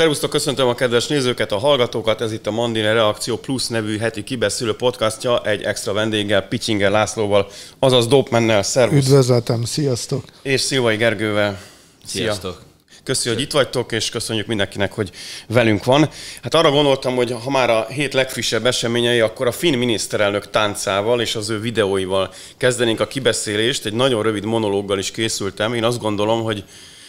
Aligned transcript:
Szervusztok, 0.00 0.30
köszöntöm 0.30 0.68
a 0.68 0.74
kedves 0.74 1.06
nézőket, 1.06 1.52
a 1.52 1.58
hallgatókat, 1.58 2.20
ez 2.20 2.32
itt 2.32 2.46
a 2.46 2.50
Mandine 2.50 2.92
Reakció 2.92 3.36
Plus 3.36 3.66
nevű 3.66 3.98
heti 3.98 4.24
kibeszélő 4.24 4.74
podcastja, 4.74 5.42
egy 5.44 5.62
extra 5.62 5.92
vendéggel, 5.92 6.42
Picsinger 6.42 6.90
Lászlóval, 6.90 7.50
azaz 7.78 8.06
Dopmennel, 8.06 8.62
szervusz. 8.62 9.06
Üdvözletem, 9.06 9.64
sziasztok. 9.64 10.24
És 10.42 10.60
Szilvai 10.60 10.96
Gergővel. 10.96 11.60
Szia. 12.04 12.22
Sziasztok. 12.22 12.62
Köszönjük, 13.04 13.40
hogy 13.40 13.48
itt 13.48 13.52
vagytok, 13.52 13.92
és 13.92 14.10
köszönjük 14.10 14.46
mindenkinek, 14.46 14.92
hogy 14.92 15.10
velünk 15.46 15.84
van. 15.84 16.08
Hát 16.42 16.54
arra 16.54 16.70
gondoltam, 16.70 17.14
hogy 17.14 17.34
ha 17.44 17.50
már 17.50 17.70
a 17.70 17.86
hét 17.86 18.14
legfrissebb 18.14 18.66
eseményei, 18.66 19.20
akkor 19.20 19.46
a 19.46 19.52
finn 19.52 19.78
miniszterelnök 19.78 20.50
táncával 20.50 21.20
és 21.20 21.34
az 21.34 21.50
ő 21.50 21.60
videóival 21.60 22.32
kezdenénk 22.56 23.00
a 23.00 23.06
kibeszélést. 23.06 23.86
Egy 23.86 23.94
nagyon 23.94 24.22
rövid 24.22 24.44
monológgal 24.44 24.98
is 24.98 25.10
készültem. 25.10 25.74
Én 25.74 25.84
azt 25.84 26.00
gondolom, 26.00 26.42
hogy 26.42 26.64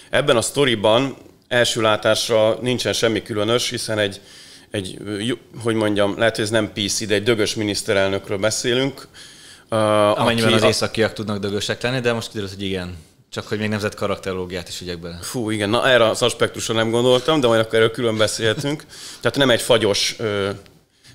ebben 0.09 0.37
a 0.37 0.41
sztoriban 0.41 1.17
első 1.51 1.81
látásra 1.81 2.57
nincsen 2.61 2.93
semmi 2.93 3.21
különös, 3.21 3.69
hiszen 3.69 3.99
egy, 3.99 4.21
egy 4.71 4.97
hogy 5.63 5.75
mondjam, 5.75 6.17
lehet, 6.17 6.35
hogy 6.35 6.43
ez 6.43 6.49
nem 6.49 6.71
PC, 6.73 7.07
de 7.07 7.13
egy 7.13 7.23
dögös 7.23 7.55
miniszterelnökről 7.55 8.37
beszélünk. 8.37 9.07
Amennyiben 9.69 10.53
az 10.53 10.63
északiak 10.63 11.13
tudnak 11.13 11.39
dögösek 11.39 11.81
lenni, 11.81 11.99
de 11.99 12.13
most 12.13 12.27
kiderült, 12.27 12.53
hogy 12.53 12.63
igen. 12.63 12.97
Csak 13.29 13.47
hogy 13.47 13.57
még 13.57 13.69
nemzet 13.69 13.95
karakterológiát 13.95 14.67
is 14.67 14.81
ügyek 14.81 14.99
bele. 14.99 15.19
Fú, 15.21 15.49
igen, 15.49 15.69
na 15.69 15.87
erre 15.87 16.09
az 16.09 16.21
aspektusra 16.21 16.73
nem 16.73 16.89
gondoltam, 16.89 17.39
de 17.39 17.47
majd 17.47 17.59
akkor 17.59 17.75
erről 17.75 17.91
külön 17.91 18.17
beszélhetünk. 18.17 18.83
Tehát 19.21 19.37
nem 19.37 19.49
egy 19.49 19.61
fagyos, 19.61 20.15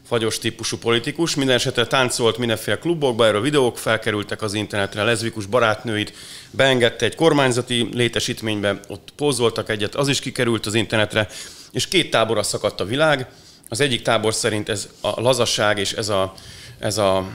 fagyos 0.06 0.38
típusú 0.38 0.78
politikus. 0.78 1.34
Minden 1.34 1.54
esetre 1.54 1.86
táncolt 1.86 2.38
mindenféle 2.38 2.78
klubokba, 2.78 3.26
erről 3.26 3.40
videók 3.40 3.78
felkerültek 3.78 4.42
az 4.42 4.54
internetre, 4.54 5.00
a 5.00 5.04
leszbikus 5.04 5.46
barátnőit 5.46 6.12
beengedte 6.50 7.04
egy 7.04 7.14
kormányzati 7.14 7.88
létesítménybe, 7.92 8.80
ott 8.88 9.12
pózoltak 9.16 9.68
egyet, 9.68 9.94
az 9.94 10.08
is 10.08 10.20
kikerült 10.20 10.66
az 10.66 10.74
internetre, 10.74 11.28
és 11.72 11.88
két 11.88 12.10
táborra 12.10 12.42
szakadt 12.42 12.80
a 12.80 12.84
világ. 12.84 13.28
Az 13.68 13.80
egyik 13.80 14.02
tábor 14.02 14.34
szerint 14.34 14.68
ez 14.68 14.88
a 15.00 15.20
lazaság 15.20 15.78
és 15.78 15.92
ez 15.92 16.08
a, 16.08 16.34
ez 16.78 16.98
a 16.98 17.28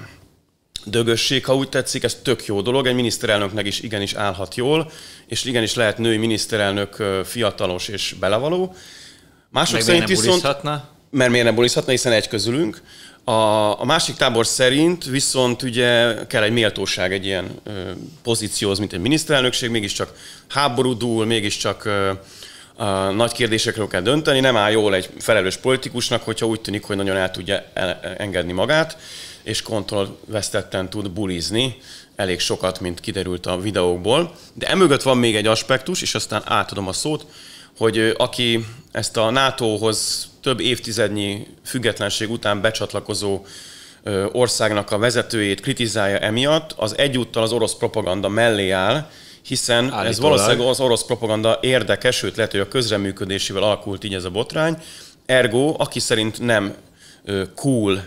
dögösség, 0.86 1.46
ha 1.46 1.56
úgy 1.56 1.70
tetszik, 1.70 2.04
ez 2.04 2.20
tök 2.24 2.46
jó 2.46 2.62
dolog, 2.62 2.88
egy 2.88 2.96
miniszterelnöknek 2.96 3.66
is 3.66 3.80
igenis 3.80 4.14
állhat 4.14 4.56
jól, 4.56 4.92
és 5.28 5.44
igenis 5.44 5.74
lehet 5.74 5.98
női 5.98 6.18
miniszterelnök 6.18 7.04
fiatalos 7.24 7.88
és 7.88 8.16
belevaló. 8.20 8.76
Mások 9.50 9.74
Meg 9.74 9.82
szerint 9.82 10.08
viszont... 10.08 10.48
Mert 11.12 11.32
miért 11.32 11.46
nem 11.46 11.56
bulizhatna, 11.56 11.92
hiszen 11.92 12.12
egy 12.12 12.28
közülünk. 12.28 12.82
A, 13.24 13.32
a 13.80 13.86
másik 13.86 14.16
tábor 14.16 14.46
szerint 14.46 15.06
viszont 15.06 15.62
ugye 15.62 16.16
kell 16.28 16.44
egy 16.44 16.52
méltóság 16.52 17.14
egy 17.14 17.26
ilyen 17.26 17.50
ö, 17.64 17.72
pozícióhoz, 18.24 18.80
mint 18.80 18.94
egy 18.94 19.00
miniszterelnökség, 19.00 19.70
mégiscsak 19.70 20.14
háború 20.48 20.98
dúl, 20.98 21.26
mégiscsak 21.26 21.86
ö, 21.86 22.12
a 22.76 23.10
nagy 23.10 23.32
kérdésekről 23.32 23.88
kell 23.88 24.02
dönteni, 24.02 24.40
nem 24.40 24.58
áll 24.58 24.72
jól 24.72 24.96
egy 24.96 25.10
felelős 25.20 25.58
politikusnak, 25.58 26.24
hogyha 26.24 26.46
úgy 26.46 26.62
tűnik, 26.62 26.84
hogy 26.84 26.96
nagyon 26.96 27.16
el 27.16 27.32
tudja 27.32 27.64
engedni 28.18 28.52
magát 28.52 28.98
és 29.44 29.62
kontrollvesztetten 29.62 30.90
tud 30.90 31.12
bulizni, 31.12 31.78
elég 32.16 32.40
sokat, 32.40 32.80
mint 32.80 33.00
kiderült 33.00 33.46
a 33.46 33.60
videókból. 33.60 34.36
De 34.54 34.68
emögött 34.68 35.02
van 35.02 35.18
még 35.18 35.36
egy 35.36 35.48
aspektus, 35.48 36.02
és 36.02 36.16
aztán 36.16 36.42
átadom 36.46 36.88
a 36.88 36.94
szót, 36.94 37.26
hogy 37.78 38.14
aki 38.18 38.66
ezt 38.92 39.18
a 39.18 39.30
NATO-hoz 39.30 40.30
több 40.42 40.60
évtizednyi 40.60 41.48
függetlenség 41.66 42.32
után 42.32 42.62
becsatlakozó 42.62 43.46
országnak 44.32 44.92
a 44.92 44.98
vezetőjét 44.98 45.62
kritizálja 45.62 46.18
emiatt, 46.18 46.74
az 46.78 46.98
egyúttal 46.98 47.44
az 47.44 47.52
orosz 47.52 47.76
propaganda 47.76 48.30
mellé 48.30 48.70
áll, 48.70 49.10
hiszen 49.42 49.84
Állítólag. 49.84 50.06
ez 50.06 50.20
valószínűleg 50.20 50.68
az 50.68 50.80
orosz 50.80 51.06
propaganda 51.06 51.60
érdekes, 51.62 52.16
sőt 52.16 52.36
lehet, 52.36 52.52
hogy 52.52 52.60
a 52.60 52.68
közreműködésével 52.68 53.64
alakult 53.64 54.04
így 54.04 54.14
ez 54.14 54.24
a 54.24 54.30
botrány. 54.30 54.78
Ergo, 55.26 55.76
aki 55.78 56.00
szerint 56.00 56.40
nem 56.40 56.76
cool 57.56 58.04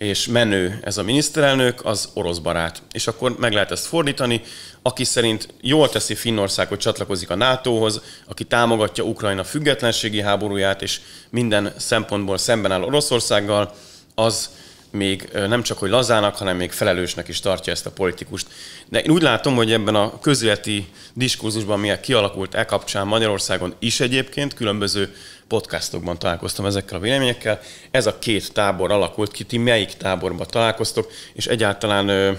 és 0.00 0.26
menő 0.26 0.78
ez 0.82 0.98
a 0.98 1.02
miniszterelnök, 1.02 1.84
az 1.84 2.08
orosz 2.14 2.38
barát. 2.38 2.82
És 2.92 3.06
akkor 3.06 3.38
meg 3.38 3.52
lehet 3.52 3.70
ezt 3.70 3.86
fordítani, 3.86 4.40
aki 4.82 5.04
szerint 5.04 5.48
jól 5.60 5.88
teszi 5.88 6.14
Finnország, 6.14 6.68
hogy 6.68 6.78
csatlakozik 6.78 7.30
a 7.30 7.34
NATO-hoz, 7.34 8.00
aki 8.26 8.44
támogatja 8.44 9.04
Ukrajna 9.04 9.44
függetlenségi 9.44 10.20
háborúját, 10.20 10.82
és 10.82 11.00
minden 11.30 11.72
szempontból 11.76 12.38
szemben 12.38 12.72
áll 12.72 12.82
Oroszországgal, 12.82 13.74
az 14.14 14.50
még 14.90 15.28
nem 15.32 15.62
csak 15.62 15.78
hogy 15.78 15.90
lazának, 15.90 16.36
hanem 16.36 16.56
még 16.56 16.72
felelősnek 16.72 17.28
is 17.28 17.40
tartja 17.40 17.72
ezt 17.72 17.86
a 17.86 17.90
politikust. 17.90 18.46
De 18.88 19.02
én 19.02 19.10
úgy 19.10 19.22
látom, 19.22 19.54
hogy 19.54 19.72
ebben 19.72 19.94
a 19.94 20.18
közéleti 20.18 20.88
diskurzusban, 21.12 21.80
milyen 21.80 22.00
kialakult 22.00 22.54
e 22.54 22.64
kapcsán 22.64 23.06
Magyarországon 23.06 23.74
is 23.78 24.00
egyébként 24.00 24.54
különböző 24.54 25.14
podcastokban 25.50 26.18
találkoztam 26.18 26.66
ezekkel 26.66 26.98
a 26.98 27.00
véleményekkel. 27.00 27.60
Ez 27.90 28.06
a 28.06 28.18
két 28.18 28.52
tábor 28.52 28.90
alakult 28.90 29.30
ki, 29.30 29.44
ti 29.44 29.58
melyik 29.58 29.92
táborban 29.92 30.46
találkoztok, 30.50 31.10
és 31.32 31.46
egyáltalán 31.46 32.36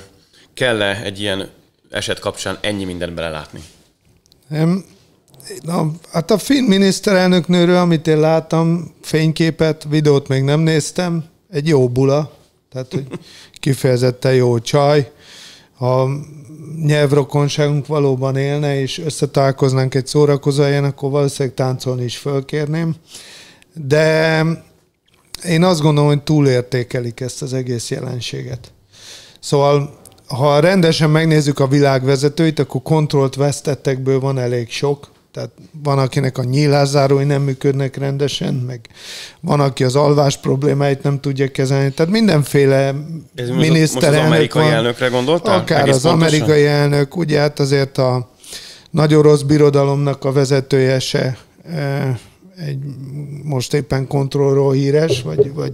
kell-e 0.54 1.02
egy 1.04 1.20
ilyen 1.20 1.50
eset 1.90 2.20
kapcsán 2.20 2.58
ennyi 2.62 2.84
mindent 2.84 3.14
belelátni? 3.14 3.60
Na, 5.62 5.92
hát 6.12 6.32
a 6.32 6.38
finn 6.38 6.64
miniszterelnöknőről, 6.64 7.78
amit 7.78 8.08
én 8.08 8.20
láttam, 8.20 8.96
fényképet, 9.02 9.86
videót 9.90 10.28
még 10.28 10.44
nem 10.44 10.60
néztem, 10.60 11.24
egy 11.50 11.68
jó 11.68 11.90
bula, 11.90 12.38
tehát 12.72 12.92
hogy 12.92 13.08
kifejezetten 13.60 14.34
jó 14.34 14.60
csaj. 14.60 15.12
Ha 15.82 16.10
nyelvrokonságunk 16.84 17.88
valóban 17.88 18.36
élne, 18.36 18.80
és 18.80 19.00
összetalálkoznánk 19.00 19.96
egy 19.96 20.08
szórakozó 20.08 20.64
helyen, 20.64 20.84
akkor 20.84 21.12
valószínűleg 21.12 21.56
táncolni 21.56 22.04
is 22.04 22.18
fölkérném. 22.18 22.96
De 23.74 24.44
én 25.46 25.64
azt 25.64 25.82
gondolom, 25.82 26.10
hogy 26.10 26.24
túlértékelik 26.24 27.20
ezt 27.20 27.42
az 27.42 27.54
egész 27.54 27.90
jelenséget. 27.90 28.72
Szóval, 29.40 30.00
ha 30.28 30.60
rendesen 30.60 31.10
megnézzük 31.10 31.60
a 31.60 31.68
világvezetőit, 31.68 32.60
akkor 32.60 32.82
kontrollt 32.82 33.36
vesztettekből 33.36 34.20
van 34.20 34.38
elég 34.38 34.70
sok, 34.70 35.12
tehát 35.34 35.50
van, 35.84 36.00
akinek 36.00 36.38
a 36.38 36.44
nyílászárói 36.44 37.24
nem 37.24 37.42
működnek 37.42 37.98
rendesen, 37.98 38.54
meg 38.54 38.80
van, 39.40 39.60
aki 39.60 39.84
az 39.84 39.96
alvás 39.96 40.38
problémáit 40.38 41.04
nem 41.04 41.20
tudja 41.20 41.52
kezelni. 41.52 41.92
Tehát 41.92 42.12
mindenféle 42.12 42.94
Ez 43.36 43.50
miniszterelnök 43.50 43.92
most 43.92 44.04
az 44.04 44.26
amerikai 44.26 44.64
van, 44.64 44.74
elnökre 44.74 45.08
gondoltál? 45.08 45.60
Akár 45.60 45.82
Egész 45.82 45.96
az 45.96 46.02
pontosan? 46.02 46.34
amerikai 46.34 46.66
elnök, 46.66 47.18
ugye 47.18 47.40
hát 47.40 47.60
azért 47.60 47.98
a 47.98 48.30
nagyon 48.92 49.22
rossz 49.22 49.42
birodalomnak 49.42 50.26
a 50.26 50.32
vezetője 50.32 51.00
se 51.00 51.38
e, 51.66 52.20
egy 52.58 52.80
most 53.44 53.74
éppen 53.74 54.08
kontrollról 54.08 54.74
híres, 54.74 55.22
vagy, 55.22 55.54
vagy 55.54 55.74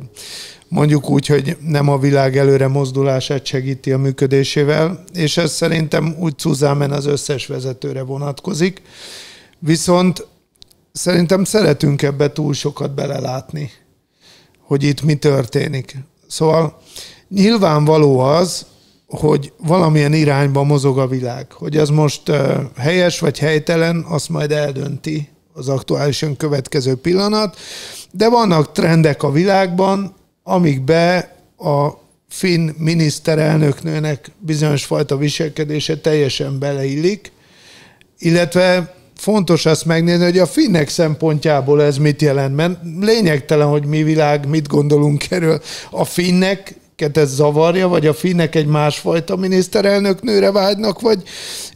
mondjuk 0.67 1.09
úgy, 1.09 1.27
hogy 1.27 1.57
nem 1.67 1.89
a 1.89 1.99
világ 1.99 2.37
előre 2.37 2.67
mozdulását 2.67 3.45
segíti 3.45 3.91
a 3.91 3.97
működésével, 3.97 5.03
és 5.13 5.37
ez 5.37 5.51
szerintem 5.51 6.15
úgy 6.19 6.37
Cuzámen 6.37 6.91
az 6.91 7.05
összes 7.05 7.47
vezetőre 7.47 8.01
vonatkozik. 8.01 8.81
Viszont 9.59 10.27
szerintem 10.91 11.43
szeretünk 11.43 12.01
ebbe 12.01 12.31
túl 12.31 12.53
sokat 12.53 12.93
belelátni, 12.93 13.71
hogy 14.59 14.83
itt 14.83 15.01
mi 15.01 15.15
történik. 15.15 15.97
Szóval 16.27 16.81
nyilvánvaló 17.29 18.19
az, 18.19 18.65
hogy 19.07 19.53
valamilyen 19.57 20.13
irányba 20.13 20.63
mozog 20.63 20.99
a 20.99 21.07
világ. 21.07 21.51
Hogy 21.51 21.77
ez 21.77 21.89
most 21.89 22.31
helyes 22.77 23.19
vagy 23.19 23.39
helytelen, 23.39 24.05
azt 24.07 24.29
majd 24.29 24.51
eldönti 24.51 25.29
az 25.53 25.69
aktuálisan 25.69 26.37
következő 26.37 26.95
pillanat, 26.95 27.57
de 28.11 28.29
vannak 28.29 28.71
trendek 28.71 29.23
a 29.23 29.31
világban, 29.31 30.15
amikbe 30.43 31.35
a 31.57 31.89
finn 32.29 32.69
miniszterelnöknőnek 32.77 34.31
bizonyos 34.39 34.85
fajta 34.85 35.17
viselkedése 35.17 35.99
teljesen 35.99 36.59
beleillik, 36.59 37.31
illetve 38.17 38.96
fontos 39.17 39.65
azt 39.65 39.85
megnézni, 39.85 40.23
hogy 40.23 40.39
a 40.39 40.45
finnek 40.45 40.89
szempontjából 40.89 41.83
ez 41.83 41.97
mit 41.97 42.21
jelent, 42.21 42.55
mert 42.55 42.79
lényegtelen, 42.99 43.67
hogy 43.67 43.85
mi 43.85 44.03
világ, 44.03 44.47
mit 44.49 44.67
gondolunk 44.67 45.31
erről. 45.31 45.61
A 45.91 46.05
finnek 46.05 46.75
ez 46.97 47.33
zavarja, 47.33 47.87
vagy 47.87 48.07
a 48.07 48.13
finnek 48.13 48.55
egy 48.55 48.65
másfajta 48.65 49.35
miniszterelnök 49.35 50.21
nőre 50.21 50.51
vágynak, 50.51 51.01
vagy 51.01 51.23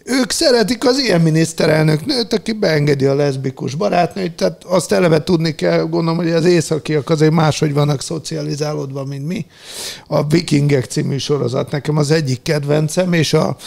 ők 0.06 0.32
szeretik 0.32 0.86
az 0.86 1.00
ilyen 1.00 1.22
miniszterelnök 1.22 2.06
nőt, 2.06 2.34
aki 2.34 2.52
beengedi 2.52 3.06
a 3.06 3.16
leszbikus 3.16 3.76
barátnőt, 3.76 4.32
tehát 4.32 4.64
azt 4.64 4.92
eleve 4.92 5.24
tudni 5.24 5.56
kell, 5.56 5.80
gondolom, 5.80 6.18
hogy 6.18 6.32
az 6.32 6.46
északiak 6.46 7.10
azért 7.10 7.32
máshogy 7.32 7.74
vannak 7.74 8.02
szocializálódva, 8.02 9.06
mint 9.06 9.28
mi. 9.28 9.46
A 10.08 10.28
Vikingek 10.28 10.86
című 10.86 11.18
sorozat 11.18 11.72
nekem 11.72 11.98
az 11.98 12.12
egyik 12.12 12.42
kedvencem, 12.42 13.14
és 13.14 13.34
a 13.34 13.58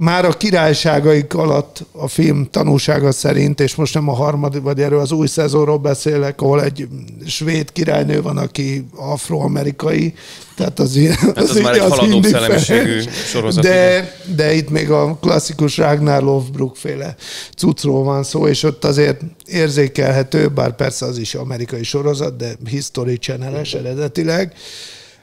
már 0.00 0.24
a 0.24 0.32
királyságaik 0.32 1.34
alatt 1.34 1.84
a 1.92 2.08
film 2.08 2.48
tanúsága 2.50 3.12
szerint, 3.12 3.60
és 3.60 3.74
most 3.74 3.94
nem 3.94 4.08
a 4.08 4.14
harmadik, 4.14 4.62
vagy 4.62 4.80
erről 4.80 5.00
az 5.00 5.12
új 5.12 5.26
szezonról 5.26 5.78
beszélek, 5.78 6.40
ahol 6.40 6.62
egy 6.62 6.88
svéd 7.26 7.72
királynő 7.72 8.22
van, 8.22 8.36
aki 8.36 8.86
afroamerikai, 8.96 10.14
tehát 10.56 10.78
az, 10.78 10.98
hát 11.20 11.36
az, 11.36 11.50
az 11.50 11.60
már 11.60 11.74
egy 11.74 11.80
haladó 11.80 12.22
szellemiségű 12.22 13.00
sorozat. 13.26 13.62
De, 13.62 14.12
de 14.36 14.54
itt 14.54 14.70
még 14.70 14.90
a 14.90 15.18
klasszikus 15.20 15.76
Ragnar 15.76 16.22
Lofbruk 16.22 16.76
féle 16.76 17.16
cucról 17.56 18.02
van 18.04 18.22
szó, 18.22 18.46
és 18.46 18.62
ott 18.62 18.84
azért 18.84 19.20
érzékelhető, 19.46 20.48
bár 20.48 20.76
persze 20.76 21.06
az 21.06 21.18
is 21.18 21.34
amerikai 21.34 21.82
sorozat, 21.82 22.36
de 22.36 22.52
History 22.68 23.16
channel 23.16 23.62
eredetileg, 23.72 24.52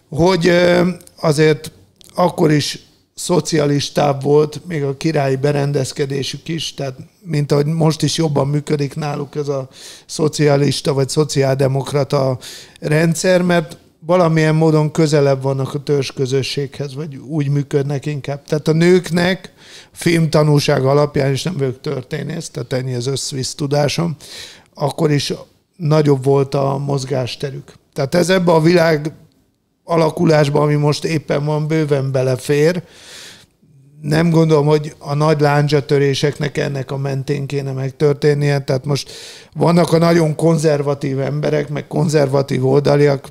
hogy 0.09 0.51
azért 1.15 1.71
akkor 2.15 2.51
is 2.51 2.79
szocialistább 3.15 4.23
volt, 4.23 4.61
még 4.67 4.83
a 4.83 4.97
királyi 4.97 5.35
berendezkedésük 5.35 6.47
is, 6.47 6.73
tehát 6.73 6.97
mint 7.21 7.51
ahogy 7.51 7.65
most 7.65 8.01
is 8.01 8.17
jobban 8.17 8.47
működik 8.47 8.95
náluk 8.95 9.35
ez 9.35 9.47
a 9.47 9.67
szocialista 10.05 10.93
vagy 10.93 11.09
szociáldemokrata 11.09 12.37
rendszer, 12.79 13.41
mert 13.41 13.77
valamilyen 13.99 14.55
módon 14.55 14.91
közelebb 14.91 15.41
vannak 15.41 15.73
a 15.73 15.83
törzsközösséghez, 15.83 16.95
vagy 16.95 17.15
úgy 17.15 17.49
működnek 17.49 18.05
inkább. 18.05 18.43
Tehát 18.43 18.67
a 18.67 18.73
nőknek 18.73 19.53
filmtanúság 19.91 20.85
alapján, 20.85 21.31
és 21.31 21.43
nem 21.43 21.57
vagyok 21.57 21.81
történész, 21.81 22.49
tehát 22.49 22.73
ennyi 22.73 22.93
az 22.93 23.07
összvisz 23.07 23.55
tudásom, 23.55 24.15
akkor 24.73 25.11
is 25.11 25.33
nagyobb 25.75 26.23
volt 26.23 26.55
a 26.55 26.77
mozgásterük. 26.77 27.73
Tehát 27.93 28.15
ez 28.15 28.29
ebbe 28.29 28.51
a 28.51 28.61
világ 28.61 29.13
alakulásban, 29.85 30.61
ami 30.61 30.75
most 30.75 31.05
éppen 31.05 31.45
van, 31.45 31.67
bőven 31.67 32.11
belefér. 32.11 32.83
Nem 34.01 34.29
gondolom, 34.29 34.65
hogy 34.65 34.95
a 34.97 35.13
nagy 35.13 35.39
láncsatöréseknek 35.39 36.57
ennek 36.57 36.91
a 36.91 36.97
mentén 36.97 37.45
kéne 37.45 37.71
megtörténnie. 37.71 38.59
Tehát 38.59 38.85
most 38.85 39.11
vannak 39.53 39.93
a 39.93 39.97
nagyon 39.97 40.35
konzervatív 40.35 41.19
emberek, 41.19 41.69
meg 41.69 41.87
konzervatív 41.87 42.65
oldaliak, 42.65 43.27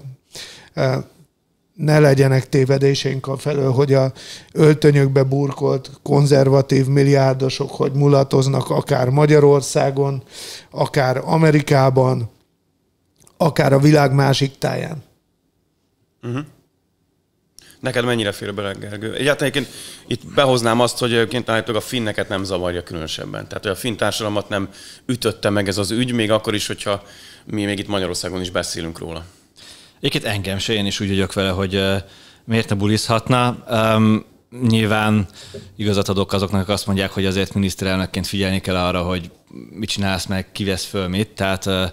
ne 1.74 1.98
legyenek 1.98 2.48
tévedéseink 2.48 3.26
a 3.26 3.36
felől, 3.36 3.72
hogy 3.72 3.92
a 3.92 4.12
öltönyökbe 4.52 5.22
burkolt 5.22 5.90
konzervatív 6.02 6.86
milliárdosok, 6.86 7.70
hogy 7.70 7.92
mulatoznak 7.92 8.70
akár 8.70 9.08
Magyarországon, 9.08 10.22
akár 10.70 11.20
Amerikában, 11.24 12.30
akár 13.36 13.72
a 13.72 13.78
világ 13.78 14.12
másik 14.12 14.58
táján. 14.58 15.02
Uh-huh. 16.24 16.44
Neked 17.80 18.04
mennyire 18.04 18.32
fér 18.32 18.54
bele, 18.54 18.72
Gergő? 18.72 19.14
Egyáltalán 19.14 19.52
egyébként 19.52 19.74
itt 20.06 20.26
behoznám 20.34 20.80
azt, 20.80 20.98
hogy 20.98 21.12
egyébként 21.12 21.48
állítólag 21.48 21.82
a 21.82 21.84
finneket 21.84 22.28
nem 22.28 22.44
zavarja 22.44 22.82
különösebben. 22.82 23.48
Tehát, 23.48 23.62
hogy 23.62 23.72
a 23.72 23.76
finn 23.76 23.96
társadalmat 23.96 24.48
nem 24.48 24.68
ütötte 25.06 25.50
meg 25.50 25.68
ez 25.68 25.78
az 25.78 25.90
ügy, 25.90 26.12
még 26.12 26.30
akkor 26.30 26.54
is, 26.54 26.66
hogyha 26.66 27.02
mi 27.44 27.64
még 27.64 27.78
itt 27.78 27.86
Magyarországon 27.86 28.40
is 28.40 28.50
beszélünk 28.50 28.98
róla. 28.98 29.24
Egyébként 29.96 30.24
engem 30.24 30.58
se, 30.58 30.72
én 30.72 30.86
is 30.86 31.00
úgy 31.00 31.08
vagyok 31.08 31.32
vele, 31.32 31.50
hogy 31.50 31.82
miért 32.44 32.68
ne 32.68 32.76
bulizhatna. 32.76 33.64
Um, 33.70 34.24
nyilván 34.68 35.26
igazat 35.76 36.08
adok 36.08 36.32
azoknak, 36.32 36.60
akik 36.60 36.74
azt 36.74 36.86
mondják, 36.86 37.10
hogy 37.10 37.26
azért 37.26 37.54
miniszterelnökként 37.54 38.26
figyelni 38.26 38.60
kell 38.60 38.76
arra, 38.76 39.02
hogy 39.02 39.30
mit 39.70 39.88
csinálsz 39.88 40.26
meg, 40.26 40.52
kivesz 40.52 40.84
föl 40.84 41.08
mit. 41.08 41.28
Tehát 41.28 41.66
uh, 41.66 41.90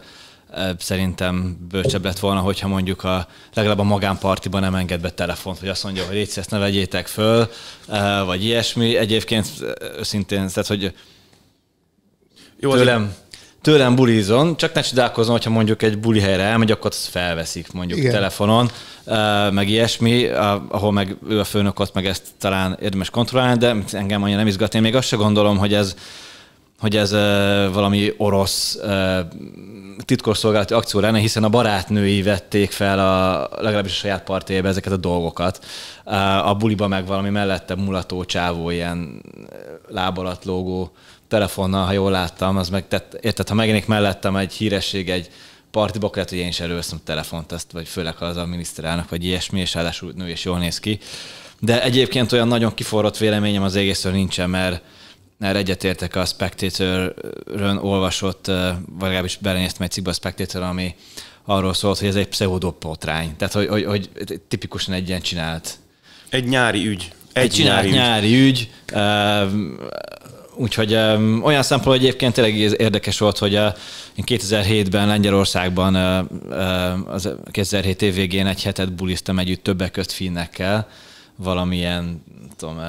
szerintem 0.77 1.57
bölcsebb 1.69 2.03
lett 2.03 2.19
volna, 2.19 2.39
hogyha 2.39 2.67
mondjuk 2.67 3.03
a, 3.03 3.27
legalább 3.53 3.79
a 3.79 3.83
magánpartiban 3.83 4.61
nem 4.61 4.75
enged 4.75 5.01
be 5.01 5.09
telefont, 5.09 5.59
hogy 5.59 5.69
azt 5.69 5.83
mondja, 5.83 6.05
hogy 6.05 6.15
légy 6.15 6.31
ezt 6.35 6.49
ne 6.49 6.57
vegyétek 6.57 7.07
föl, 7.07 7.49
vagy 8.25 8.43
ilyesmi. 8.43 8.95
Egyébként 8.95 9.47
szintén, 10.01 10.47
tehát, 10.47 10.67
hogy 10.67 10.93
Jó, 12.59 12.73
tőlem, 12.73 13.13
tőlem 13.61 13.95
bulizon, 13.95 14.57
csak 14.57 14.73
ne 14.73 14.81
csodálkozom, 14.81 15.33
hogyha 15.33 15.49
mondjuk 15.49 15.81
egy 15.81 15.97
buli 15.97 16.19
helyre 16.19 16.43
elmegy, 16.43 16.71
akkor 16.71 16.91
azt 16.91 17.07
felveszik 17.07 17.71
mondjuk 17.71 17.99
Igen. 17.99 18.11
telefonon, 18.11 18.71
meg 19.51 19.69
ilyesmi, 19.69 20.25
ahol 20.67 20.91
meg 20.91 21.15
ő 21.29 21.39
a 21.39 21.43
főnök 21.43 21.79
ott 21.79 21.93
meg 21.93 22.05
ezt 22.05 22.23
talán 22.39 22.77
érdemes 22.81 23.09
kontrollálni, 23.09 23.57
de 23.57 23.75
engem 23.91 24.23
annyira 24.23 24.37
nem 24.37 24.47
izgat. 24.47 24.75
Én 24.75 24.81
még 24.81 24.95
azt 24.95 25.07
se 25.07 25.15
gondolom, 25.15 25.57
hogy 25.57 25.73
ez 25.73 25.95
hogy 26.81 26.95
ez 26.95 27.11
valami 27.73 28.13
orosz 28.17 28.79
titkosszolgálati 30.05 30.73
akció 30.73 30.99
lenne, 30.99 31.19
hiszen 31.19 31.43
a 31.43 31.49
barátnői 31.49 32.21
vették 32.21 32.71
fel 32.71 32.99
a, 32.99 33.49
legalábbis 33.61 33.91
a 33.91 33.95
saját 33.95 34.23
partjébe 34.23 34.67
ezeket 34.67 34.91
a 34.91 34.97
dolgokat. 34.97 35.65
A 36.43 36.55
buliba 36.55 36.87
meg 36.87 37.05
valami 37.05 37.29
mellette 37.29 37.75
mulató 37.75 38.23
csávó, 38.23 38.69
ilyen 38.69 39.21
láb 39.87 40.17
alatt 40.17 40.43
lógó 40.43 40.91
telefonnal, 41.27 41.85
ha 41.85 41.91
jól 41.91 42.11
láttam, 42.11 42.57
az 42.57 42.69
meg, 42.69 42.87
tehát, 42.87 43.17
érted, 43.21 43.47
ha 43.47 43.53
megjelenik 43.55 43.87
mellettem 43.87 44.35
egy 44.35 44.53
híresség, 44.53 45.09
egy 45.09 45.29
partiba, 45.71 46.05
akkor 46.05 46.17
lehet, 46.17 46.31
hogy 46.31 46.39
én 46.39 46.47
is 46.47 46.59
előveszem 46.59 46.97
a 47.01 47.05
telefont, 47.05 47.51
ezt, 47.51 47.71
vagy 47.71 47.87
főleg 47.87 48.15
az 48.19 48.37
a 48.37 48.45
miniszterelnök, 48.45 49.09
vagy 49.09 49.25
ilyesmi, 49.25 49.59
és 49.59 49.73
ráadásul 49.73 50.13
nő 50.15 50.27
és 50.27 50.43
jól 50.43 50.57
néz 50.57 50.79
ki. 50.79 50.99
De 51.59 51.83
egyébként 51.83 52.31
olyan 52.31 52.47
nagyon 52.47 52.73
kiforrott 52.73 53.17
véleményem 53.17 53.63
az 53.63 53.75
egészről 53.75 54.13
nincsen, 54.13 54.49
mert 54.49 54.81
mert 55.41 55.55
egyetértek 55.55 56.15
a 56.15 56.25
Spectator-ön 56.25 57.77
olvasott, 57.77 58.45
vagy 58.45 59.01
legalábbis 59.01 59.37
belenéztem 59.37 59.85
egy 59.85 59.91
cikkbe 59.91 60.09
a 60.09 60.13
Spectator, 60.13 60.61
ami 60.61 60.95
arról 61.45 61.73
szólt, 61.73 61.99
hogy 61.99 62.07
ez 62.07 62.15
egy 62.15 62.27
pseudopotrány. 62.27 63.35
Tehát, 63.35 63.53
hogy, 63.53 63.67
hogy, 63.67 63.83
hogy 63.83 64.09
tipikusan 64.47 64.93
egy 64.93 65.07
ilyen 65.07 65.21
csinált. 65.21 65.77
Egy 66.29 66.47
nyári 66.47 66.87
ügy. 66.87 67.11
Egy, 67.33 67.43
egy 67.43 67.51
csinált 67.51 67.83
nyári, 67.83 67.97
nyári 67.97 68.47
ügy. 68.47 68.69
ügy. 68.93 68.99
Úgyhogy 70.55 70.93
um, 70.93 71.43
olyan 71.43 71.63
szempontból 71.63 71.95
egyébként 71.95 72.33
tényleg 72.33 72.55
érdekes 72.57 73.19
volt, 73.19 73.37
hogy 73.37 73.55
uh, 73.55 73.75
én 74.15 74.23
2007-ben 74.27 75.07
Lengyelországban 75.07 75.95
uh, 75.95 77.13
az 77.13 77.29
2007 77.51 78.01
év 78.01 78.13
végén 78.13 78.47
egy 78.47 78.63
hetet 78.63 78.93
buliztam 78.93 79.39
együtt 79.39 79.63
többek 79.63 79.91
közt 79.91 80.11
finnekkel, 80.11 80.89
valamilyen, 81.35 82.23
tudom, 82.57 82.77
uh, 82.77 82.83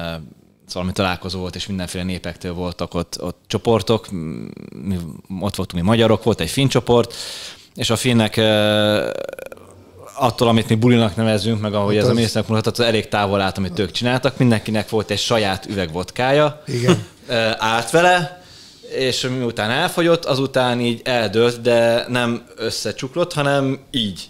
szóval 0.73 0.87
mi 0.87 0.93
találkozó 0.93 1.39
volt, 1.39 1.55
és 1.55 1.67
mindenféle 1.67 2.03
népektől 2.03 2.53
voltak 2.53 2.93
ott, 2.93 3.21
ott 3.21 3.39
csoportok, 3.47 4.11
mi, 4.11 4.97
ott 5.39 5.55
voltunk 5.55 5.73
mi 5.73 5.81
magyarok, 5.81 6.23
volt 6.23 6.39
egy 6.39 6.49
finn 6.49 6.67
csoport, 6.67 7.13
és 7.75 7.89
a 7.89 7.95
finnek 7.95 8.37
attól, 10.15 10.47
amit 10.47 10.69
mi 10.69 10.75
bulinak 10.75 11.15
nevezünk, 11.15 11.61
meg 11.61 11.73
ahogy 11.73 11.93
hát 11.93 12.03
ez 12.03 12.05
az... 12.05 12.11
a 12.11 12.15
miniszternek 12.15 12.49
mutatott, 12.49 12.77
az 12.77 12.85
elég 12.85 13.07
távol 13.07 13.41
állt, 13.41 13.57
amit 13.57 13.79
ők 13.79 13.91
csináltak. 13.91 14.37
Mindenkinek 14.37 14.89
volt 14.89 15.09
egy 15.09 15.19
saját 15.19 15.65
üveg 15.65 15.91
vodkája. 15.91 16.63
Igen. 16.67 17.05
állt 17.73 17.89
vele, 17.89 18.43
és 18.95 19.27
miután 19.37 19.69
elfogyott, 19.69 20.25
azután 20.25 20.79
így 20.79 21.01
eldőlt, 21.03 21.61
de 21.61 22.05
nem 22.07 22.43
összecsuklott, 22.55 23.33
hanem 23.33 23.79
így. 23.91 24.29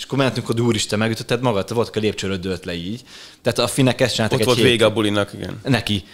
És 0.00 0.06
akkor 0.06 0.18
mentünk, 0.18 0.46
hogy 0.46 0.60
úristen, 0.60 0.98
megütötted 0.98 1.42
magad, 1.42 1.74
volt 1.74 1.96
a 1.96 2.00
lépcsőről 2.00 2.36
dőlt 2.36 2.64
le 2.64 2.74
így. 2.74 3.02
Tehát 3.42 3.58
a 3.58 3.66
finek 3.66 4.00
ezt 4.00 4.14
csináltak 4.14 4.38
Ott 4.38 4.46
egy 4.46 4.54
volt 4.54 4.68
vége 4.68 4.84
a 4.84 4.92
bulinak, 4.92 5.32
igen. 5.32 5.60
Neki. 5.64 6.04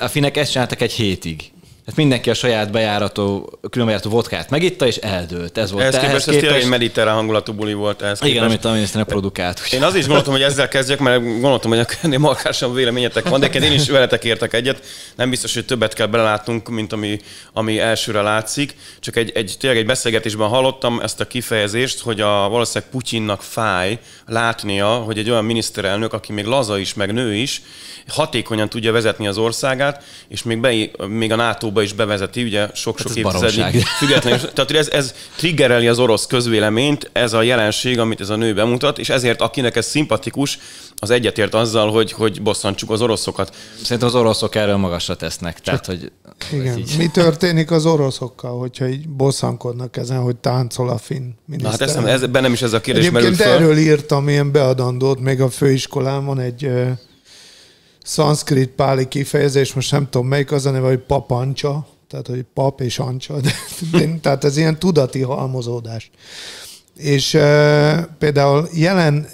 A 0.00 0.08
finek 0.08 0.36
ezt 0.36 0.50
csináltak 0.50 0.80
egy 0.80 0.92
hétig. 0.92 1.52
Tehát 1.86 2.00
mindenki 2.00 2.30
a 2.30 2.34
saját 2.34 2.70
bejárató, 2.70 3.58
különbejárató 3.70 4.10
vodkát 4.10 4.50
megitta, 4.50 4.86
és 4.86 4.96
eldőlt. 4.96 5.58
Ez 5.58 5.70
volt. 5.70 5.82
Ehhez 5.82 5.94
képest, 5.94 6.10
képest 6.10 6.28
ez 6.28 6.42
tényleg 6.42 6.60
egy 6.60 6.68
mediterrán 6.68 7.14
hangulatú 7.14 7.52
buli 7.52 7.72
volt. 7.72 8.02
Ehhez 8.02 8.18
Igen, 8.20 8.32
képest. 8.32 8.50
amit 8.50 8.64
a 8.64 8.72
miniszternek 8.72 9.08
produkált. 9.08 9.60
Én 9.72 9.82
az 9.82 9.94
is 9.94 10.04
gondoltam, 10.04 10.32
hogy 10.32 10.42
ezzel 10.42 10.68
kezdjek, 10.68 10.98
mert 10.98 11.22
gondoltam, 11.22 11.70
hogy 11.70 11.86
ennél 12.02 12.18
markásabb 12.18 12.74
véleményetek 12.74 13.28
van, 13.28 13.40
de 13.40 13.46
én 13.46 13.72
is 13.72 13.88
veletek 13.88 14.24
értek 14.24 14.52
egyet. 14.52 14.82
Nem 15.16 15.30
biztos, 15.30 15.54
hogy 15.54 15.64
többet 15.64 15.94
kell 15.94 16.06
belelátnunk, 16.06 16.68
mint 16.68 16.92
ami, 16.92 17.20
ami 17.52 17.78
elsőre 17.78 18.20
látszik. 18.20 18.74
Csak 19.00 19.16
egy, 19.16 19.30
egy, 19.34 19.56
tényleg 19.58 19.78
egy 19.78 19.86
beszélgetésben 19.86 20.48
hallottam 20.48 21.00
ezt 21.00 21.20
a 21.20 21.26
kifejezést, 21.26 22.00
hogy 22.00 22.20
a 22.20 22.48
valószínűleg 22.48 22.90
Putyinnak 22.90 23.42
fáj 23.42 23.98
látnia, 24.26 24.88
hogy 24.88 25.18
egy 25.18 25.30
olyan 25.30 25.44
miniszterelnök, 25.44 26.12
aki 26.12 26.32
még 26.32 26.44
laza 26.44 26.78
is, 26.78 26.94
meg 26.94 27.12
nő 27.12 27.34
is, 27.34 27.62
hatékonyan 28.08 28.68
tudja 28.68 28.92
vezetni 28.92 29.26
az 29.26 29.38
országát, 29.38 30.02
és 30.28 30.42
még, 30.42 30.60
be, 30.60 30.74
még 31.06 31.32
a 31.32 31.36
NATO-ba 31.76 31.82
is 31.82 31.92
bevezeti, 31.92 32.42
ugye 32.42 32.68
sok-sok 32.74 33.08
hát 33.08 33.16
évtizedig 33.16 33.82
függetlenül. 33.98 34.52
Tehát 34.52 34.70
ez, 34.70 34.88
ez 34.88 35.14
triggereli 35.36 35.86
az 35.86 35.98
orosz 35.98 36.26
közvéleményt, 36.26 37.10
ez 37.12 37.32
a 37.32 37.42
jelenség, 37.42 37.98
amit 37.98 38.20
ez 38.20 38.28
a 38.28 38.36
nő 38.36 38.54
bemutat, 38.54 38.98
és 38.98 39.08
ezért 39.08 39.40
akinek 39.40 39.76
ez 39.76 39.86
szimpatikus, 39.86 40.58
az 40.98 41.10
egyetért 41.10 41.54
azzal, 41.54 41.90
hogy, 41.90 42.12
hogy 42.12 42.42
bosszantsuk 42.42 42.90
az 42.90 43.02
oroszokat. 43.02 43.56
Szerintem 43.82 44.08
az 44.08 44.14
oroszok 44.14 44.54
erről 44.54 44.76
magasra 44.76 45.16
tesznek. 45.16 45.60
Tehát, 45.60 45.86
hogy 45.86 46.12
igen. 46.52 46.82
Mi 46.98 47.06
történik 47.06 47.70
az 47.70 47.86
oroszokkal, 47.86 48.58
hogyha 48.58 48.88
így 48.88 49.08
bosszankodnak 49.08 49.96
ezen, 49.96 50.20
hogy 50.20 50.36
táncol 50.36 50.88
a 50.88 50.98
finn 50.98 51.30
Na 51.46 51.68
hát 51.68 51.80
ez, 51.80 51.94
ez, 51.94 52.26
bennem 52.26 52.52
is 52.52 52.62
ez 52.62 52.72
a 52.72 52.80
kérdés 52.80 53.06
Egyébként 53.06 53.22
merül 53.24 53.36
föl. 53.36 53.52
erről 53.52 53.76
írtam 53.76 54.28
ilyen 54.28 54.52
beadandót, 54.52 55.20
még 55.20 55.40
a 55.40 55.48
főiskolán 55.50 56.24
van 56.24 56.38
egy 56.38 56.70
szanszkrit 58.06 58.70
páli 58.70 59.08
kifejezés, 59.08 59.72
most 59.72 59.92
nem 59.92 60.08
tudom 60.10 60.26
melyik 60.26 60.52
az 60.52 60.66
a 60.66 60.70
neve, 60.70 60.86
hogy 60.86 60.98
papancsa, 60.98 61.86
tehát 62.08 62.26
hogy 62.26 62.44
pap 62.54 62.80
és 62.80 62.98
ancsa, 62.98 63.40
de, 63.40 63.52
tehát 64.22 64.44
ez 64.44 64.56
ilyen 64.56 64.78
tudati 64.78 65.20
halmozódás. 65.20 66.10
És 66.96 67.34
e, 67.34 68.16
például 68.18 68.68
jelen 68.72 69.28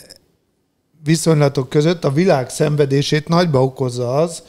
viszonylatok 1.05 1.69
között 1.69 2.05
a 2.05 2.13
világ 2.13 2.51
szenvedését 2.51 3.29
nagyba 3.29 3.63
okozza 3.63 4.15
az, 4.15 4.43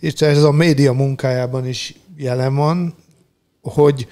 és 0.00 0.12
ez 0.12 0.42
a 0.42 0.52
média 0.52 0.92
munkájában 0.92 1.66
is 1.66 1.94
jelen 2.16 2.54
van, 2.54 2.94
hogy 3.62 4.08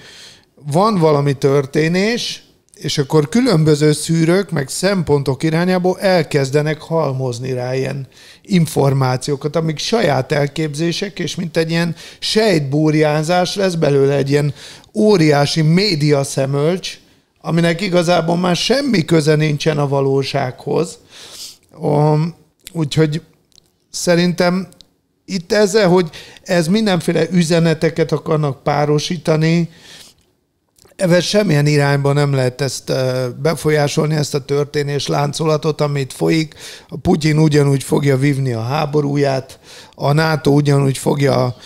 van 0.72 0.98
valami 0.98 1.32
történés, 1.32 2.49
és 2.80 2.98
akkor 2.98 3.28
különböző 3.28 3.92
szűrők, 3.92 4.50
meg 4.50 4.68
szempontok 4.68 5.42
irányából 5.42 5.98
elkezdenek 5.98 6.80
halmozni 6.80 7.52
rá 7.52 7.74
ilyen 7.74 8.06
információkat, 8.42 9.56
amik 9.56 9.78
saját 9.78 10.32
elképzések, 10.32 11.18
és 11.18 11.34
mint 11.34 11.56
egy 11.56 11.70
ilyen 11.70 11.94
sejtbúrjánzás 12.18 13.54
lesz 13.54 13.74
belőle 13.74 14.14
egy 14.14 14.30
ilyen 14.30 14.54
óriási 14.94 15.62
média 15.62 16.24
szemölcs, 16.24 16.98
aminek 17.40 17.80
igazából 17.80 18.36
már 18.36 18.56
semmi 18.56 19.04
köze 19.04 19.34
nincsen 19.34 19.78
a 19.78 19.88
valósághoz. 19.88 20.98
Úgyhogy 22.72 23.22
szerintem 23.90 24.68
itt 25.24 25.52
ezzel, 25.52 25.88
hogy 25.88 26.10
ez 26.42 26.68
mindenféle 26.68 27.26
üzeneteket 27.30 28.12
akarnak 28.12 28.62
párosítani, 28.62 29.70
Evel 31.00 31.20
semmilyen 31.20 31.66
irányban 31.66 32.14
nem 32.14 32.34
lehet 32.34 32.60
ezt 32.60 32.92
befolyásolni, 33.42 34.14
ezt 34.14 34.34
a 34.34 34.44
történés 34.44 35.06
láncolatot, 35.06 35.80
amit 35.80 36.12
folyik. 36.12 36.54
A 36.88 36.96
Putyin 36.96 37.38
ugyanúgy 37.38 37.82
fogja 37.82 38.16
vívni 38.16 38.52
a 38.52 38.62
háborúját, 38.62 39.58
a 39.94 40.12
NATO 40.12 40.50
ugyanúgy 40.50 40.98
fogja 40.98 41.56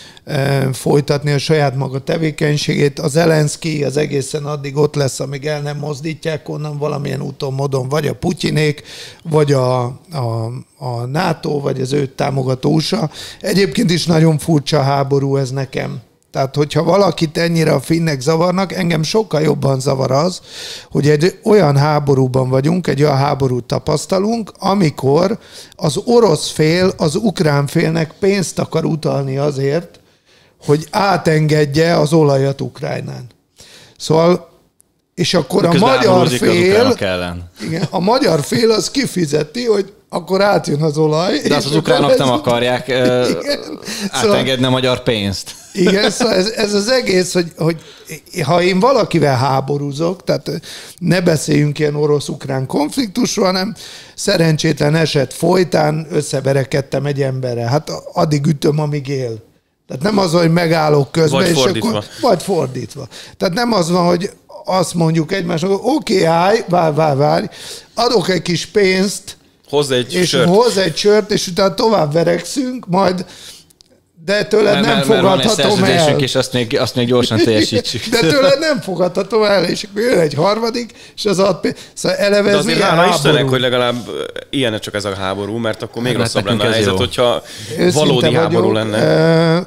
folytatni 0.73 1.33
a 1.33 1.39
saját 1.39 1.77
maga 1.77 1.99
tevékenységét. 1.99 2.99
Az 2.99 3.13
Zelenszky 3.13 3.85
az 3.85 3.97
egészen 3.97 4.45
addig 4.45 4.77
ott 4.77 4.95
lesz, 4.95 5.21
amíg 5.21 5.47
el 5.47 5.61
nem 5.61 5.79
mozdítják 5.79 6.49
onnan 6.49 6.79
valamilyen 6.79 7.23
úton, 7.23 7.53
módon, 7.53 7.89
vagy 7.89 8.07
a 8.07 8.15
Putyinék, 8.15 8.83
vagy 9.23 9.53
a, 9.53 9.83
a, 10.13 10.51
a 10.77 11.05
NATO, 11.07 11.61
vagy 11.61 11.81
az 11.81 11.93
őt 11.93 12.11
támogató 12.11 12.73
USA. 12.73 13.11
Egyébként 13.41 13.91
is 13.91 14.07
nagyon 14.07 14.39
furcsa 14.39 14.83
háború 14.83 15.37
ez 15.37 15.51
nekem 15.51 16.01
tehát, 16.35 16.55
hogyha 16.55 16.83
valakit 16.83 17.39
ennyire 17.39 17.73
a 17.73 17.81
finnek 17.81 18.21
zavarnak, 18.21 18.73
engem 18.73 19.03
sokkal 19.03 19.41
jobban 19.41 19.81
zavar 19.81 20.11
az, 20.11 20.41
hogy 20.91 21.09
egy 21.09 21.39
olyan 21.45 21.77
háborúban 21.77 22.49
vagyunk, 22.49 22.87
egy 22.87 23.03
olyan 23.03 23.17
háborút 23.17 23.65
tapasztalunk, 23.65 24.53
amikor 24.59 25.39
az 25.77 25.97
orosz 26.05 26.51
fél 26.51 26.93
az 26.97 27.15
ukrán 27.15 27.67
félnek 27.67 28.13
pénzt 28.19 28.59
akar 28.59 28.85
utalni 28.85 29.37
azért, 29.37 30.01
hogy 30.65 30.87
átengedje 30.91 31.99
az 31.99 32.13
olajat 32.13 32.61
Ukrajnán. 32.61 33.27
Szóval 33.97 34.49
és 35.15 35.35
akkor 35.35 35.65
a 35.65 35.73
magyar 35.73 36.29
fél, 36.29 36.97
igen, 37.61 37.87
a 37.91 38.01
magyar 38.01 38.41
fél 38.41 38.71
az 38.71 38.91
kifizeti, 38.91 39.65
hogy 39.65 39.93
akkor 40.15 40.43
átjön 40.43 40.83
az 40.83 40.99
olaj. 40.99 41.39
De 41.39 41.55
azt 41.55 41.67
az 41.67 41.77
ukránok 41.77 42.19
nem 42.19 42.31
akarják 42.31 42.89
igen, 42.89 43.79
átengedni 44.11 44.53
szóval, 44.53 44.65
a 44.65 44.71
magyar 44.71 45.03
pénzt. 45.03 45.55
Igen, 45.73 46.11
szóval 46.11 46.35
ez, 46.35 46.49
ez 46.49 46.75
az 46.75 46.89
egész, 46.89 47.33
hogy, 47.33 47.53
hogy 47.57 47.77
ha 48.45 48.63
én 48.63 48.81
valakivel 48.81 49.37
háborúzok, 49.37 50.25
tehát 50.25 50.51
ne 50.99 51.21
beszéljünk 51.21 51.79
ilyen 51.79 51.95
orosz-ukrán 51.95 52.67
konfliktusról, 52.67 53.47
hanem 53.47 53.75
szerencsétlen 54.15 54.95
eset 54.95 55.33
folytán 55.33 56.07
összeverekedtem 56.11 57.07
egy 57.07 57.23
emberre. 57.23 57.69
Hát 57.69 57.91
addig 58.13 58.47
ütöm, 58.47 58.79
amíg 58.79 59.09
él. 59.09 59.43
Tehát 59.89 60.03
nem 60.03 60.19
az, 60.19 60.33
hogy 60.33 60.53
megállok 60.53 61.13
közben, 61.13 61.41
vagy 61.41 61.51
és 61.51 61.57
fordítva. 61.57 61.89
akkor... 61.89 62.05
Vagy 62.21 62.43
fordítva. 62.43 63.09
Tehát 63.37 63.55
nem 63.55 63.73
az 63.73 63.91
van, 63.91 64.07
hogy 64.07 64.31
azt 64.65 64.95
mondjuk 64.95 65.33
egymásnak, 65.33 65.71
oké, 65.71 66.15
okay, 66.15 66.25
állj, 66.25 66.65
várj, 66.69 66.95
várj, 66.95 67.19
várj, 67.19 67.47
adok 67.95 68.29
egy 68.29 68.43
kis 68.43 68.67
pénzt, 68.67 69.37
Hozz 69.75 69.91
egy 69.91 70.15
és 70.15 70.29
sört. 70.29 70.49
hozz 70.49 70.77
egy 70.77 70.97
sört, 70.97 71.31
és 71.31 71.47
utána 71.47 71.75
tovább 71.75 72.13
verekszünk, 72.13 72.87
majd 72.87 73.25
de 74.25 74.45
tőled 74.45 74.81
nem 74.81 74.83
mert, 74.83 75.05
fogadhatom 75.05 75.81
mert 75.81 76.09
el. 76.09 76.19
és 76.19 76.35
azt 76.35 76.53
még, 76.53 76.79
azt 76.79 76.95
még 76.95 77.07
gyorsan 77.07 77.39
teljesítsük. 77.45 78.05
De 78.07 78.21
tőled 78.21 78.59
nem 78.59 78.81
fogadhatom 78.81 79.43
el, 79.43 79.65
és 79.65 79.83
akkor 79.83 80.03
jön 80.03 80.19
egy 80.19 80.35
harmadik, 80.35 80.93
és 81.17 81.25
az 81.25 81.39
ad 81.39 81.75
Szóval 81.95 82.19
eleve 82.19 82.51
De 82.51 82.57
azért 82.57 82.81
hála 82.81 83.09
Istennek, 83.15 83.49
hogy 83.49 83.61
legalább 83.61 83.97
ilyen 84.51 84.81
csak 84.81 84.95
ez 84.95 85.05
a 85.05 85.15
háború, 85.15 85.57
mert 85.57 85.83
akkor 85.83 86.03
még 86.03 86.13
hát 86.13 86.21
rosszabb 86.21 86.45
lenne 86.45 86.65
a 86.65 86.71
helyzet, 86.71 86.93
jó. 86.93 86.97
hogyha 86.97 87.43
Őszinte 87.79 87.93
valódi 87.93 88.21
vagyok, 88.21 88.41
háború 88.41 88.73
lenne. 88.73 89.67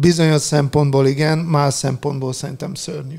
Bizonyos 0.00 0.42
szempontból 0.42 1.06
igen, 1.06 1.38
más 1.38 1.74
szempontból 1.74 2.32
szerintem 2.32 2.74
szörnyű. 2.74 3.16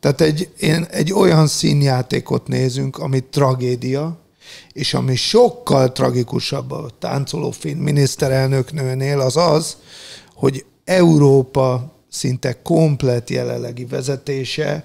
Tehát 0.00 0.20
egy, 0.20 0.48
én, 0.58 0.86
egy 0.90 1.12
olyan 1.12 1.46
színjátékot 1.46 2.48
nézünk, 2.48 2.98
ami 2.98 3.24
tragédia, 3.30 4.18
és 4.72 4.94
ami 4.94 5.16
sokkal 5.16 5.92
tragikusabb 5.92 6.70
a 6.70 6.90
táncoló 6.98 7.50
finn 7.50 7.78
miniszterelnöknőnél, 7.78 9.20
az 9.20 9.36
az, 9.36 9.76
hogy 10.34 10.64
Európa 10.84 11.92
szinte 12.10 12.62
komplet 12.62 13.30
jelenlegi 13.30 13.84
vezetése 13.84 14.84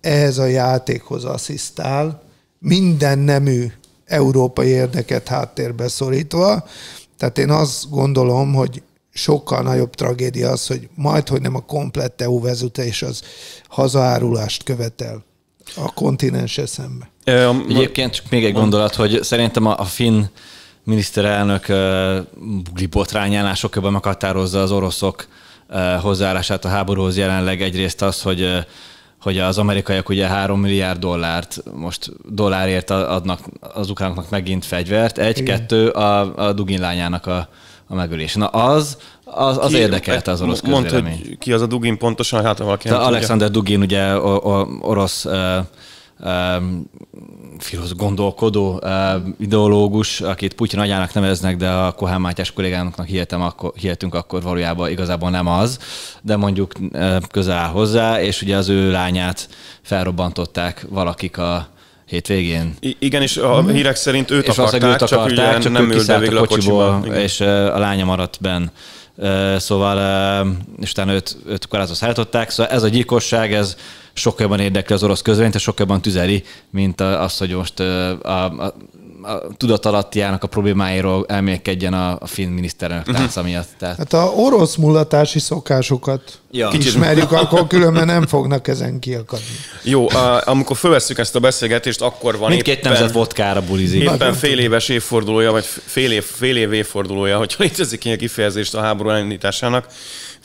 ehhez 0.00 0.38
a 0.38 0.46
játékhoz 0.46 1.24
asszisztál, 1.24 2.22
minden 2.58 3.18
nemű 3.18 3.66
európai 4.04 4.68
érdeket 4.68 5.28
háttérbe 5.28 5.88
szorítva. 5.88 6.64
Tehát 7.18 7.38
én 7.38 7.50
azt 7.50 7.90
gondolom, 7.90 8.54
hogy 8.54 8.82
sokkal 9.10 9.62
nagyobb 9.62 9.94
tragédia 9.94 10.50
az, 10.50 10.66
hogy 10.66 10.88
majd, 10.94 11.28
hogy 11.28 11.40
nem 11.40 11.54
a 11.54 11.60
komplett 11.60 12.20
EU 12.20 12.40
vezetés 12.40 13.02
az 13.02 13.22
hazaárulást 13.68 14.62
követel 14.62 15.24
a 15.76 15.92
kontinense 15.92 16.66
szembe. 16.66 17.10
Egyébként 17.68 18.14
csak 18.14 18.24
még 18.30 18.44
egy 18.44 18.52
gondolat, 18.52 18.94
hogy 18.94 19.22
szerintem 19.22 19.66
a, 19.66 19.78
a 19.78 19.84
finn 19.84 20.22
miniszterelnök 20.84 21.66
uh, 21.68 22.16
bugli 22.64 22.86
botrányánál 22.86 23.54
sokkal 23.54 23.90
meghatározza 23.90 24.62
az 24.62 24.70
oroszok 24.70 25.26
uh, 25.70 26.00
hozzáállását 26.00 26.64
a 26.64 26.68
háborúhoz 26.68 27.16
jelenleg. 27.16 27.62
Egyrészt 27.62 28.02
az, 28.02 28.22
hogy 28.22 28.42
uh, 28.42 28.58
hogy 29.24 29.38
az 29.38 29.58
amerikaiak 29.58 30.08
ugye 30.08 30.26
3 30.26 30.60
milliárd 30.60 30.98
dollárt 30.98 31.62
most 31.74 32.10
dollárért 32.28 32.90
adnak 32.90 33.40
az 33.60 33.90
ukránoknak 33.90 34.30
megint 34.30 34.64
fegyvert, 34.64 35.18
egy-kettő 35.18 35.88
a, 35.88 36.36
a 36.46 36.52
Dugin 36.52 36.80
lányának 36.80 37.26
a, 37.26 37.48
a 37.86 37.94
megölés. 37.94 38.34
Na 38.34 38.46
az, 38.46 38.96
az, 39.24 39.58
az 39.58 39.70
ki, 39.70 39.76
érdekelte 39.76 40.30
az 40.30 40.40
orosz 40.40 40.60
Mondd, 40.60 40.90
hogy 40.90 41.38
ki 41.38 41.52
az 41.52 41.62
a 41.62 41.66
Dugin 41.66 41.98
pontosan, 41.98 42.44
hát 42.44 42.58
valaki 42.58 42.88
nem 42.88 43.00
Alexander 43.00 43.50
Dugin 43.50 43.80
ugye 43.80 44.18
o, 44.18 44.34
o, 44.34 44.66
orosz 44.80 45.24
uh, 45.24 45.56
filosz 47.58 47.92
gondolkodó 47.92 48.82
ideológus, 49.38 50.20
akit 50.20 50.54
Putyin 50.54 50.80
agyának 50.80 51.14
neveznek, 51.14 51.56
de 51.56 51.68
a 51.68 51.92
Kohán 51.92 52.20
Mátyás 52.20 52.52
kollégánknak 52.52 53.06
hihetem, 53.06 53.42
akkor, 53.42 53.72
hihetünk, 53.74 54.14
akkor 54.14 54.42
valójában 54.42 54.90
igazából 54.90 55.30
nem 55.30 55.46
az, 55.46 55.78
de 56.22 56.36
mondjuk 56.36 56.72
közel 57.30 57.56
áll 57.56 57.70
hozzá, 57.70 58.22
és 58.22 58.42
ugye 58.42 58.56
az 58.56 58.68
ő 58.68 58.90
lányát 58.90 59.48
felrobbantották 59.82 60.86
valakik 60.88 61.38
a 61.38 61.68
hétvégén. 62.06 62.74
I- 62.80 62.96
igen, 62.98 63.22
és 63.22 63.36
a 63.36 63.62
mhm. 63.62 63.70
hírek 63.70 63.96
szerint 63.96 64.30
őt 64.30 64.46
és 64.46 64.58
akarták, 64.58 64.82
őt 64.82 65.02
akarták, 65.02 65.08
csak, 65.08 65.24
ugye 65.26 65.58
csak 65.58 65.72
nem 65.72 65.90
ült 65.90 66.18
végül 66.18 66.38
a 66.38 66.46
kocsiba 66.46 67.02
és 67.14 67.40
a 67.40 67.78
lánya 67.78 68.04
maradt 68.04 68.38
benn. 68.40 68.66
Szóval, 69.58 69.96
és 70.80 70.90
utána 70.90 71.12
őt, 71.12 71.36
őt 71.46 71.66
korlátozva 71.66 72.00
szállították. 72.00 72.50
Szóval 72.50 72.72
ez 72.72 72.82
a 72.82 72.88
gyilkosság, 72.88 73.52
ez 73.52 73.76
sokkal 74.14 74.46
jobban 74.46 74.60
érdekli 74.60 74.94
az 74.94 75.02
orosz 75.02 75.22
közvéleményt, 75.22 75.54
és 75.54 75.62
sokkal 75.62 75.86
jobban 75.86 76.02
tüzeli, 76.02 76.44
mint 76.70 77.00
az, 77.00 77.38
hogy 77.38 77.50
most 77.50 77.80
a, 77.80 78.10
a, 78.22 78.44
a 79.22 79.46
tudatalattiának 79.56 80.42
a 80.42 80.46
problémáiról 80.46 81.24
elmélkedjen 81.28 81.94
a, 81.94 82.16
a 82.20 82.26
finn 82.26 82.48
miniszterelnök 82.48 83.06
mhm. 83.06 83.16
tánca 83.16 83.42
miatt. 83.42 83.68
Tehát... 83.78 83.96
Hát 83.96 84.12
a 84.12 84.32
orosz 84.36 84.74
mulatási 84.76 85.38
szokásokat 85.38 86.38
ja. 86.50 86.70
ismerjük, 86.72 87.32
akkor 87.42 87.66
különben 87.66 88.06
nem 88.06 88.26
fognak 88.26 88.68
ezen 88.68 88.98
kiakadni. 88.98 89.44
Jó, 89.82 90.08
a, 90.08 90.42
amikor 90.44 90.76
fölvesszük 90.76 91.18
ezt 91.18 91.34
a 91.34 91.40
beszélgetést, 91.40 92.02
akkor 92.02 92.38
van 92.38 92.50
Mindkét 92.50 92.76
éppen, 92.76 92.92
nemzet 92.92 93.12
vodkára 93.12 93.62
bulizik. 93.62 94.02
Éppen 94.02 94.34
fél 94.34 94.58
éves 94.58 94.88
évfordulója, 94.88 95.52
vagy 95.52 95.64
fél 95.84 96.12
év, 96.12 96.24
fél 96.24 96.56
év 96.56 96.72
évfordulója, 96.72 97.38
hogyha 97.38 97.62
létezik 97.62 98.04
ilyen 98.04 98.18
kifejezést 98.18 98.74
a 98.74 98.80
háború 98.80 99.08
elindításának 99.08 99.86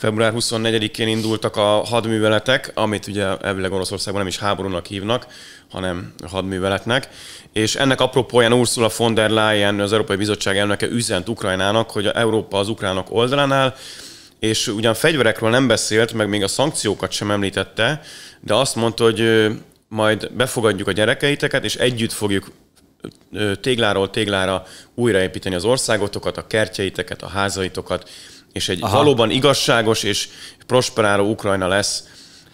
február 0.00 0.32
24-én 0.36 1.08
indultak 1.08 1.56
a 1.56 1.60
hadműveletek, 1.62 2.70
amit 2.74 3.06
ugye 3.06 3.36
elvileg 3.36 3.72
Oroszországban 3.72 4.22
nem 4.22 4.30
is 4.30 4.38
háborúnak 4.38 4.86
hívnak, 4.86 5.26
hanem 5.70 6.14
hadműveletnek. 6.26 7.08
És 7.52 7.74
ennek 7.74 8.00
apropóján 8.00 8.52
Ursula 8.52 8.90
von 8.96 9.14
der 9.14 9.30
Leyen, 9.30 9.80
az 9.80 9.92
Európai 9.92 10.16
Bizottság 10.16 10.56
elnöke 10.56 10.86
üzent 10.86 11.28
Ukrajnának, 11.28 11.90
hogy 11.90 12.06
a 12.06 12.18
Európa 12.18 12.58
az 12.58 12.68
ukránok 12.68 13.06
oldalánál, 13.10 13.74
és 14.38 14.66
ugyan 14.66 14.94
fegyverekről 14.94 15.50
nem 15.50 15.66
beszélt, 15.66 16.12
meg 16.12 16.28
még 16.28 16.42
a 16.42 16.48
szankciókat 16.48 17.10
sem 17.12 17.30
említette, 17.30 18.00
de 18.40 18.54
azt 18.54 18.74
mondta, 18.74 19.04
hogy 19.04 19.48
majd 19.88 20.32
befogadjuk 20.32 20.88
a 20.88 20.92
gyerekeiteket, 20.92 21.64
és 21.64 21.76
együtt 21.76 22.12
fogjuk 22.12 22.50
tégláról 23.60 24.10
téglára 24.10 24.66
újraépíteni 24.94 25.54
az 25.54 25.64
országotokat, 25.64 26.36
a 26.36 26.46
kertjeiteket, 26.46 27.22
a 27.22 27.28
házaitokat, 27.28 28.08
és 28.52 28.68
egy 28.68 28.78
Aha. 28.82 28.96
valóban 28.96 29.30
igazságos 29.30 30.02
és 30.02 30.28
prosperáló 30.66 31.30
Ukrajna 31.30 31.68
lesz 31.68 32.04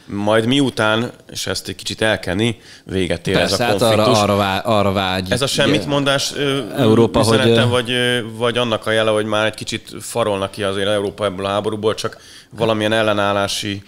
majd 0.06 0.46
miután, 0.46 1.12
és 1.30 1.46
ezt 1.46 1.68
egy 1.68 1.74
kicsit 1.74 2.02
elkenni, 2.02 2.56
véget 2.84 3.26
ér 3.26 3.34
Persze, 3.34 3.54
ez 3.54 3.60
a 3.60 3.64
hát 3.64 3.76
konfliktus. 3.78 4.06
arra, 4.18 4.22
arra, 4.22 4.36
vágy, 4.36 4.60
arra 4.64 4.92
vágy. 4.92 5.30
Ez 5.32 5.42
a 5.42 5.46
semmit 5.46 5.86
mondás 5.86 6.32
Európa, 6.76 7.20
üzenete, 7.20 7.60
hogy- 7.62 7.70
vagy, 7.86 8.24
vagy 8.36 8.58
annak 8.58 8.86
a 8.86 8.90
jele, 8.90 9.10
hogy 9.10 9.24
már 9.24 9.46
egy 9.46 9.54
kicsit 9.54 9.90
farolnak 10.00 10.50
ki 10.50 10.62
azért 10.62 10.88
Európa 10.88 11.24
ebből 11.24 11.44
a 11.44 11.48
háborúból, 11.48 11.94
csak 11.94 12.16
valamilyen 12.50 12.92
ellenállási 12.92 13.82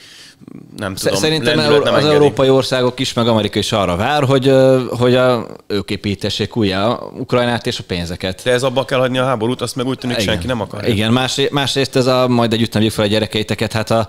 nem 0.76 0.94
tudom, 0.94 1.18
Szerintem 1.18 1.56
nem 1.56 1.72
az 1.72 1.84
engedi. 1.86 2.14
európai 2.14 2.48
országok 2.48 3.00
is, 3.00 3.12
meg 3.12 3.28
Amerika 3.28 3.58
is 3.58 3.72
arra 3.72 3.96
vár, 3.96 4.24
hogy, 4.24 4.54
hogy 4.90 5.14
a, 5.14 5.46
ők 5.66 5.90
építessék 5.90 6.56
újra 6.56 7.10
Ukrajnát 7.18 7.66
és 7.66 7.78
a 7.78 7.82
pénzeket. 7.86 8.40
De 8.44 8.50
ez 8.50 8.62
abba 8.62 8.84
kell 8.84 8.98
hagyni 8.98 9.18
a 9.18 9.24
háborút, 9.24 9.60
azt 9.60 9.76
meg 9.76 9.86
úgy 9.86 9.98
tűnik 9.98 10.18
senki 10.18 10.46
nem 10.46 10.60
akar. 10.60 10.88
Igen, 10.88 11.12
másrészt, 11.12 11.50
másrészt 11.50 11.96
ez 11.96 12.06
a 12.06 12.28
majd 12.28 12.52
együtt 12.52 12.68
neveljük 12.68 12.94
fel 12.94 13.04
a 13.04 13.08
gyerekeiteket, 13.08 13.72
hát 13.72 13.90
a 13.90 14.08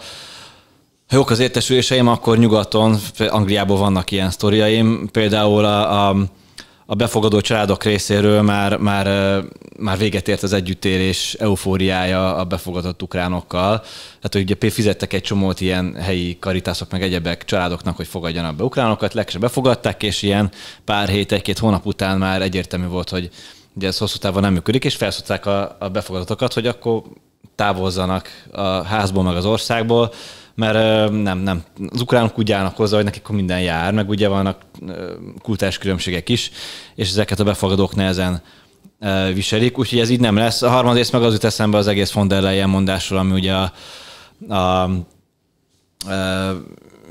ha 1.10 1.16
jók 1.16 1.30
az 1.30 1.40
értesüléseim, 1.40 2.08
akkor 2.08 2.38
nyugaton, 2.38 2.98
Angliában 3.28 3.80
vannak 3.80 4.12
ilyen 4.12 4.32
sztoriaim, 4.32 5.10
például 5.12 5.66
a, 5.66 6.10
a, 6.10 6.16
a 6.92 6.96
befogadó 6.96 7.42
családok 7.42 7.84
részéről 7.84 8.42
már, 8.42 8.78
már, 8.78 9.06
már 9.78 9.98
véget 9.98 10.28
ért 10.28 10.44
az 10.44 10.54
együttérés 10.54 11.34
eufóriája 11.34 12.36
a 12.36 12.44
befogadott 12.44 13.02
ukránokkal. 13.02 13.84
Hát 14.22 14.34
hogy 14.34 14.42
ugye 14.42 14.70
fizettek 14.70 15.14
egy 15.14 15.22
csomót 15.22 15.62
ilyen 15.62 15.96
helyi 15.96 16.38
karitászok 16.40 16.92
meg 16.92 17.02
egyebek 17.02 17.46
családoknak, 17.46 17.96
hogy 17.96 18.08
fogadjanak 18.08 18.56
be 18.56 18.64
ukránokat, 18.64 19.14
legközelebb 19.14 19.50
befogadták, 19.50 20.04
és 20.04 20.22
ilyen 20.22 20.52
pár 20.86 21.08
hét, 21.08 21.32
egy-két 21.32 21.58
hónap 21.58 21.86
után 21.86 22.18
már 22.18 22.42
egyértelmű 22.42 22.88
volt, 22.88 23.10
hogy 23.10 23.30
ugye 23.76 23.88
ez 23.88 23.98
hosszú 23.98 24.18
távon 24.18 24.42
nem 24.42 24.54
működik, 24.54 24.86
és 24.86 24.96
felszólták 24.96 25.46
a, 25.46 25.76
a 25.80 25.90
befogadatokat, 25.90 26.54
hogy 26.54 26.68
akkor 26.68 27.02
távozzanak 27.56 28.30
a 28.52 28.84
házból, 28.84 29.24
meg 29.24 29.36
az 29.36 29.46
országból, 29.46 30.14
mert 30.60 31.12
nem, 31.12 31.38
nem, 31.38 31.64
az 31.90 32.02
ukránok 32.02 32.40
úgy 32.40 32.52
állnak 32.52 32.76
hozzá, 32.76 32.96
hogy 32.96 33.06
nekik 33.06 33.28
minden 33.28 33.62
jár, 33.62 33.94
meg 33.94 34.10
ugye 34.10 34.28
vannak 34.28 34.62
ö, 34.88 35.14
kultúrás 35.42 35.78
különbségek 35.78 36.30
is, 36.30 36.52
és 36.96 37.10
ezeket 37.10 37.40
a 37.40 37.44
befogadók 37.44 37.96
nehezen 37.96 38.42
viselik, 39.34 39.78
úgyhogy 39.78 40.00
ez 40.00 40.10
így 40.10 40.20
nem 40.20 40.36
lesz. 40.36 40.62
A 40.62 40.70
harmadrészt 40.70 41.12
meg 41.12 41.24
az 41.24 41.34
jut 41.34 41.44
eszembe 41.44 41.78
az 41.78 41.88
egész 41.88 42.12
von 42.12 42.28
der 42.28 42.42
Leyen 42.42 42.70
mondásról, 42.70 43.20
ami 43.20 43.32
ugye 43.32 43.54
a, 43.54 43.72
a, 44.54 44.56
a 44.56 44.90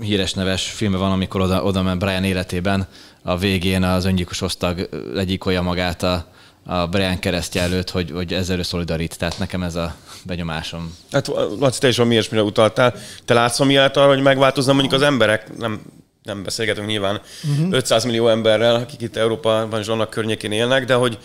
híres 0.01 0.33
neves 0.33 0.71
filme 0.71 0.97
van, 0.97 1.13
amikor 1.13 1.41
oda, 1.41 1.63
oda 1.63 1.83
ment 1.83 1.99
Brian 1.99 2.25
életében, 2.25 2.87
a 3.23 3.37
végén 3.37 3.83
az 3.83 4.05
öngyilkos 4.05 4.41
osztag 4.41 4.89
legyilkolja 5.13 5.63
magát 5.63 6.03
a, 6.03 6.27
a 6.71 6.87
Brian 6.87 7.19
keresztje 7.19 7.63
előtt, 7.63 7.91
hogy, 7.91 8.11
hogy 8.11 8.33
ezzel 8.33 8.59
ő 8.59 8.63
szolidarít. 8.63 9.19
Tehát 9.19 9.39
nekem 9.39 9.63
ez 9.63 9.75
a 9.75 9.95
benyomásom. 10.25 10.97
Hát 11.13 11.27
Laci, 11.59 11.79
te 11.79 11.89
is 11.89 11.97
valami 11.97 12.15
ilyesmire 12.15 12.43
utaltál. 12.43 12.95
Te 13.25 13.35
látsz 13.35 13.61
ami 13.61 13.77
arra, 13.77 14.07
hogy 14.07 14.23
megváltozna 14.23 14.73
mondjuk 14.73 14.93
az 14.93 15.03
emberek? 15.03 15.57
Nem, 15.57 15.81
nem 16.23 16.43
beszélgetünk 16.43 16.87
nyilván 16.87 17.21
uh-huh. 17.51 17.73
500 17.73 18.05
millió 18.05 18.29
emberrel, 18.29 18.75
akik 18.75 19.01
itt 19.01 19.17
Európában 19.17 19.81
és 19.81 19.87
annak 19.87 20.11
környékén 20.11 20.53
élnek, 20.53 20.85
de 20.85 20.95
hogy, 20.95 21.19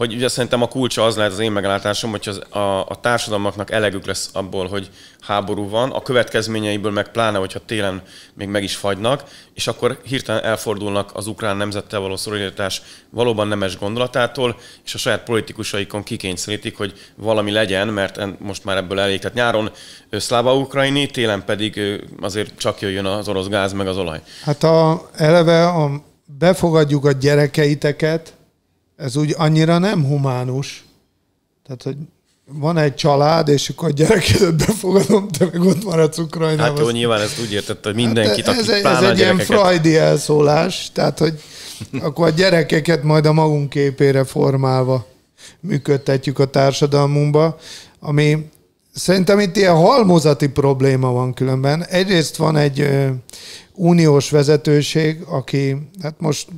hogy 0.00 0.14
ugye 0.14 0.28
szerintem 0.28 0.62
a 0.62 0.68
kulcsa 0.68 1.04
az 1.04 1.16
lehet 1.16 1.32
az 1.32 1.38
én 1.38 1.52
meglátásom, 1.52 2.10
hogy 2.10 2.28
az, 2.28 2.58
a, 2.58 2.86
a 2.86 2.98
társadalmaknak 3.00 3.70
elegük 3.70 4.06
lesz 4.06 4.30
abból, 4.32 4.68
hogy 4.68 4.90
háború 5.20 5.68
van, 5.68 5.90
a 5.90 6.02
következményeiből 6.02 6.92
meg 6.92 7.10
pláne, 7.10 7.38
hogyha 7.38 7.64
télen 7.66 8.02
még 8.34 8.48
meg 8.48 8.62
is 8.62 8.76
fagynak, 8.76 9.24
és 9.54 9.66
akkor 9.66 9.98
hirtelen 10.04 10.44
elfordulnak 10.44 11.10
az 11.14 11.26
ukrán 11.26 11.56
nemzettel 11.56 12.00
való 12.00 12.16
szolidaritás 12.16 12.82
valóban 13.10 13.48
nemes 13.48 13.78
gondolatától, 13.78 14.56
és 14.84 14.94
a 14.94 14.98
saját 14.98 15.24
politikusaikon 15.24 16.02
kikényszerítik, 16.02 16.76
hogy 16.76 16.92
valami 17.16 17.50
legyen, 17.50 17.88
mert 17.88 18.20
most 18.38 18.64
már 18.64 18.76
ebből 18.76 19.00
elég. 19.00 19.18
Tehát 19.20 19.36
nyáron 19.36 19.70
szláva 20.10 20.54
ukrajni, 20.54 21.06
télen 21.06 21.44
pedig 21.44 21.80
azért 22.20 22.58
csak 22.58 22.80
jöjjön 22.80 23.06
az 23.06 23.28
orosz 23.28 23.48
gáz 23.48 23.72
meg 23.72 23.86
az 23.86 23.96
olaj. 23.96 24.20
Hát 24.44 24.62
a, 24.62 25.08
eleve 25.16 25.66
a, 25.66 25.90
befogadjuk 26.38 27.04
a 27.04 27.12
gyerekeiteket, 27.12 28.38
ez 29.00 29.16
úgy 29.16 29.34
annyira 29.38 29.78
nem 29.78 30.04
humánus. 30.04 30.84
Tehát, 31.64 31.82
hogy 31.82 31.96
van 32.52 32.76
egy 32.78 32.94
család, 32.94 33.48
és 33.48 33.68
akkor 33.68 33.88
a 33.88 33.92
gyerekedet 33.92 34.56
befogadom, 34.56 35.28
te 35.28 35.44
meg 35.52 35.60
ott 35.62 35.84
maradsz 35.84 36.18
Ukrajnában. 36.18 36.76
Hát 36.76 36.78
jó, 36.78 36.90
nyilván 36.90 37.20
ezt 37.20 37.40
úgy 37.40 37.52
értette, 37.52 37.88
hogy 37.88 37.94
mindenkit, 37.94 38.46
Hát 38.46 38.58
aki 38.58 38.68
ez, 38.70 38.76
egy- 38.76 38.84
ez 38.84 39.02
egy 39.02 39.18
ilyen 39.18 39.38
freudi 39.38 39.96
elszólás, 39.96 40.90
tehát, 40.92 41.18
hogy 41.18 41.42
akkor 42.00 42.26
a 42.26 42.30
gyerekeket 42.30 43.02
majd 43.02 43.26
a 43.26 43.32
magunk 43.32 43.68
képére 43.68 44.24
formálva 44.24 45.06
működtetjük 45.60 46.38
a 46.38 46.44
társadalmunkba, 46.50 47.58
ami 48.00 48.48
szerintem 48.94 49.38
itt 49.38 49.56
ilyen 49.56 49.76
halmozati 49.76 50.48
probléma 50.48 51.12
van 51.12 51.34
különben. 51.34 51.84
Egyrészt 51.84 52.36
van 52.36 52.56
egy 52.56 52.80
ö, 52.80 53.08
uniós 53.74 54.30
vezetőség, 54.30 55.20
aki, 55.26 55.76
hát 56.02 56.14
most 56.18 56.48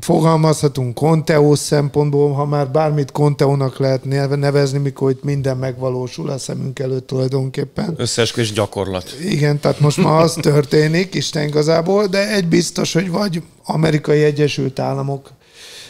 fogalmazhatunk 0.00 0.94
Conteó 0.94 1.54
szempontból, 1.54 2.32
ha 2.32 2.44
már 2.46 2.70
bármit 2.70 3.12
Conteónak 3.12 3.78
lehet 3.78 4.04
neve- 4.04 4.38
nevezni, 4.38 4.78
mikor 4.78 5.10
itt 5.10 5.24
minden 5.24 5.56
megvalósul 5.56 6.30
a 6.30 6.38
szemünk 6.38 6.78
előtt 6.78 7.06
tulajdonképpen. 7.06 7.94
Összeesküvés 7.96 8.52
gyakorlat. 8.52 9.16
Igen, 9.24 9.60
tehát 9.60 9.80
most 9.80 9.96
már 10.02 10.22
az 10.22 10.38
történik, 10.42 11.14
Isten 11.14 11.48
igazából, 11.48 12.06
de 12.06 12.34
egy 12.34 12.46
biztos, 12.46 12.92
hogy 12.92 13.10
vagy 13.10 13.42
amerikai 13.64 14.22
Egyesült 14.22 14.78
Államok 14.78 15.30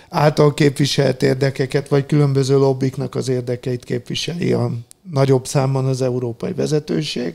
által 0.08 0.54
képviselt 0.54 1.22
érdekeket, 1.22 1.88
vagy 1.88 2.06
különböző 2.06 2.56
lobbiknak 2.56 3.14
az 3.14 3.28
érdekeit 3.28 3.84
képviseli 3.84 4.52
a 4.52 4.70
nagyobb 5.10 5.46
számban 5.46 5.86
az 5.86 6.02
európai 6.02 6.52
vezetőség. 6.52 7.34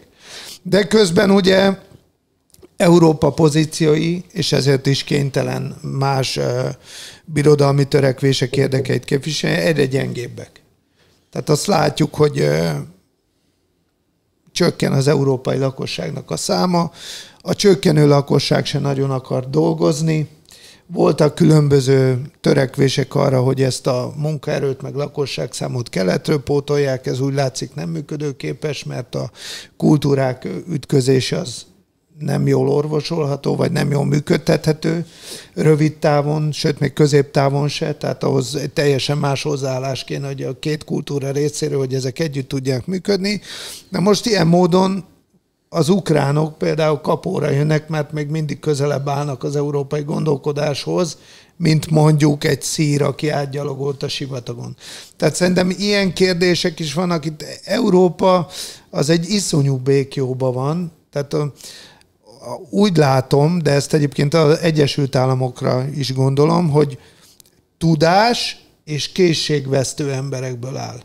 De 0.61 0.87
közben 0.87 1.31
ugye 1.31 1.77
Európa 2.79 3.29
pozíciói, 3.31 4.21
és 4.31 4.51
ezért 4.51 4.85
is 4.85 5.03
kénytelen 5.03 5.75
más 5.81 6.37
uh, 6.37 6.45
birodalmi 7.25 7.87
törekvések 7.87 8.55
érdekeit 8.55 9.05
képviselni, 9.05 9.57
egyre 9.57 9.85
gyengébbek. 9.85 10.61
Tehát 11.31 11.49
azt 11.49 11.65
látjuk, 11.65 12.15
hogy 12.15 12.39
uh, 12.39 12.69
csökken 14.51 14.93
az 14.93 15.07
európai 15.07 15.57
lakosságnak 15.57 16.31
a 16.31 16.37
száma, 16.37 16.91
a 17.41 17.55
csökkenő 17.55 18.07
lakosság 18.07 18.65
se 18.65 18.79
nagyon 18.79 19.11
akar 19.11 19.49
dolgozni, 19.49 20.27
voltak 20.87 21.35
különböző 21.35 22.21
törekvések 22.41 23.15
arra, 23.15 23.41
hogy 23.41 23.61
ezt 23.61 23.87
a 23.87 24.13
munkaerőt 24.15 24.81
meg 24.81 24.95
lakosságszámot 24.95 25.89
keletről 25.89 26.43
pótolják, 26.43 27.05
ez 27.05 27.19
úgy 27.19 27.33
látszik 27.33 27.73
nem 27.73 27.89
működőképes, 27.89 28.83
mert 28.83 29.15
a 29.15 29.31
kultúrák 29.77 30.47
ütközése 30.69 31.37
az 31.37 31.65
nem 32.19 32.47
jól 32.47 32.69
orvosolható, 32.69 33.55
vagy 33.55 33.71
nem 33.71 33.91
jól 33.91 34.05
működtethető 34.05 35.05
rövid 35.53 35.97
távon, 35.97 36.51
sőt 36.51 36.79
még 36.79 36.93
középtávon 36.93 37.67
se, 37.67 37.93
tehát 37.93 38.23
ahhoz 38.23 38.55
egy 38.55 38.71
teljesen 38.71 39.17
más 39.17 39.43
hozzáállás 39.43 40.03
kéne, 40.03 40.27
hogy 40.27 40.43
a 40.43 40.59
két 40.59 40.83
kultúra 40.83 41.31
részéről, 41.31 41.77
hogy 41.79 41.93
ezek 41.93 42.19
együtt 42.19 42.47
tudják 42.47 42.85
működni. 42.85 43.41
De 43.89 43.99
most 43.99 44.25
ilyen 44.25 44.47
módon 44.47 45.03
az 45.69 45.89
ukránok 45.89 46.57
például 46.57 46.99
kapóra 47.01 47.49
jönnek, 47.49 47.87
mert 47.87 48.11
még 48.11 48.27
mindig 48.27 48.59
közelebb 48.59 49.09
állnak 49.09 49.43
az 49.43 49.55
európai 49.55 50.01
gondolkodáshoz, 50.01 51.17
mint 51.57 51.89
mondjuk 51.89 52.43
egy 52.43 52.61
szír, 52.61 53.01
aki 53.01 53.29
átgyalogolt 53.29 54.03
a 54.03 54.07
sivatagon. 54.07 54.75
Tehát 55.17 55.35
szerintem 55.35 55.69
ilyen 55.69 56.13
kérdések 56.13 56.79
is 56.79 56.93
vannak 56.93 57.25
itt. 57.25 57.45
Európa 57.63 58.47
az 58.89 59.09
egy 59.09 59.29
iszonyú 59.29 59.77
békjóba 59.77 60.51
van, 60.51 60.91
tehát 61.11 61.33
a, 61.33 61.53
úgy 62.69 62.97
látom, 62.97 63.59
de 63.59 63.71
ezt 63.71 63.93
egyébként 63.93 64.33
az 64.33 64.57
Egyesült 64.57 65.15
Államokra 65.15 65.85
is 65.95 66.13
gondolom, 66.13 66.69
hogy 66.69 66.97
tudás 67.77 68.63
és 68.83 69.11
készségvesztő 69.11 70.11
emberekből 70.11 70.77
áll. 70.77 70.99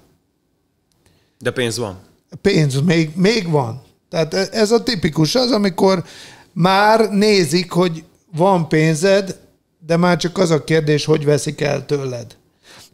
De 1.38 1.50
pénz 1.50 1.78
van. 1.78 1.98
Pénz 2.40 2.80
még, 2.80 3.10
még 3.14 3.50
van. 3.50 3.82
Tehát 4.10 4.34
ez 4.34 4.70
a 4.70 4.82
tipikus 4.82 5.34
az, 5.34 5.50
amikor 5.50 6.04
már 6.52 7.10
nézik, 7.10 7.70
hogy 7.70 8.04
van 8.36 8.68
pénzed, 8.68 9.38
de 9.86 9.96
már 9.96 10.16
csak 10.16 10.38
az 10.38 10.50
a 10.50 10.64
kérdés, 10.64 11.04
hogy 11.04 11.24
veszik 11.24 11.60
el 11.60 11.86
tőled. 11.86 12.36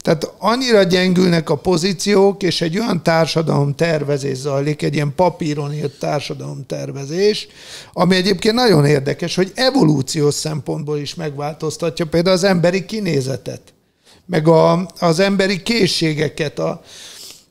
Tehát 0.01 0.33
annyira 0.39 0.83
gyengülnek 0.83 1.51
a 1.51 1.55
pozíciók, 1.55 2.43
és 2.43 2.61
egy 2.61 2.79
olyan 2.79 3.03
társadalom 3.03 3.75
tervezés 3.75 4.37
zajlik, 4.37 4.83
egy 4.83 4.95
ilyen 4.95 5.13
papíron 5.17 5.73
írt 5.73 5.99
társadalom 5.99 6.67
tervezés, 6.67 7.49
ami 7.93 8.17
egyébként 8.17 8.55
nagyon 8.55 8.87
érdekes, 8.87 9.35
hogy 9.35 9.53
evolúciós 9.55 10.35
szempontból 10.35 10.99
is 10.99 11.15
megváltoztatja 11.15 12.07
például 12.07 12.37
az 12.37 12.45
emberi 12.45 12.85
kinézetet, 12.85 13.61
meg 14.27 14.49
a, 14.49 14.89
az 14.99 15.19
emberi 15.19 15.63
készségeket. 15.63 16.59
A, 16.59 16.83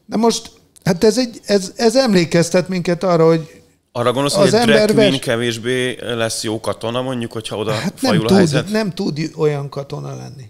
de 0.05 0.17
most, 0.17 0.51
hát 0.83 1.03
ez, 1.03 1.17
egy, 1.17 1.39
ez, 1.45 1.71
ez 1.75 1.95
emlékeztet 1.95 2.69
minket 2.69 3.03
arra, 3.03 3.25
hogy 3.25 3.57
Arra 3.91 4.11
gondolsz, 4.11 4.35
Az 4.35 4.39
hogy 4.39 4.53
egy 4.53 4.65
drag 4.65 4.77
ember 4.77 4.95
vers- 4.95 5.19
kevésbé 5.19 5.97
lesz 6.01 6.43
jó 6.43 6.59
katona, 6.59 7.01
mondjuk, 7.01 7.31
hogyha 7.31 7.57
oda 7.57 7.71
hát 7.71 8.01
nem 8.01 8.11
fajul 8.11 8.25
a 8.25 8.27
tud, 8.27 8.37
helyzet? 8.37 8.69
nem 8.69 8.93
tud 8.93 9.31
olyan 9.35 9.69
katona 9.69 10.15
lenni. 10.15 10.45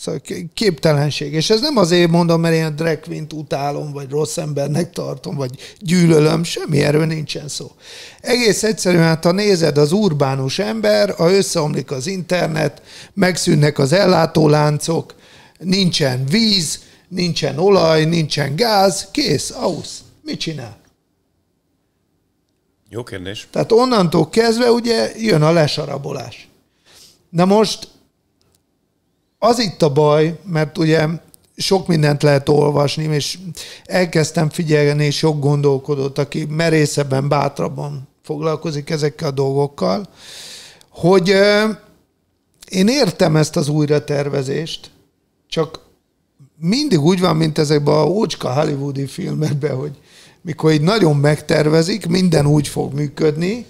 Szóval 0.00 0.20
képtelenség. 0.54 1.32
És 1.32 1.50
ez 1.50 1.60
nem 1.60 1.76
azért 1.76 2.10
mondom, 2.10 2.40
mert 2.40 2.54
én 2.54 2.76
drag 2.76 3.00
queen 3.00 3.26
utálom, 3.34 3.92
vagy 3.92 4.10
rossz 4.10 4.36
embernek 4.36 4.92
tartom, 4.92 5.36
vagy 5.36 5.76
gyűlölöm, 5.78 6.42
semmi 6.42 6.82
erről 6.82 7.06
nincsen 7.06 7.48
szó. 7.48 7.70
Egész 8.20 8.62
egyszerűen, 8.62 9.02
hát 9.02 9.24
ha 9.24 9.32
nézed 9.32 9.78
az 9.78 9.92
urbánus 9.92 10.58
ember, 10.58 11.14
ha 11.14 11.32
összeomlik 11.32 11.90
az 11.90 12.06
internet, 12.06 12.82
megszűnnek 13.14 13.78
az 13.78 13.92
ellátóláncok, 13.92 15.14
nincsen 15.58 16.24
víz, 16.24 16.80
nincsen 17.08 17.58
olaj, 17.58 18.04
nincsen 18.04 18.56
gáz, 18.56 19.08
kész, 19.10 19.50
ausz. 19.50 20.02
Mit 20.22 20.40
csinál? 20.40 20.78
Jó 22.88 23.02
kérdés. 23.02 23.48
Tehát 23.50 23.72
onnantól 23.72 24.28
kezdve 24.28 24.70
ugye 24.70 25.12
jön 25.16 25.42
a 25.42 25.52
lesarabolás. 25.52 26.48
Na 27.30 27.44
most 27.44 27.88
az 29.42 29.58
itt 29.58 29.82
a 29.82 29.92
baj, 29.92 30.38
mert 30.44 30.78
ugye 30.78 31.06
sok 31.56 31.86
mindent 31.86 32.22
lehet 32.22 32.48
olvasni, 32.48 33.04
és 33.04 33.38
elkezdtem 33.84 34.50
figyelni, 34.50 35.10
sok 35.10 35.40
gondolkodott, 35.40 36.18
aki 36.18 36.44
merészebben, 36.44 37.28
bátrabban 37.28 38.08
foglalkozik 38.22 38.90
ezekkel 38.90 39.28
a 39.28 39.32
dolgokkal, 39.32 40.08
hogy 40.88 41.28
én 42.68 42.88
értem 42.88 43.36
ezt 43.36 43.56
az 43.56 43.68
újratervezést, 43.68 44.90
csak 45.48 45.80
mindig 46.58 47.00
úgy 47.00 47.20
van, 47.20 47.36
mint 47.36 47.58
ezekben 47.58 47.94
a 47.94 48.06
ócska 48.06 48.52
hollywoodi 48.52 49.06
filmekben, 49.06 49.76
hogy 49.76 49.98
mikor 50.40 50.72
így 50.72 50.80
nagyon 50.80 51.16
megtervezik, 51.16 52.06
minden 52.06 52.46
úgy 52.46 52.68
fog 52.68 52.92
működni, 52.92 53.66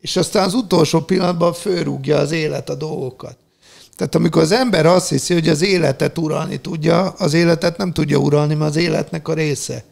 és 0.00 0.16
aztán 0.16 0.44
az 0.44 0.54
utolsó 0.54 1.00
pillanatban 1.00 1.52
fölrúgja 1.52 2.16
az 2.16 2.30
élet 2.30 2.68
a 2.68 2.74
dolgokat. 2.74 3.36
Tehát 4.00 4.14
amikor 4.14 4.42
az 4.42 4.52
ember 4.52 4.86
azt 4.86 5.08
hiszi, 5.08 5.34
hogy 5.34 5.48
az 5.48 5.62
életet 5.62 6.18
uralni 6.18 6.60
tudja, 6.60 7.08
az 7.08 7.34
életet 7.34 7.76
nem 7.76 7.92
tudja 7.92 8.18
uralni, 8.18 8.54
mert 8.54 8.70
az 8.70 8.76
életnek 8.76 9.28
a 9.28 9.34
része. 9.34 9.84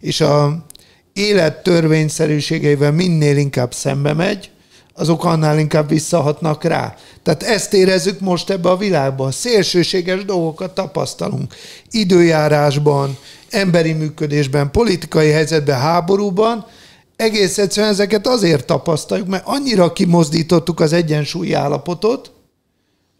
És 0.00 0.20
a 0.20 0.64
élet 1.12 1.62
törvényszerűségeivel 1.62 2.92
minél 2.92 3.36
inkább 3.36 3.74
szembe 3.74 4.12
megy, 4.12 4.50
azok 4.94 5.24
annál 5.24 5.58
inkább 5.58 5.88
visszahatnak 5.88 6.64
rá. 6.64 6.96
Tehát 7.22 7.42
ezt 7.42 7.74
érezzük 7.74 8.20
most 8.20 8.50
ebbe 8.50 8.68
a 8.70 8.76
világban. 8.76 9.30
Szélsőséges 9.30 10.24
dolgokat 10.24 10.74
tapasztalunk. 10.74 11.54
Időjárásban, 11.90 13.16
emberi 13.50 13.92
működésben, 13.92 14.70
politikai 14.70 15.30
helyzetben, 15.30 15.78
háborúban, 15.78 16.66
egész 17.16 17.58
egyszerűen 17.58 17.92
ezeket 17.92 18.26
azért 18.26 18.66
tapasztaljuk, 18.66 19.28
mert 19.28 19.46
annyira 19.46 19.92
kimozdítottuk 19.92 20.80
az 20.80 20.92
egyensúlyi 20.92 21.52
állapotot, 21.52 22.33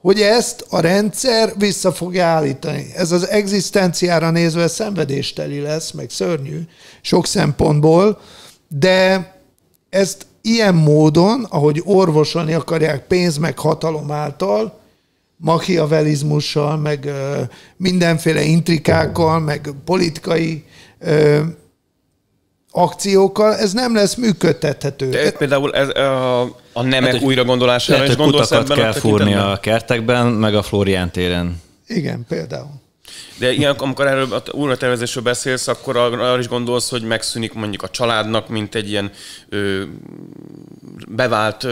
hogy 0.05 0.21
ezt 0.21 0.67
a 0.69 0.81
rendszer 0.81 1.53
vissza 1.59 1.93
fogja 1.93 2.25
állítani. 2.25 2.87
Ez 2.97 3.13
az 3.13 3.29
egzisztenciára 3.29 4.31
nézve 4.31 4.69
szenvedésteli 4.69 5.61
lesz, 5.61 5.91
meg 5.91 6.11
szörnyű 6.11 6.61
sok 7.01 7.27
szempontból, 7.27 8.21
de 8.69 9.33
ezt 9.91 10.27
ilyen 10.43 10.75
módon, 10.75 11.47
ahogy 11.49 11.83
orvosolni 11.85 12.53
akarják 12.53 13.07
pénz 13.07 13.37
meg 13.37 13.59
hatalom 13.59 14.11
által, 14.11 14.81
machiavelizmussal, 15.37 16.77
meg 16.77 17.05
ö, 17.05 17.41
mindenféle 17.77 18.43
intrikákkal, 18.43 19.41
meg 19.41 19.71
politikai 19.85 20.65
ö, 20.99 21.41
akciókkal, 22.77 23.55
ez 23.55 23.73
nem 23.73 23.95
lesz 23.95 24.15
működtethető. 24.15 25.09
De 25.09 25.33
például 25.33 25.75
ez 25.75 25.89
a, 25.89 26.43
a 26.73 26.83
nemek 26.83 27.13
hát, 27.13 27.23
újra 27.23 27.45
gondolására 27.45 27.99
lehet, 27.99 28.13
is 28.13 28.17
gondolsz 28.17 28.51
ebben 28.51 28.77
kell 28.77 28.89
a 28.89 28.93
fúrni 28.93 29.35
a 29.35 29.59
kertekben, 29.61 30.27
meg 30.27 30.55
a 30.55 30.63
Florián 30.63 31.11
téren. 31.11 31.63
Igen, 31.87 32.25
például. 32.29 32.83
De 33.39 33.53
ilyen, 33.53 33.75
amikor 33.75 34.07
erről 34.07 34.33
a 34.33 34.43
újratervezésről 34.51 35.23
beszélsz, 35.23 35.69
akkor 35.69 35.97
arra 35.97 36.39
is 36.39 36.49
gondolsz, 36.49 36.91
hogy 36.91 37.03
megszűnik 37.03 37.53
mondjuk 37.53 37.83
a 37.83 37.89
családnak, 37.89 38.49
mint 38.49 38.75
egy 38.75 38.89
ilyen 38.89 39.11
ö, 39.49 39.83
bevált 41.09 41.67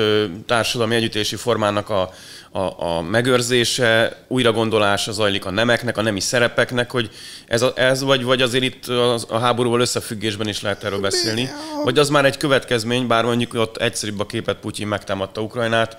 társadalmi 0.46 0.94
együttési 0.94 1.36
formának 1.36 1.88
a, 1.90 2.10
a, 2.50 2.84
a 2.84 3.02
megőrzése, 3.02 4.24
újragondolása 4.28 5.12
zajlik 5.12 5.44
a 5.44 5.50
nemeknek, 5.50 5.96
a 5.98 6.02
nemi 6.02 6.20
szerepeknek, 6.20 6.90
hogy 6.90 7.10
ez, 7.46 7.62
a, 7.62 7.72
ez 7.74 8.02
vagy, 8.02 8.24
vagy 8.24 8.42
azért 8.42 8.64
itt 8.64 8.86
a, 8.86 9.18
a 9.28 9.38
háborúval 9.38 9.80
összefüggésben 9.80 10.48
is 10.48 10.60
lehet 10.60 10.84
erről 10.84 11.00
beszélni, 11.00 11.48
vagy 11.84 11.98
az 11.98 12.08
már 12.08 12.24
egy 12.24 12.36
következmény, 12.36 13.06
bár 13.06 13.24
mondjuk 13.24 13.54
ott 13.54 13.76
egyszerűbb 13.76 14.20
a 14.20 14.26
képet 14.26 14.56
Putyin 14.56 14.86
megtámadta 14.86 15.40
Ukrajnát, 15.40 15.96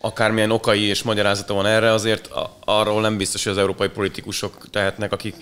akármilyen 0.00 0.50
okai 0.50 0.82
és 0.82 1.02
magyarázata 1.02 1.54
van 1.54 1.66
erre, 1.66 1.92
azért 1.92 2.28
arról 2.64 3.00
nem 3.00 3.16
biztos, 3.16 3.44
hogy 3.44 3.52
az 3.52 3.58
európai 3.58 3.88
politikusok 3.88 4.70
tehetnek, 4.70 5.12
akik 5.12 5.34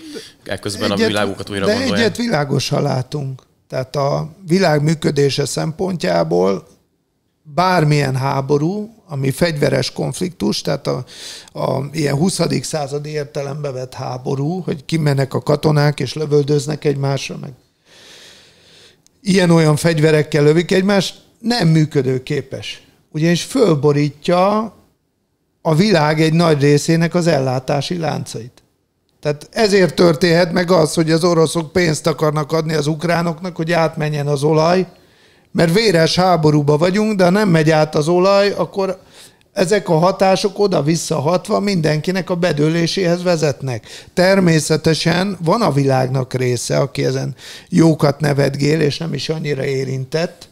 ekközben 0.43 0.91
egyet, 0.91 1.05
a 1.05 1.07
világukat 1.07 1.49
újra 1.49 1.65
de 1.65 1.71
gondolják. 1.71 1.99
De 1.99 2.03
egyet 2.03 2.17
világosan 2.17 2.81
látunk. 2.81 3.41
Tehát 3.67 3.95
a 3.95 4.35
világ 4.47 4.81
működése 4.81 5.45
szempontjából 5.45 6.67
bármilyen 7.43 8.15
háború, 8.15 8.93
ami 9.07 9.31
fegyveres 9.31 9.91
konfliktus, 9.91 10.61
tehát 10.61 10.87
a, 10.87 11.05
a 11.53 11.89
ilyen 11.91 12.15
20. 12.15 12.39
századi 12.61 13.09
értelembe 13.09 13.71
vett 13.71 13.93
háború, 13.93 14.61
hogy 14.61 14.85
kimennek 14.85 15.33
a 15.33 15.41
katonák 15.41 15.99
és 15.99 16.13
lövöldöznek 16.13 16.85
egymásra, 16.85 17.37
meg 17.37 17.53
ilyen-olyan 19.21 19.75
fegyverekkel 19.75 20.43
lövik 20.43 20.71
egymást, 20.71 21.21
nem 21.39 21.67
működőképes. 21.67 22.83
Ugyanis 23.11 23.43
fölborítja 23.43 24.73
a 25.61 25.75
világ 25.75 26.21
egy 26.21 26.33
nagy 26.33 26.61
részének 26.61 27.13
az 27.15 27.27
ellátási 27.27 27.97
láncait. 27.97 28.63
Tehát 29.19 29.49
ezért 29.51 29.95
történhet 29.95 30.51
meg 30.51 30.71
az, 30.71 30.93
hogy 30.93 31.11
az 31.11 31.23
oroszok 31.23 31.71
pénzt 31.71 32.07
akarnak 32.07 32.51
adni 32.51 32.73
az 32.73 32.87
ukránoknak, 32.87 33.55
hogy 33.55 33.71
átmenjen 33.71 34.27
az 34.27 34.43
olaj, 34.43 34.87
mert 35.53 35.73
véres 35.73 36.15
háborúba 36.15 36.77
vagyunk, 36.77 37.17
de 37.17 37.23
ha 37.23 37.29
nem 37.29 37.49
megy 37.49 37.69
át 37.69 37.95
az 37.95 38.07
olaj, 38.07 38.53
akkor 38.57 38.99
ezek 39.53 39.89
a 39.89 39.97
hatások 39.97 40.59
oda-vissza 40.59 41.19
hatva 41.19 41.59
mindenkinek 41.59 42.29
a 42.29 42.35
bedőléséhez 42.35 43.23
vezetnek. 43.23 43.87
Természetesen 44.13 45.37
van 45.43 45.61
a 45.61 45.71
világnak 45.71 46.33
része, 46.33 46.77
aki 46.77 47.05
ezen 47.05 47.35
jókat 47.69 48.19
nevetgél, 48.19 48.81
és 48.81 48.97
nem 48.97 49.13
is 49.13 49.29
annyira 49.29 49.65
érintett, 49.65 50.47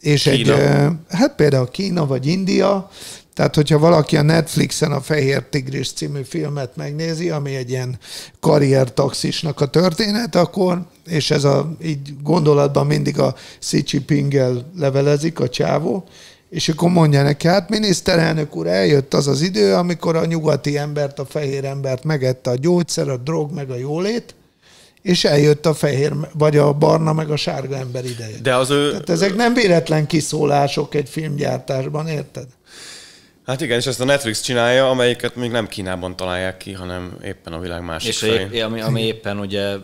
és 0.00 0.22
Kína. 0.22 0.56
egy, 0.56 0.92
hát 1.08 1.34
például 1.34 1.68
Kína 1.70 2.06
vagy 2.06 2.26
India, 2.26 2.90
tehát, 3.36 3.54
hogyha 3.54 3.78
valaki 3.78 4.16
a 4.16 4.22
Netflixen 4.22 4.92
a 4.92 5.00
Fehér 5.00 5.42
Tigris 5.50 5.92
című 5.92 6.22
filmet 6.22 6.76
megnézi, 6.76 7.30
ami 7.30 7.54
egy 7.54 7.70
ilyen 7.70 7.98
karriertaxisnak 8.40 9.60
a 9.60 9.66
történet, 9.66 10.34
akkor, 10.34 10.82
és 11.06 11.30
ez 11.30 11.44
a, 11.44 11.76
így 11.82 12.22
gondolatban 12.22 12.86
mindig 12.86 13.18
a 13.18 13.34
Xi 13.58 13.82
Jinpinggel 13.86 14.70
levelezik 14.78 15.40
a 15.40 15.48
csávó, 15.48 16.04
és 16.50 16.68
akkor 16.68 16.90
mondja 16.90 17.22
neki, 17.22 17.46
hát 17.46 17.68
miniszterelnök 17.68 18.56
úr, 18.56 18.66
eljött 18.66 19.14
az 19.14 19.26
az 19.26 19.40
idő, 19.40 19.74
amikor 19.74 20.16
a 20.16 20.24
nyugati 20.24 20.78
embert, 20.78 21.18
a 21.18 21.24
fehér 21.24 21.64
embert 21.64 22.04
megette 22.04 22.50
a 22.50 22.54
gyógyszer, 22.54 23.08
a 23.08 23.16
drog, 23.16 23.52
meg 23.52 23.70
a 23.70 23.76
jólét, 23.76 24.34
és 25.02 25.24
eljött 25.24 25.66
a 25.66 25.74
fehér, 25.74 26.12
vagy 26.32 26.56
a 26.56 26.72
barna, 26.72 27.12
meg 27.12 27.30
a 27.30 27.36
sárga 27.36 27.76
ember 27.76 28.04
ideje. 28.04 28.36
De 28.42 28.54
az 28.54 28.70
ő... 28.70 28.90
Tehát 28.90 29.10
ezek 29.10 29.34
nem 29.34 29.54
véletlen 29.54 30.06
kiszólások 30.06 30.94
egy 30.94 31.08
filmgyártásban, 31.08 32.08
érted? 32.08 32.46
Hát 33.46 33.60
igen, 33.60 33.78
és 33.78 33.86
ezt 33.86 34.00
a 34.00 34.04
Netflix 34.04 34.40
csinálja, 34.40 34.90
amelyiket 34.90 35.36
még 35.36 35.50
nem 35.50 35.68
Kínában 35.68 36.16
találják 36.16 36.56
ki, 36.56 36.72
hanem 36.72 37.16
éppen 37.24 37.52
a 37.52 37.58
világ 37.58 37.84
másik 37.84 38.08
És 38.08 38.18
felé. 38.18 38.60
ami, 38.60 38.80
ami 38.80 39.02
éppen 39.02 39.38
ugye 39.38 39.76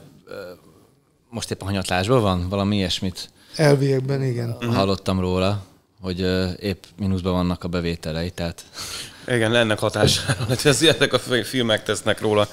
most 1.32 1.50
éppen 1.50 1.66
hanyatlásban 1.66 2.22
van, 2.22 2.48
valami 2.48 2.76
ilyesmit. 2.76 3.30
Elviekben, 3.56 4.22
igen. 4.22 4.56
Hallottam 4.72 5.20
róla, 5.20 5.62
hogy 6.00 6.20
épp 6.60 6.82
mínuszban 6.98 7.32
vannak 7.32 7.64
a 7.64 7.68
bevételei, 7.68 8.30
tehát... 8.30 8.64
Igen, 9.26 9.54
ennek 9.54 9.78
hatására, 9.78 10.44
hogy 10.48 10.60
ez, 10.64 10.82
ezek 10.82 11.12
a 11.12 11.18
filmek 11.44 11.82
tesznek 11.82 12.20
róla. 12.20 12.48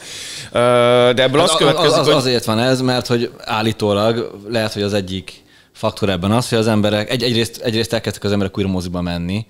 De 0.52 1.24
ebből 1.24 1.39
hát 1.39 1.50
az 1.50 1.56
következik, 1.56 1.98
az, 1.98 2.08
az, 2.08 2.15
Azért 2.15 2.46
van 2.46 2.60
ez, 2.60 2.82
mert 2.82 3.08
hogy 3.08 3.32
állítólag 3.38 4.39
lehet, 4.48 4.74
hogy 4.74 4.82
az 4.82 4.94
egyik 4.94 5.44
faktor 5.74 6.10
ebben 6.10 6.32
az, 6.32 6.50
hogy 6.50 6.58
az 6.58 6.68
emberek, 6.68 7.10
egy, 7.10 7.24
egyrészt, 7.24 7.58
egyrészt 7.62 7.94
elkezdtek 7.94 8.24
az 8.24 8.32
emberek 8.32 8.58
újra 8.58 8.70
moziba 8.70 9.02
menni, 9.02 9.46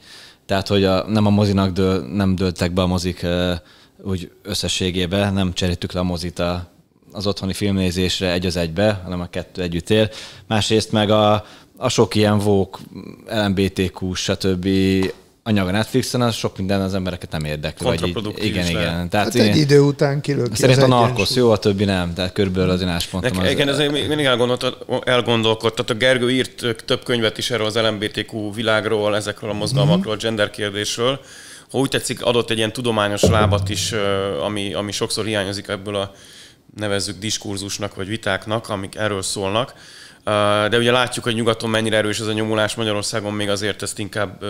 tehát, 0.46 0.68
hogy 0.68 0.84
a, 0.84 1.08
nem 1.08 1.26
a 1.26 1.30
mozinak 1.30 1.72
dől, 1.72 2.02
nem 2.02 2.36
döltek 2.36 2.72
be 2.72 2.82
a 2.82 2.88
mozik 2.88 3.26
úgy 4.02 4.32
összességébe, 4.44 5.30
nem 5.30 5.54
cseréltük 5.54 5.92
le 5.92 6.00
a 6.00 6.04
mozit 6.04 6.40
a, 6.40 6.79
az 7.12 7.28
otthoni 7.28 7.54
filmnézésre 7.54 8.32
egy 8.32 8.46
az 8.46 8.58
egybe, 8.58 9.02
hanem 9.04 9.22
a 9.22 9.30
kettő 9.30 9.62
együtt 9.62 9.90
él. 9.90 10.10
Másrészt 10.48 10.92
meg 10.92 11.10
a, 11.10 11.46
a 11.78 11.90
sok 11.90 12.16
ilyen 12.16 12.40
vók, 12.40 12.80
LMBTQ, 13.28 14.14
stb 14.14 14.68
anyag 15.44 15.68
a 15.68 15.72
Netflixen, 15.72 16.22
az 16.22 16.36
sok 16.36 16.58
minden 16.58 16.82
az 16.82 16.94
embereket 16.94 17.32
nem 17.32 17.44
érdekli. 17.44 17.86
Vagy 17.86 18.08
így, 18.08 18.46
igen, 18.46 18.68
igen. 18.68 19.10
Tehát 19.10 19.26
hát 19.26 19.36
egy 19.36 19.58
idő 19.58 19.80
után 19.80 20.22
kilök. 20.22 20.56
Szerint 20.56 20.82
a 20.82 20.88
narkosz 20.88 21.36
jó, 21.36 21.52
a 21.52 21.58
többi 21.58 21.86
nem. 21.86 22.14
Tehát 22.14 22.34
körülbelül 22.34 22.70
az 22.70 22.82
én 22.82 22.88
áspontom. 22.88 23.38
Az... 23.38 23.50
Igen, 23.50 23.70
ez 23.70 23.78
mindig 23.78 24.26
elgondolkodtat. 25.04 25.90
A 25.90 25.94
Gergő 25.94 26.32
írt 26.32 26.66
több 26.86 27.04
könyvet 27.04 27.38
is 27.38 27.52
erről 27.52 27.66
az 27.66 27.76
LMBTQ 27.76 28.54
világról, 28.54 29.16
ezekről 29.16 29.50
a 29.50 29.54
mozgalmakról, 29.54 30.14
a 30.14 30.18
gender 30.18 30.50
kérdésről, 30.50 31.20
ha 31.72 31.78
úgy 31.78 31.90
tetszik, 31.90 32.26
adott 32.26 32.50
egy 32.50 32.58
ilyen 32.58 32.74
tudományos 32.74 33.22
lábat 33.22 33.70
is, 33.70 33.94
ami, 34.44 34.74
ami 34.74 34.92
sokszor 34.92 35.26
hiányozik 35.26 35.68
ebből 35.68 35.96
a 35.96 36.14
nevezzük 36.76 37.20
diskurzusnak 37.20 37.96
vagy 37.96 38.08
vitáknak, 38.08 38.70
amik 38.70 38.96
erről 38.96 39.22
szólnak. 39.22 39.74
De 40.70 40.78
ugye 40.78 40.92
látjuk, 40.92 41.26
hogy 41.26 41.36
nyugaton 41.36 41.70
mennyire 41.70 41.98
erős 41.98 42.20
ez 42.20 42.28
a 42.28 42.32
nyomulás, 42.32 42.76
Magyarországon 42.76 43.34
még 43.34 43.50
azért 43.50 43.82
ezt 43.82 44.00
inkább 44.00 44.46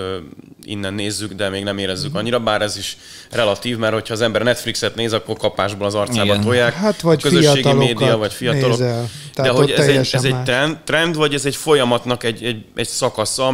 innen 0.64 0.94
nézzük, 0.94 1.34
de 1.34 1.50
még 1.50 1.64
nem 1.64 1.78
érezzük 1.78 2.16
annyira, 2.16 2.40
bár 2.40 2.62
ez 2.62 2.78
is 2.78 2.98
relatív, 3.32 3.78
mert 3.78 3.94
hogyha 3.94 4.14
az 4.14 4.22
ember 4.22 4.44
Netflixet 4.44 4.96
néz, 4.96 5.14
akkor 5.14 5.38
kapásból 5.38 5.86
az 5.86 5.96
arcába 5.96 6.24
Igen. 6.24 6.42
tolják. 6.42 6.74
Hát 6.74 7.02
vagy 7.02 7.20
a 7.24 7.30
közösségi 7.30 7.74
média, 7.74 8.18
vagy 8.18 8.34
fiatalok. 8.34 8.80
Nézel. 8.80 9.10
de 9.36 9.50
hogy 9.50 9.72
ez 9.72 9.88
egy, 9.88 10.10
ez 10.12 10.24
egy 10.24 10.44
trend, 10.44 10.78
trend, 10.84 11.16
vagy 11.16 11.34
ez 11.34 11.46
egy 11.46 11.56
folyamatnak 11.56 12.24
egy, 12.24 12.44
egy, 12.44 12.66
egy 12.76 12.88
szakasza, 12.88 13.48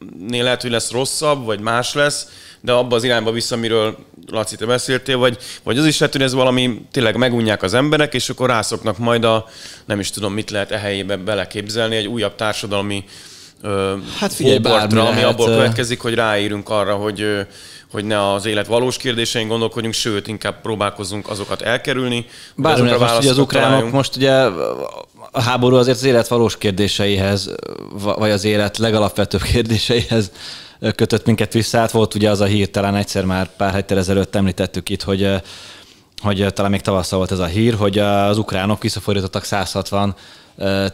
aminél 0.00 0.42
lehet, 0.42 0.62
hogy 0.62 0.70
lesz 0.70 0.90
rosszabb, 0.90 1.44
vagy 1.44 1.60
más 1.60 1.94
lesz, 1.94 2.26
de 2.60 2.72
abba 2.72 2.96
az 2.96 3.04
irányba 3.04 3.32
vissza, 3.32 3.54
amiről 3.54 3.96
Laci, 4.26 4.56
te 4.56 4.66
beszéltél, 4.66 5.18
vagy, 5.18 5.38
vagy 5.62 5.78
az 5.78 5.86
is 5.86 5.98
lehet, 5.98 6.14
hogy 6.14 6.24
ez 6.24 6.34
valami 6.34 6.80
tényleg 6.90 7.16
megunják 7.16 7.62
az 7.62 7.74
emberek, 7.74 8.14
és 8.14 8.28
akkor 8.28 8.48
rászoknak 8.48 8.98
majd 8.98 9.24
a, 9.24 9.46
nem 9.84 10.00
is 10.00 10.10
tudom, 10.10 10.32
mit 10.32 10.50
lehet 10.50 10.70
e 10.70 10.78
helyébe 10.78 11.16
beleképzelni, 11.16 11.96
egy 11.96 12.06
újabb 12.06 12.34
társadalmi 12.34 13.04
ö, 13.62 13.96
hát 14.18 14.32
figyelj, 14.32 14.56
hóportra, 14.56 15.00
ami 15.00 15.14
lehet. 15.14 15.30
abból 15.30 15.46
következik, 15.46 16.00
hogy 16.00 16.14
ráírunk 16.14 16.68
arra, 16.68 16.94
hogy 16.94 17.46
hogy 17.90 18.04
ne 18.04 18.32
az 18.32 18.46
élet 18.46 18.66
valós 18.66 18.96
kérdésein 18.96 19.48
gondolkodjunk, 19.48 19.94
sőt, 19.94 20.26
inkább 20.28 20.60
próbálkozunk 20.60 21.28
azokat 21.28 21.62
elkerülni. 21.62 22.26
Bármi 22.56 22.90
most 22.90 23.18
ugye 23.18 23.30
az 23.30 23.38
ukránok 23.38 23.68
találjunk. 23.68 23.92
most 23.92 24.16
ugye 24.16 24.30
a 25.30 25.40
háború 25.40 25.76
azért 25.76 25.96
az 25.96 26.04
élet 26.04 26.28
valós 26.28 26.58
kérdéseihez, 26.58 27.54
vagy 27.92 28.30
az 28.30 28.44
élet 28.44 28.78
legalapvetőbb 28.78 29.42
kérdéseihez 29.42 30.30
kötött 30.94 31.26
minket 31.26 31.52
vissza. 31.52 31.78
Hát 31.78 31.90
volt 31.90 32.14
ugye 32.14 32.30
az 32.30 32.40
a 32.40 32.44
hír, 32.44 32.70
talán 32.70 32.94
egyszer 32.94 33.24
már 33.24 33.48
pár 33.56 33.74
héttel 33.74 33.98
ezelőtt 33.98 34.34
említettük 34.34 34.88
itt, 34.88 35.02
hogy 35.02 35.42
hogy 36.22 36.46
talán 36.52 36.70
még 36.70 36.80
tavasszal 36.80 37.18
volt 37.18 37.30
ez 37.30 37.38
a 37.38 37.44
hír, 37.44 37.74
hogy 37.74 37.98
az 37.98 38.38
ukránok 38.38 38.82
visszafordítottak 38.82 39.44
160 39.44 40.14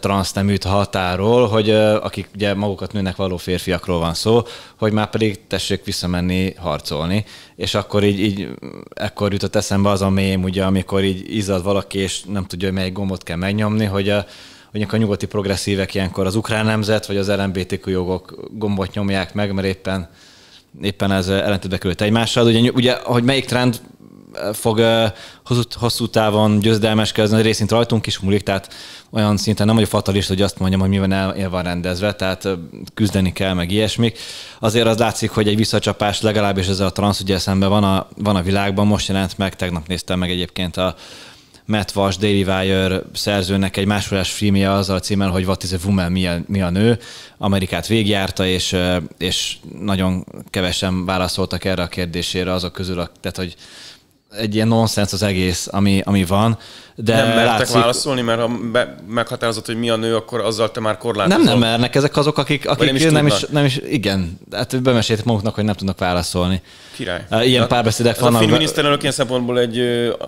transzneműt 0.01 0.65
határól, 0.65 1.47
hogy 1.47 1.71
akik 1.71 2.29
ugye 2.35 2.55
magukat 2.55 2.93
nőnek 2.93 3.17
való 3.17 3.37
férfiakról 3.37 3.99
van 3.99 4.15
szó, 4.15 4.43
hogy 4.79 4.93
már 4.93 5.11
pedig 5.11 5.47
tessék 5.47 5.85
visszamenni 5.85 6.55
harcolni. 6.55 7.25
És 7.57 7.75
akkor 7.75 8.05
így, 8.05 8.21
így 8.21 8.49
ekkor 8.95 9.33
jutott 9.33 9.57
eszembe 9.57 9.89
az 9.89 10.03
a 10.03 10.11
mém, 10.11 10.43
ugye, 10.43 10.65
amikor 10.65 11.05
így 11.05 11.35
izzad 11.37 11.63
valaki, 11.63 11.99
és 11.99 12.23
nem 12.23 12.45
tudja, 12.45 12.69
hogy 12.69 12.77
melyik 12.77 12.93
gombot 12.93 13.23
kell 13.23 13.37
megnyomni, 13.37 13.85
hogy 13.85 14.09
a, 14.09 14.27
hogy 14.71 14.87
a 14.91 14.97
nyugati 14.97 15.27
progresszívek 15.27 15.95
ilyenkor 15.95 16.27
az 16.27 16.37
ukrán 16.37 16.65
nemzet, 16.65 17.07
vagy 17.07 17.17
az 17.17 17.29
LMBTQ 17.29 17.91
jogok 17.91 18.49
gombot 18.51 18.95
nyomják 18.95 19.35
meg, 19.35 19.53
mert 19.53 19.67
éppen, 19.67 20.09
éppen 20.83 21.13
ez 21.13 21.29
ellentétbe 21.29 21.79
került 21.79 22.01
egymással. 22.01 22.47
Ugye, 22.47 22.71
ugye, 22.71 22.97
hogy 23.05 23.25
melyik 23.25 23.45
trend 23.45 23.81
fog 24.53 24.83
hosszú, 25.75 26.07
távon 26.07 26.59
győzedelmeskedni, 26.59 27.43
részint 27.43 27.71
rajtunk 27.71 28.07
is 28.07 28.19
múlik, 28.19 28.43
tehát 28.43 28.75
olyan 29.11 29.37
szinten 29.37 29.67
nem 29.67 29.75
vagyok 29.75 29.91
fatalista, 29.91 30.33
hogy 30.33 30.43
azt 30.43 30.59
mondjam, 30.59 30.81
hogy 30.81 30.89
mi 30.89 30.99
van 30.99 31.13
el, 31.13 31.51
van 31.51 31.63
rendezve, 31.63 32.15
tehát 32.15 32.49
küzdeni 32.95 33.33
kell, 33.33 33.53
meg 33.53 33.71
ilyesmik. 33.71 34.19
Azért 34.59 34.87
az 34.87 34.99
látszik, 34.99 35.31
hogy 35.31 35.49
egy 35.49 35.57
visszacsapás 35.57 36.21
legalábbis 36.21 36.67
ezzel 36.67 36.87
a 36.87 36.93
transz 36.93 37.21
ugye 37.21 37.39
szemben 37.39 37.69
van 37.69 37.85
a, 37.85 38.09
van 38.17 38.37
a 38.37 38.43
világban, 38.43 38.87
most 38.87 39.09
jelent 39.09 39.39
meg, 39.39 39.57
tegnap 39.57 39.87
néztem 39.87 40.19
meg 40.19 40.31
egyébként 40.31 40.77
a 40.77 40.95
Matt 41.67 41.91
Vash, 41.91 42.19
Daily 42.19 42.43
Wire 42.43 43.03
szerzőnek 43.13 43.77
egy 43.77 43.87
másodás 43.87 44.31
filmje 44.31 44.73
azzal 44.73 44.97
a 44.97 45.01
címmel, 45.01 45.31
hogy 45.31 45.45
What 45.45 45.63
is 45.63 45.73
a 45.73 45.77
Woman, 45.85 46.13
mi 46.13 46.27
a, 46.27 46.39
mi 46.47 46.63
a 46.63 46.71
nő. 46.71 46.99
Amerikát 47.39 47.87
végigjárta, 47.87 48.47
és, 48.47 48.77
és 49.19 49.57
nagyon 49.81 50.27
kevesen 50.51 51.05
válaszoltak 51.05 51.65
erre 51.65 51.83
a 51.83 51.89
kérdésére 51.89 52.53
azok 52.53 52.73
közül, 52.73 52.95
tehát 52.95 53.37
hogy 53.37 53.57
egy 54.31 54.55
ilyen 54.55 54.69
nonsens 54.69 55.13
az 55.13 55.23
egész, 55.23 55.69
ami, 55.71 56.01
ami 56.05 56.25
van. 56.25 56.59
De 56.99 57.15
nem 57.15 57.27
mertek 57.27 57.59
látszik... 57.59 57.75
válaszolni, 57.75 58.21
mert 58.21 58.41
ha 58.41 58.49
be, 58.73 58.95
meghatározott, 59.09 59.67
hogy 59.67 59.79
mi 59.79 59.91
a 59.91 59.97
nő, 59.97 60.17
akkor 60.17 60.41
azzal 60.41 60.71
te 60.71 60.81
már 60.81 60.99
korlátozol. 60.99 61.45
Nem, 61.45 61.47
nem 61.47 61.59
mernek, 61.59 61.95
ezek 61.95 62.17
azok, 62.17 62.39
akik, 62.39 62.69
akik 62.69 62.87
nem, 62.87 62.97
is 62.97 63.03
nem, 63.03 63.27
is, 63.27 63.47
nem 63.51 63.65
is, 63.65 63.81
igen, 63.89 64.39
hát 64.53 64.83
bemesélték 64.83 65.25
maguknak, 65.25 65.55
hogy 65.55 65.65
nem 65.65 65.75
tudnak 65.75 65.99
válaszolni. 65.99 66.63
Király. 66.97 67.25
Ilyen 67.31 67.61
Na, 67.61 67.67
párbeszédek 67.67 68.19
vannak. 68.19 68.41
A 68.41 68.45
filmminiszterelnök 68.45 69.01
ilyen 69.01 69.13
szempontból 69.13 69.59
egy... 69.59 69.79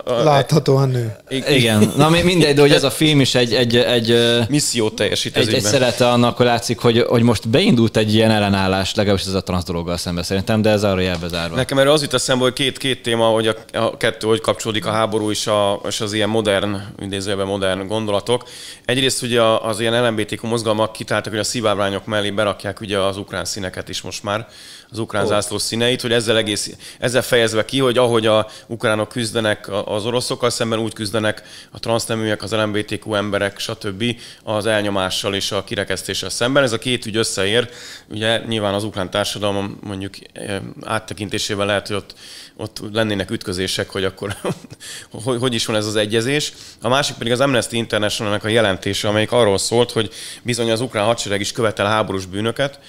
A, 0.05 0.11
Láthatóan 0.23 0.89
nő. 0.89 1.15
Igen, 1.49 1.91
na 1.97 2.09
mindegy, 2.09 2.55
de 2.55 2.61
hogy 2.61 2.71
ez 2.71 2.83
a 2.83 2.89
film 2.89 3.19
is 3.19 3.35
egy... 3.35 3.53
egy, 3.53 3.75
egy 3.75 4.17
Missziót 4.49 4.95
teljesít 4.95 5.37
egy, 5.37 5.53
egy 5.53 5.61
szerete 5.61 6.09
annak, 6.09 6.37
hogy 6.37 6.45
látszik, 6.45 6.79
hogy, 6.79 7.05
hogy 7.07 7.21
most 7.21 7.49
beindult 7.49 7.97
egy 7.97 8.13
ilyen 8.13 8.31
ellenállás, 8.31 8.95
legalábbis 8.95 9.25
ez 9.25 9.33
a 9.33 9.41
transz 9.41 9.63
dologgal 9.63 9.97
szemben 9.97 10.23
szerintem, 10.23 10.61
de 10.61 10.69
ez 10.69 10.83
arra 10.83 10.99
jelbezárva. 10.99 11.55
Nekem 11.55 11.77
erre 11.77 11.91
az 11.91 12.01
jut 12.01 12.13
eszembe, 12.13 12.43
hogy 12.43 12.53
két, 12.53 12.77
két 12.77 13.03
téma, 13.03 13.25
hogy 13.25 13.47
a, 13.47 13.55
a 13.73 13.97
kettő, 13.97 14.27
hogy 14.27 14.41
kapcsolódik 14.41 14.85
a 14.85 14.91
háború 14.91 15.29
és, 15.29 15.47
a, 15.47 15.81
és 15.87 16.01
az 16.01 16.13
ilyen 16.13 16.29
modern, 16.29 16.58
idézőjelben 16.99 17.47
modern 17.47 17.87
gondolatok. 17.87 18.43
Egyrészt 18.85 19.21
ugye 19.21 19.41
az 19.41 19.79
ilyen 19.79 20.05
LMBTQ 20.05 20.47
mozgalmak 20.47 20.91
kitáltak, 20.91 21.31
hogy 21.31 21.41
a 21.41 21.43
szívábrányok 21.43 22.05
mellé 22.05 22.31
berakják 22.31 22.81
ugye 22.81 22.99
az 22.99 23.17
ukrán 23.17 23.45
színeket 23.45 23.89
is 23.89 24.01
most 24.01 24.23
már, 24.23 24.47
az 24.91 24.99
ukrán 24.99 25.23
oh. 25.23 25.29
zászló 25.29 25.57
színeit, 25.57 26.01
hogy 26.01 26.11
ezzel, 26.11 26.37
egész, 26.37 26.75
ezzel 26.99 27.21
fejezve 27.21 27.65
ki, 27.65 27.79
hogy 27.79 27.97
ahogy 27.97 28.25
a 28.25 28.47
ukránok 28.67 29.09
küzdenek 29.09 29.69
az 29.85 30.05
oroszokkal 30.05 30.49
szemben, 30.49 30.79
úgy 30.79 30.93
küzdenek 30.93 31.43
a 31.71 31.79
transzneműek, 31.79 32.43
az 32.43 32.51
LMBTQ 32.51 33.13
emberek, 33.13 33.59
stb. 33.59 34.03
az 34.43 34.65
elnyomással 34.65 35.35
és 35.35 35.51
a 35.51 35.63
kirekesztéssel 35.63 36.29
szemben. 36.29 36.63
Ez 36.63 36.73
a 36.73 36.77
két 36.77 37.05
ügy 37.05 37.15
összeér. 37.15 37.69
Ugye 38.07 38.41
nyilván 38.47 38.73
az 38.73 38.83
ukrán 38.83 39.09
társadalom 39.09 39.77
mondjuk 39.81 40.13
eh, 40.33 40.59
áttekintésével 40.81 41.65
lehet, 41.65 41.87
hogy 41.87 41.95
ott, 41.95 42.15
ott 42.59 42.81
lennének 42.93 43.31
ütközések, 43.31 43.89
hogy 43.89 44.03
akkor 44.03 44.35
hogy, 45.23 45.39
hogy 45.39 45.53
is 45.53 45.65
van 45.65 45.75
ez 45.75 45.85
az 45.85 45.95
egyezés. 45.95 46.53
A 46.81 46.89
másik 46.89 47.15
pedig 47.15 47.33
az 47.33 47.39
Amnesty 47.39 47.71
International-nek 47.71 48.43
a 48.43 48.47
jelentése, 48.47 49.07
amelyik 49.07 49.31
arról 49.31 49.57
szólt, 49.57 49.91
hogy 49.91 50.13
bizony 50.43 50.71
az 50.71 50.81
ukrán 50.81 51.05
hadsereg 51.05 51.39
is 51.39 51.51
követel 51.51 51.85
háborús 51.85 52.25
bűnöket, 52.25 52.79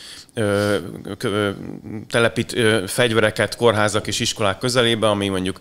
telepít 2.11 2.57
fegyvereket 2.87 3.57
kórházak 3.57 4.07
és 4.07 4.21
iskolák 4.21 4.59
közelébe, 4.59 5.09
ami 5.09 5.29
mondjuk 5.29 5.61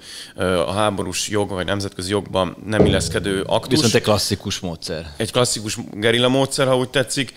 a 0.65 0.71
háborús 0.71 1.29
jog 1.29 1.49
vagy 1.49 1.65
nemzetközi 1.65 2.11
jogban 2.11 2.57
nem 2.65 2.85
illeszkedő 2.85 3.41
aktus. 3.41 3.73
Viszont 3.73 3.93
egy 3.93 4.01
klasszikus 4.01 4.59
módszer. 4.59 5.13
Egy 5.17 5.31
klasszikus 5.31 5.77
gerilla 5.93 6.27
módszer, 6.27 6.67
ha 6.67 6.77
úgy 6.77 6.89
tetszik. 6.89 7.33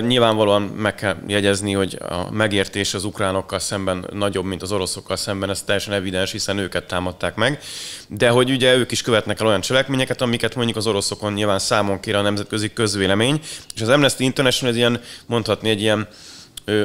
Nyilvánvalóan 0.00 0.62
meg 0.62 0.94
kell 0.94 1.16
jegyezni, 1.26 1.72
hogy 1.72 1.98
a 2.08 2.30
megértés 2.30 2.94
az 2.94 3.04
ukránokkal 3.04 3.58
szemben 3.58 4.06
nagyobb, 4.12 4.44
mint 4.44 4.62
az 4.62 4.72
oroszokkal 4.72 5.16
szemben, 5.16 5.50
ez 5.50 5.62
teljesen 5.62 5.92
evidens, 5.92 6.30
hiszen 6.30 6.58
őket 6.58 6.86
támadták 6.86 7.34
meg. 7.34 7.60
De 8.08 8.28
hogy 8.28 8.50
ugye 8.50 8.76
ők 8.76 8.90
is 8.90 9.02
követnek 9.02 9.40
el 9.40 9.46
olyan 9.46 9.60
cselekményeket, 9.60 10.22
amiket 10.22 10.54
mondjuk 10.54 10.76
az 10.76 10.86
oroszokon 10.86 11.32
nyilván 11.32 11.58
számon 11.58 12.00
kér 12.00 12.14
a 12.14 12.22
nemzetközi 12.22 12.72
közvélemény. 12.72 13.40
És 13.74 13.80
az 13.80 13.88
Amnesty 13.88 14.20
International 14.20 14.74
egy 14.74 14.80
ilyen, 14.80 15.00
mondhatni 15.26 15.70
egy 15.70 15.80
ilyen 15.80 16.08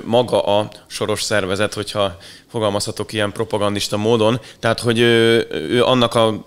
maga 0.03 0.41
a 0.43 0.69
soros 0.87 1.21
szervezet, 1.21 1.73
hogyha 1.73 2.17
fogalmazhatok 2.55 3.13
ilyen 3.13 3.31
propagandista 3.31 3.97
módon. 3.97 4.39
Tehát, 4.59 4.79
hogy 4.79 4.99
ő, 4.99 5.47
ő 5.51 5.83
annak 5.83 6.15
a 6.15 6.41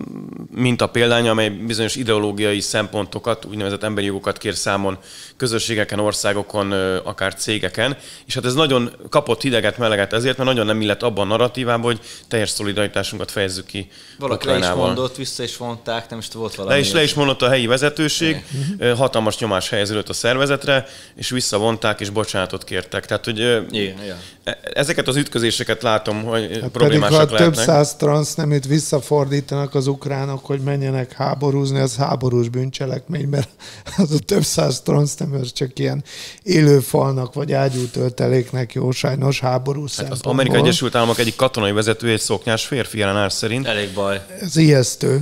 minta 0.51 0.87
példánya, 0.87 1.31
amely 1.31 1.49
bizonyos 1.49 1.95
ideológiai 1.95 2.59
szempontokat, 2.59 3.45
úgynevezett 3.45 3.83
emberi 3.83 4.05
jogokat 4.05 4.37
kér 4.37 4.55
számon 4.55 4.97
közösségeken, 5.37 5.99
országokon, 5.99 6.71
akár 7.03 7.33
cégeken. 7.33 7.97
És 8.25 8.33
hát 8.33 8.45
ez 8.45 8.53
nagyon 8.53 8.91
kapott 9.09 9.41
hideget, 9.41 9.77
meleget 9.77 10.13
ezért, 10.13 10.37
mert 10.37 10.49
nagyon 10.49 10.65
nem 10.65 10.81
illet 10.81 11.03
abban 11.03 11.25
a 11.25 11.29
narratívában, 11.29 11.83
hogy 11.85 11.99
teljes 12.27 12.49
szolidaritásunkat 12.49 13.31
fejezzük 13.31 13.65
ki 13.65 13.89
Valaki 14.19 14.47
le 14.47 14.57
is 14.57 14.67
mondott, 14.67 15.15
vissza 15.15 15.43
is 15.43 15.57
vonták, 15.57 16.09
nem 16.09 16.19
is 16.19 16.27
volt 16.33 16.55
valami. 16.55 16.73
Le 16.73 16.79
is, 16.79 16.91
le 16.91 17.03
is 17.03 17.13
mondott 17.13 17.41
a 17.41 17.49
helyi 17.49 17.65
vezetőség, 17.65 18.43
Igen. 18.73 18.95
hatalmas 18.95 19.37
nyomás 19.37 19.69
helyeződött 19.69 20.09
a 20.09 20.13
szervezetre, 20.13 20.87
és 21.15 21.29
visszavonták, 21.29 21.99
és 21.99 22.09
bocsánatot 22.09 22.63
kértek. 22.63 23.05
Tehát, 23.05 23.25
hogy 23.25 23.39
Igen. 23.71 24.19
E, 24.43 24.59
ezeket 24.73 25.07
az 25.07 25.15
ütközéseket 25.15 25.81
látom, 25.99 26.23
hogy 26.23 26.59
hát 26.61 26.69
problémásak 26.69 27.17
pedig, 27.17 27.29
ha 27.29 27.33
lehetnek. 27.33 27.37
több 27.37 27.55
száz 27.55 27.95
transzneműt 27.95 28.65
visszafordítanak 28.65 29.75
az 29.75 29.87
ukránok, 29.87 30.45
hogy 30.45 30.59
menjenek 30.59 31.11
háborúzni, 31.11 31.79
az 31.79 31.95
háborús 31.95 32.49
bűncselekmény, 32.49 33.27
mert 33.27 33.49
az 33.97 34.11
a 34.11 34.19
több 34.19 34.43
száz 34.43 34.81
transznemű 34.81 35.37
az 35.37 35.53
csak 35.53 35.79
ilyen 35.79 36.03
élő 36.43 36.79
falnak 36.79 37.33
vagy 37.33 37.53
ágyútölteléknek 37.53 38.73
jó 38.73 38.91
sajnos 38.91 39.39
háború 39.39 39.85
hát 39.97 40.11
Az 40.11 40.19
Amerikai 40.21 40.59
Egyesült 40.59 40.95
Államok 40.95 41.19
egyik 41.19 41.35
katonai 41.35 41.71
vezető 41.71 42.09
egy 42.09 42.19
szoknyás 42.19 42.65
férfi 42.65 42.97
jelenár 42.97 43.31
szerint. 43.31 43.67
Elég 43.67 43.93
baj. 43.93 44.21
Ez 44.39 44.55
ijesztő 44.55 45.21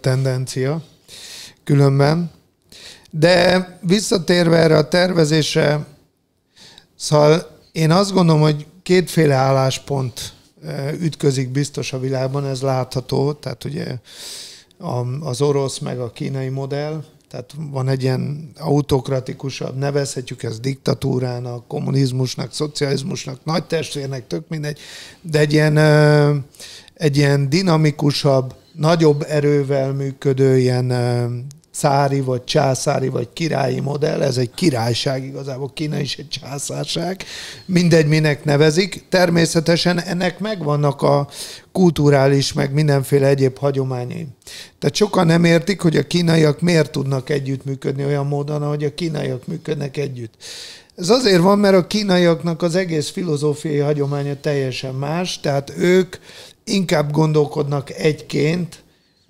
tendencia 0.00 0.82
különben. 1.64 2.30
De 3.10 3.78
visszatérve 3.80 4.56
erre 4.56 4.76
a 4.76 4.88
tervezésre, 4.88 5.86
szóval 6.96 7.60
én 7.72 7.90
azt 7.90 8.12
gondolom, 8.12 8.40
hogy 8.40 8.66
kétféle 8.82 9.34
álláspont 9.34 10.32
ütközik 11.00 11.48
biztos 11.48 11.92
a 11.92 11.98
világban, 11.98 12.46
ez 12.46 12.62
látható, 12.62 13.32
tehát 13.32 13.64
ugye 13.64 13.98
az 15.20 15.40
orosz 15.40 15.78
meg 15.78 15.98
a 16.00 16.10
kínai 16.10 16.48
modell, 16.48 17.04
Tehát 17.28 17.54
van 17.70 17.88
egy 17.88 18.02
ilyen 18.02 18.52
autokratikusabb, 18.58 19.78
nevezhetjük 19.78 20.42
ezt 20.42 20.60
diktatúrának, 20.60 21.68
kommunizmusnak, 21.68 22.52
szocializmusnak, 22.52 23.44
nagy 23.44 23.64
testvérnek, 23.64 24.26
tök 24.26 24.48
mindegy, 24.48 24.78
de 25.20 25.38
egy 25.38 25.52
ilyen, 25.52 25.78
egy 26.94 27.16
ilyen 27.16 27.48
dinamikusabb, 27.48 28.54
nagyobb 28.72 29.24
erővel 29.28 29.92
működő 29.92 30.58
ilyen 30.58 30.92
cári, 31.72 32.20
vagy 32.20 32.44
császári, 32.44 33.08
vagy 33.08 33.28
királyi 33.32 33.80
modell, 33.80 34.22
ez 34.22 34.36
egy 34.36 34.50
királyság 34.54 35.24
igazából, 35.24 35.70
Kína 35.74 35.98
is 35.98 36.16
egy 36.16 36.28
császárság, 36.28 37.24
mindegy, 37.64 38.06
minek 38.06 38.44
nevezik. 38.44 39.04
Természetesen 39.08 40.00
ennek 40.00 40.38
megvannak 40.38 41.02
a 41.02 41.28
kulturális, 41.72 42.52
meg 42.52 42.72
mindenféle 42.72 43.26
egyéb 43.26 43.58
hagyományai. 43.58 44.26
Tehát 44.78 44.94
sokan 44.94 45.26
nem 45.26 45.44
értik, 45.44 45.80
hogy 45.80 45.96
a 45.96 46.06
kínaiak 46.06 46.60
miért 46.60 46.90
tudnak 46.90 47.30
együttműködni 47.30 48.04
olyan 48.04 48.26
módon, 48.26 48.62
ahogy 48.62 48.84
a 48.84 48.94
kínaiak 48.94 49.46
működnek 49.46 49.96
együtt. 49.96 50.34
Ez 50.96 51.08
azért 51.08 51.42
van, 51.42 51.58
mert 51.58 51.76
a 51.76 51.86
kínaiaknak 51.86 52.62
az 52.62 52.74
egész 52.74 53.10
filozófiai 53.10 53.78
hagyománya 53.78 54.40
teljesen 54.40 54.94
más, 54.94 55.40
tehát 55.40 55.72
ők 55.76 56.16
inkább 56.64 57.10
gondolkodnak 57.10 57.90
egyként, 57.90 58.81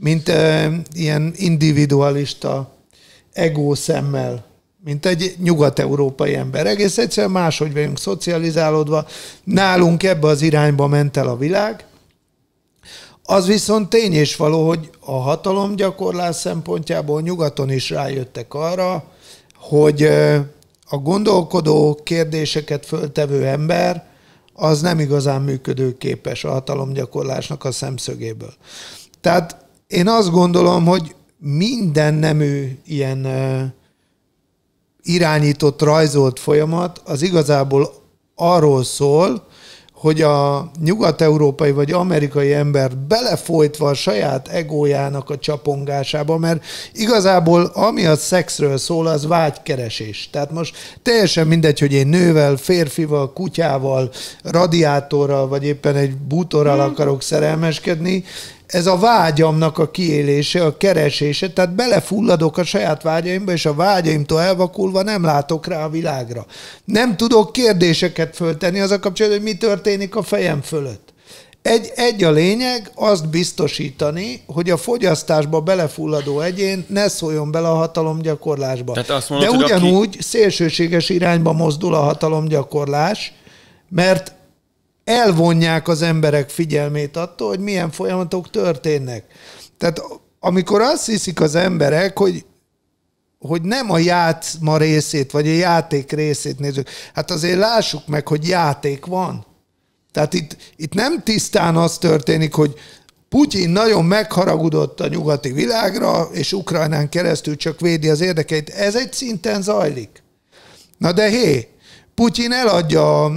mint 0.02 0.28
e, 0.28 0.70
ilyen 0.94 1.32
individualista 1.36 2.76
ego 3.32 3.74
szemmel, 3.74 4.44
mint 4.84 5.06
egy 5.06 5.34
nyugat-európai 5.42 6.34
ember. 6.34 6.66
Egész 6.66 6.98
egyszerűen 6.98 7.32
máshogy 7.32 7.72
vagyunk 7.72 7.98
szocializálódva, 7.98 9.06
nálunk 9.44 10.02
ebbe 10.02 10.26
az 10.26 10.42
irányba 10.42 10.86
ment 10.86 11.16
el 11.16 11.28
a 11.28 11.36
világ. 11.36 11.86
Az 13.22 13.46
viszont 13.46 13.88
tény 13.88 14.12
és 14.12 14.36
való, 14.36 14.66
hogy 14.66 14.90
a 15.00 15.12
hatalomgyakorlás 15.12 16.36
szempontjából 16.36 17.20
nyugaton 17.20 17.70
is 17.70 17.90
rájöttek 17.90 18.54
arra, 18.54 19.04
hogy 19.54 20.02
a 20.88 20.96
gondolkodó 20.96 22.00
kérdéseket 22.02 22.86
föltevő 22.86 23.46
ember 23.46 24.06
az 24.54 24.80
nem 24.80 25.00
igazán 25.00 25.42
működőképes 25.42 26.44
a 26.44 26.50
hatalomgyakorlásnak 26.50 27.64
a 27.64 27.72
szemszögéből. 27.72 28.54
Tehát 29.20 29.61
én 29.92 30.08
azt 30.08 30.30
gondolom, 30.30 30.84
hogy 30.84 31.14
minden 31.38 32.14
nemű 32.14 32.78
ilyen 32.86 33.26
irányított, 35.02 35.82
rajzolt 35.82 36.38
folyamat 36.38 37.00
az 37.04 37.22
igazából 37.22 37.92
arról 38.34 38.84
szól, 38.84 39.46
hogy 39.92 40.22
a 40.22 40.70
nyugat-európai 40.84 41.70
vagy 41.70 41.92
amerikai 41.92 42.52
ember 42.52 42.96
belefolytva 42.96 43.88
a 43.88 43.94
saját 43.94 44.48
egójának 44.48 45.30
a 45.30 45.38
csapongásába, 45.38 46.38
mert 46.38 46.64
igazából 46.92 47.64
ami 47.64 48.06
a 48.06 48.16
szexről 48.16 48.78
szól, 48.78 49.06
az 49.06 49.26
vágykeresés. 49.26 50.28
Tehát 50.32 50.50
most 50.50 50.76
teljesen 51.02 51.46
mindegy, 51.46 51.78
hogy 51.78 51.92
én 51.92 52.06
nővel, 52.06 52.56
férfival, 52.56 53.32
kutyával, 53.32 54.10
radiátorral, 54.42 55.48
vagy 55.48 55.64
éppen 55.64 55.96
egy 55.96 56.16
bútorral 56.16 56.80
hmm. 56.80 56.92
akarok 56.92 57.22
szerelmeskedni, 57.22 58.24
ez 58.72 58.86
a 58.86 58.96
vágyamnak 58.96 59.78
a 59.78 59.90
kiélése, 59.90 60.64
a 60.64 60.76
keresése, 60.76 61.50
tehát 61.50 61.74
belefulladok 61.74 62.58
a 62.58 62.64
saját 62.64 63.02
vágyaimba, 63.02 63.52
és 63.52 63.66
a 63.66 63.74
vágyaimtól 63.74 64.40
elvakulva 64.40 65.02
nem 65.02 65.24
látok 65.24 65.66
rá 65.66 65.84
a 65.84 65.88
világra. 65.88 66.46
Nem 66.84 67.16
tudok 67.16 67.52
kérdéseket 67.52 68.36
föltenni 68.36 68.80
az 68.80 68.90
a 68.90 68.98
kapcsolatban, 68.98 69.40
hogy 69.40 69.50
mi 69.50 69.56
történik 69.56 70.16
a 70.16 70.22
fejem 70.22 70.62
fölött. 70.62 71.12
Egy, 71.62 71.92
egy 71.94 72.24
a 72.24 72.30
lényeg, 72.30 72.90
azt 72.94 73.28
biztosítani, 73.28 74.42
hogy 74.46 74.70
a 74.70 74.76
fogyasztásba 74.76 75.60
belefulladó 75.60 76.40
egyén 76.40 76.84
ne 76.88 77.08
szóljon 77.08 77.50
bele 77.50 77.68
a 77.68 77.74
hatalomgyakorlásba. 77.74 78.92
Tehát 78.92 79.10
azt 79.10 79.30
mondod, 79.30 79.48
De 79.48 79.56
ugyanúgy 79.56 80.08
aki... 80.08 80.22
szélsőséges 80.22 81.08
irányba 81.08 81.52
mozdul 81.52 81.94
a 81.94 82.00
hatalomgyakorlás, 82.00 83.32
mert 83.88 84.32
elvonják 85.04 85.88
az 85.88 86.02
emberek 86.02 86.50
figyelmét 86.50 87.16
attól, 87.16 87.48
hogy 87.48 87.60
milyen 87.60 87.90
folyamatok 87.90 88.50
történnek. 88.50 89.24
Tehát 89.78 90.02
amikor 90.40 90.80
azt 90.80 91.06
hiszik 91.06 91.40
az 91.40 91.54
emberek, 91.54 92.18
hogy 92.18 92.44
hogy 93.38 93.62
nem 93.62 93.90
a 93.90 93.98
játszma 93.98 94.76
részét, 94.76 95.30
vagy 95.30 95.48
a 95.48 95.52
játék 95.52 96.12
részét 96.12 96.58
nézzük. 96.58 96.88
Hát 97.14 97.30
azért 97.30 97.58
lássuk 97.58 98.06
meg, 98.06 98.28
hogy 98.28 98.48
játék 98.48 99.06
van. 99.06 99.46
Tehát 100.12 100.34
itt, 100.34 100.56
itt 100.76 100.94
nem 100.94 101.22
tisztán 101.22 101.76
az 101.76 101.98
történik, 101.98 102.54
hogy 102.54 102.74
Putyin 103.28 103.70
nagyon 103.70 104.04
megharagudott 104.04 105.00
a 105.00 105.08
nyugati 105.08 105.52
világra, 105.52 106.28
és 106.32 106.52
Ukrajnán 106.52 107.08
keresztül 107.08 107.56
csak 107.56 107.80
védi 107.80 108.08
az 108.08 108.20
érdekeit. 108.20 108.70
Ez 108.70 108.96
egy 108.96 109.12
szinten 109.12 109.62
zajlik. 109.62 110.22
Na 110.98 111.12
de 111.12 111.28
hé, 111.28 111.68
Putyin 112.14 112.52
eladja 112.52 113.32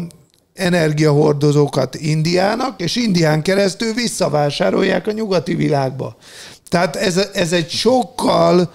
energiahordozókat 0.56 1.96
Indiának, 1.96 2.82
és 2.82 2.96
Indián 2.96 3.42
keresztül 3.42 3.94
visszavásárolják 3.94 5.08
a 5.08 5.12
nyugati 5.12 5.56
világba. 5.56 6.16
Tehát 6.70 6.96
ez, 6.96 7.30
ez 7.34 7.52
egy 7.52 7.70
sokkal 7.70 8.72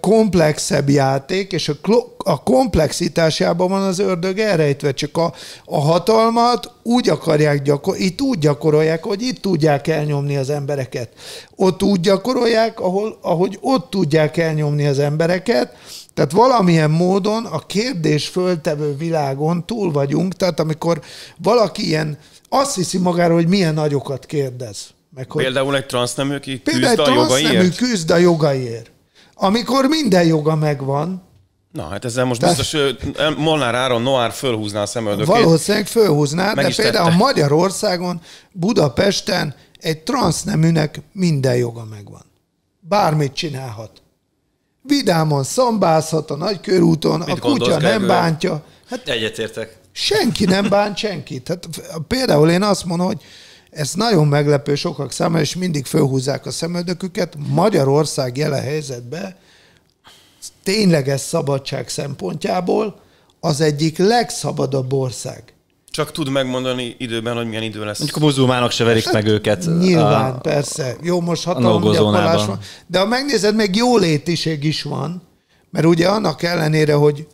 komplexebb 0.00 0.88
játék, 0.88 1.52
és 1.52 1.68
a, 1.68 1.74
a 2.16 2.42
komplexitásában 2.42 3.68
van 3.68 3.82
az 3.82 3.98
ördög 3.98 4.38
elrejtve, 4.38 4.92
csak 4.92 5.16
a, 5.16 5.32
a 5.64 5.80
hatalmat 5.80 6.72
úgy 6.82 7.08
akarják 7.08 7.62
gyakorolni, 7.62 8.04
itt 8.04 8.20
úgy 8.20 8.38
gyakorolják, 8.38 9.04
hogy 9.04 9.22
itt 9.22 9.40
tudják 9.40 9.86
elnyomni 9.86 10.36
az 10.36 10.50
embereket. 10.50 11.08
Ott 11.56 11.82
úgy 11.82 12.00
gyakorolják, 12.00 12.80
ahol, 12.80 13.18
ahogy 13.22 13.58
ott 13.60 13.90
tudják 13.90 14.36
elnyomni 14.36 14.86
az 14.86 14.98
embereket, 14.98 15.76
tehát 16.14 16.32
valamilyen 16.32 16.90
módon 16.90 17.44
a 17.44 17.58
kérdés 17.58 18.28
föltevő 18.28 18.96
világon 18.96 19.66
túl 19.66 19.92
vagyunk, 19.92 20.34
tehát 20.34 20.60
amikor 20.60 21.00
valaki 21.42 21.86
ilyen 21.86 22.18
azt 22.48 22.74
hiszi 22.74 22.98
magáról, 22.98 23.36
hogy 23.36 23.48
milyen 23.48 23.74
nagyokat 23.74 24.26
kérdez. 24.26 24.86
Meg, 25.14 25.30
hogy 25.30 25.42
például 25.42 25.76
egy 25.76 25.86
transznemű, 25.86 26.34
aki 26.34 26.62
küzd 26.62 26.98
a 26.98 27.14
jogaiért? 27.14 27.76
küzd 27.76 28.10
a 28.10 28.16
jogaiért. 28.16 28.90
Amikor 29.40 29.86
minden 29.86 30.26
joga 30.26 30.54
megvan, 30.54 31.26
Na, 31.72 31.88
hát 31.88 32.04
ezzel 32.04 32.24
most 32.24 32.40
biztos 32.40 32.76
Molnár 33.36 33.74
Áron 33.74 34.02
Noár 34.02 34.32
fölhúzná 34.32 34.82
a 34.82 34.86
szemöldökét. 34.86 35.34
Valószínűleg 35.34 35.86
fölhúzná, 35.86 36.52
de 36.52 36.72
például 36.76 37.04
tette. 37.04 37.16
Magyarországon, 37.16 38.20
Budapesten 38.52 39.54
egy 39.78 40.02
transzneműnek 40.02 41.00
minden 41.12 41.56
joga 41.56 41.84
megvan. 41.84 42.24
Bármit 42.80 43.32
csinálhat 43.32 44.02
vidáman 44.82 45.44
szambázhat 45.44 46.30
a 46.30 46.36
nagykörúton, 46.36 47.18
Mit 47.18 47.28
a 47.28 47.40
kutya 47.40 47.78
nem 47.78 48.06
bántja. 48.06 48.64
Hát 48.88 49.08
Egyetértek. 49.08 49.76
Senki 49.92 50.44
nem 50.44 50.68
bánt 50.68 50.96
senkit. 50.96 51.48
Hát 51.48 51.68
például 52.08 52.50
én 52.50 52.62
azt 52.62 52.84
mondom, 52.84 53.06
hogy 53.06 53.20
ez 53.78 53.94
nagyon 53.94 54.26
meglepő 54.26 54.74
sokak 54.74 55.12
számára, 55.12 55.42
és 55.42 55.56
mindig 55.56 55.86
fölhúzzák 55.86 56.46
a 56.46 56.50
szemöldöküket. 56.50 57.36
Magyarország 57.48 58.36
jelen 58.36 58.62
helyzetben 58.62 59.34
tényleges 60.62 61.20
szabadság 61.20 61.88
szempontjából 61.88 63.00
az 63.40 63.60
egyik 63.60 63.98
legszabadabb 63.98 64.92
ország. 64.92 65.42
Csak 65.90 66.12
tud 66.12 66.30
megmondani 66.30 66.94
időben, 66.98 67.36
hogy 67.36 67.46
milyen 67.46 67.62
idő 67.62 67.84
lesz. 67.84 67.98
Mondjuk 67.98 68.22
a 68.22 68.24
muzulmánok 68.24 68.70
se 68.70 68.84
verik 68.84 69.04
hát, 69.04 69.12
meg 69.12 69.26
őket. 69.26 69.66
Nyilván, 69.78 70.30
a, 70.30 70.38
persze. 70.38 70.96
Jó, 71.02 71.20
most 71.20 71.44
hatalomgyakorlás 71.44 72.46
van. 72.46 72.58
De 72.86 72.98
ha 72.98 73.06
megnézed, 73.06 73.54
még 73.54 73.76
jólétiség 73.76 74.64
is 74.64 74.82
van, 74.82 75.22
mert 75.70 75.86
ugye 75.86 76.08
annak 76.08 76.42
ellenére, 76.42 76.94
hogy 76.94 77.26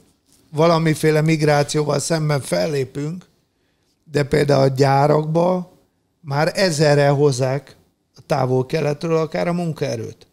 valamiféle 0.53 1.21
migrációval 1.21 1.99
szemben 1.99 2.41
fellépünk, 2.41 3.25
de 4.13 4.23
például 4.23 4.63
a 4.63 4.69
gyárakba 4.69 5.73
már 6.25 6.53
ezerre 6.55 7.09
hozzák 7.09 7.77
a 8.17 8.21
távol-keletről 8.27 9.17
akár 9.17 9.49
a 9.49 9.53
munkaerőt. 9.53 10.27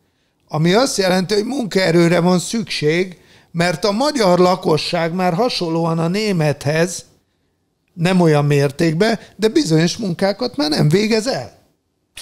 Ami 0.48 0.74
azt 0.74 0.98
jelenti, 0.98 1.34
hogy 1.34 1.46
munkaerőre 1.46 2.20
van 2.20 2.40
szükség, 2.40 3.18
mert 3.52 3.86
a 3.86 3.92
magyar 3.92 4.40
lakosság 4.40 5.14
már 5.14 5.34
hasonlóan 5.34 6.00
a 6.00 6.08
némethez 6.08 7.06
nem 7.94 8.22
olyan 8.22 8.46
mértékben, 8.46 9.20
de 9.36 9.48
bizonyos 9.48 9.98
munkákat 9.98 10.56
már 10.56 10.70
nem 10.70 10.90
végez 10.90 11.28
el. 11.28 11.60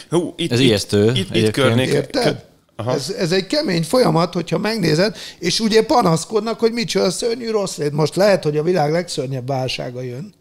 Hú, 0.10 0.34
itt, 0.36 0.52
ez 0.52 0.60
ijesztő. 0.60 1.12
Itt, 1.16 1.36
itt 1.36 1.52
körnék. 1.52 1.88
Érted? 1.88 2.48
Aha. 2.76 2.94
Ez, 2.94 3.10
ez 3.10 3.32
egy 3.32 3.48
kemény 3.48 3.84
folyamat, 3.84 4.34
hogyha 4.34 4.58
megnézed, 4.58 5.16
és 5.40 5.60
ugye 5.60 5.86
panaszkodnak, 5.86 6.60
hogy 6.60 6.72
micsoda 6.72 7.12
szörnyű 7.12 7.50
rossz 7.50 7.78
lét. 7.78 7.92
Most 7.92 8.16
lehet, 8.16 8.44
hogy 8.44 8.58
a 8.58 8.64
világ 8.64 8.92
legszörnyebb 8.92 9.48
válsága 9.48 10.02
jön, 10.02 10.34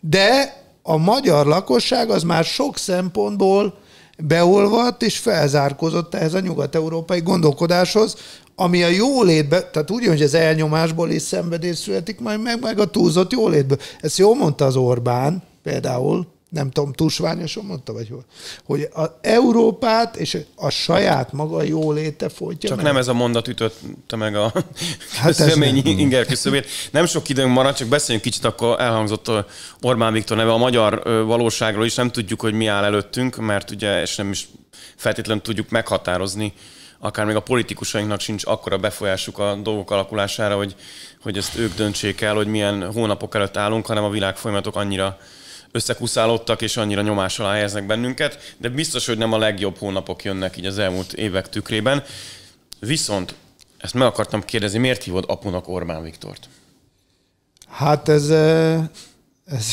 de 0.00 0.56
a 0.86 0.96
magyar 0.96 1.46
lakosság 1.46 2.10
az 2.10 2.22
már 2.22 2.44
sok 2.44 2.78
szempontból 2.78 3.74
beolvadt 4.18 5.02
és 5.02 5.18
felzárkozott 5.18 6.14
ehhez 6.14 6.34
a 6.34 6.40
nyugat-európai 6.40 7.20
gondolkodáshoz, 7.20 8.16
ami 8.56 8.82
a 8.82 8.88
jólétbe, 8.88 9.70
tehát 9.70 9.90
úgy, 9.90 10.06
hogy 10.06 10.22
az 10.22 10.34
elnyomásból 10.34 11.10
is 11.10 11.22
szenvedés 11.22 11.76
születik, 11.76 12.20
majd 12.20 12.42
meg, 12.42 12.60
meg 12.60 12.78
a 12.78 12.90
túlzott 12.90 13.32
jólétből. 13.32 13.78
Ezt 14.00 14.18
jól 14.18 14.36
mondta 14.36 14.64
az 14.64 14.76
Orbán 14.76 15.42
például, 15.62 16.26
nem 16.54 16.70
tudom, 16.70 16.92
tusványosan 16.92 17.64
mondta, 17.64 17.92
vagy 17.92 18.08
hol, 18.08 18.24
hogy 18.64 18.88
a 18.94 19.18
Európát 19.20 20.16
és 20.16 20.38
a 20.54 20.70
saját 20.70 21.32
maga 21.32 21.62
jóléte 21.62 22.28
folytja 22.28 22.68
Csak 22.68 22.76
meg. 22.76 22.86
nem 22.86 22.96
ez 22.96 23.08
a 23.08 23.12
mondat 23.12 23.48
ütötte 23.48 24.16
meg 24.16 24.36
a 24.36 24.52
hát 25.20 25.34
személy 25.34 25.82
inger 25.84 26.26
küszöbét. 26.26 26.66
Nem 26.90 27.06
sok 27.06 27.28
időnk 27.28 27.52
maradt, 27.52 27.76
csak 27.76 27.88
beszéljünk 27.88 28.24
kicsit, 28.24 28.44
akkor 28.44 28.80
elhangzott 28.80 29.30
Orbán 29.80 30.12
Viktor 30.12 30.36
neve 30.36 30.52
a 30.52 30.56
magyar 30.56 31.02
valóságról 31.26 31.84
is, 31.84 31.94
nem 31.94 32.10
tudjuk, 32.10 32.40
hogy 32.40 32.54
mi 32.54 32.66
áll 32.66 32.84
előttünk, 32.84 33.36
mert 33.36 33.70
ugye 33.70 34.00
és 34.00 34.16
nem 34.16 34.30
is 34.30 34.48
feltétlenül 34.96 35.42
tudjuk 35.42 35.68
meghatározni, 35.68 36.52
akár 36.98 37.26
még 37.26 37.36
a 37.36 37.40
politikusainknak 37.40 38.20
sincs 38.20 38.46
akkora 38.46 38.78
befolyásuk 38.78 39.38
a 39.38 39.54
dolgok 39.62 39.90
alakulására, 39.90 40.56
hogy, 40.56 40.74
hogy 41.22 41.36
ezt 41.36 41.58
ők 41.58 41.74
döntsék 41.74 42.20
el, 42.20 42.34
hogy 42.34 42.46
milyen 42.46 42.92
hónapok 42.92 43.34
előtt 43.34 43.56
állunk, 43.56 43.86
hanem 43.86 44.04
a 44.04 44.10
világ 44.10 44.36
folyamatok 44.36 44.76
annyira 44.76 45.18
összekuszálódtak, 45.74 46.62
és 46.62 46.76
annyira 46.76 47.02
nyomás 47.02 47.38
alá 47.38 47.52
helyeznek 47.52 47.86
bennünket, 47.86 48.54
de 48.58 48.68
biztos, 48.68 49.06
hogy 49.06 49.18
nem 49.18 49.32
a 49.32 49.38
legjobb 49.38 49.78
hónapok 49.78 50.24
jönnek 50.24 50.56
így 50.56 50.66
az 50.66 50.78
elmúlt 50.78 51.12
évek 51.12 51.48
tükrében. 51.48 52.02
Viszont 52.78 53.34
ezt 53.78 53.94
meg 53.94 54.06
akartam 54.06 54.42
kérdezni, 54.42 54.78
miért 54.78 55.02
hívod 55.02 55.24
apunak 55.28 55.68
Orbán 55.68 56.02
Viktort? 56.02 56.48
Hát 57.68 58.08
ez, 58.08 58.30
ez, 59.44 59.66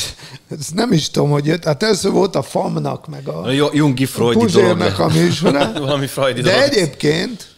ez 0.49 0.68
nem 0.74 0.91
is 0.91 1.10
tudom, 1.10 1.30
hogy 1.30 1.45
jött. 1.45 1.64
Hát 1.64 1.84
először 1.84 2.12
volt 2.12 2.36
a 2.36 2.41
FAM-nak, 2.41 3.08
meg 3.08 3.28
a, 3.28 3.43
a 3.43 3.52
Jungi 3.74 4.06
Freudi 4.06 4.45
dolog. 4.52 4.82
a 4.82 5.08
műsora. 5.08 5.72
Valami 5.80 6.08
Freudi 6.08 6.41
De 6.41 6.52
dolog. 6.52 6.66
egyébként, 6.68 7.56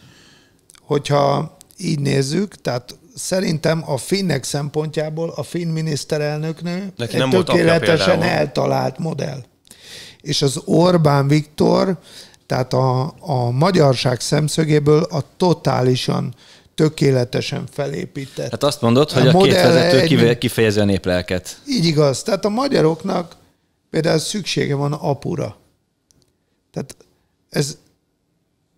hogyha 0.80 1.56
így 1.76 2.00
nézzük, 2.00 2.60
tehát 2.60 2.96
szerintem 3.14 3.82
a 3.86 3.96
finnek 3.96 4.44
szempontjából 4.44 5.32
a 5.36 5.42
finn 5.42 5.68
miniszterelnöknő 5.68 6.92
Neki 6.96 7.20
egy 7.20 7.28
tökéletesen 7.28 8.22
eltalált 8.22 8.98
modell. 8.98 9.44
És 10.20 10.42
az 10.42 10.60
Orbán 10.64 11.28
Viktor, 11.28 11.98
tehát 12.46 12.72
a, 12.72 13.14
a 13.20 13.50
magyarság 13.50 14.20
szemszögéből 14.20 15.02
a 15.02 15.24
totálisan 15.36 16.34
tökéletesen 16.74 17.64
felépített. 17.70 18.50
Hát 18.50 18.62
azt 18.62 18.80
mondod, 18.80 19.10
hogy 19.10 19.26
a, 19.26 19.38
a 19.38 19.42
két 19.42 19.52
vezető 19.52 20.28
egy... 20.28 20.38
kifejezi 20.38 20.80
a 20.80 20.84
néplelket. 20.84 21.60
Így 21.68 21.84
igaz. 21.84 22.22
Tehát 22.22 22.44
a 22.44 22.48
magyaroknak 22.48 23.36
például 23.90 24.18
szüksége 24.18 24.74
van 24.74 24.92
apura. 24.92 25.56
Tehát 26.72 26.96
ez 27.50 27.76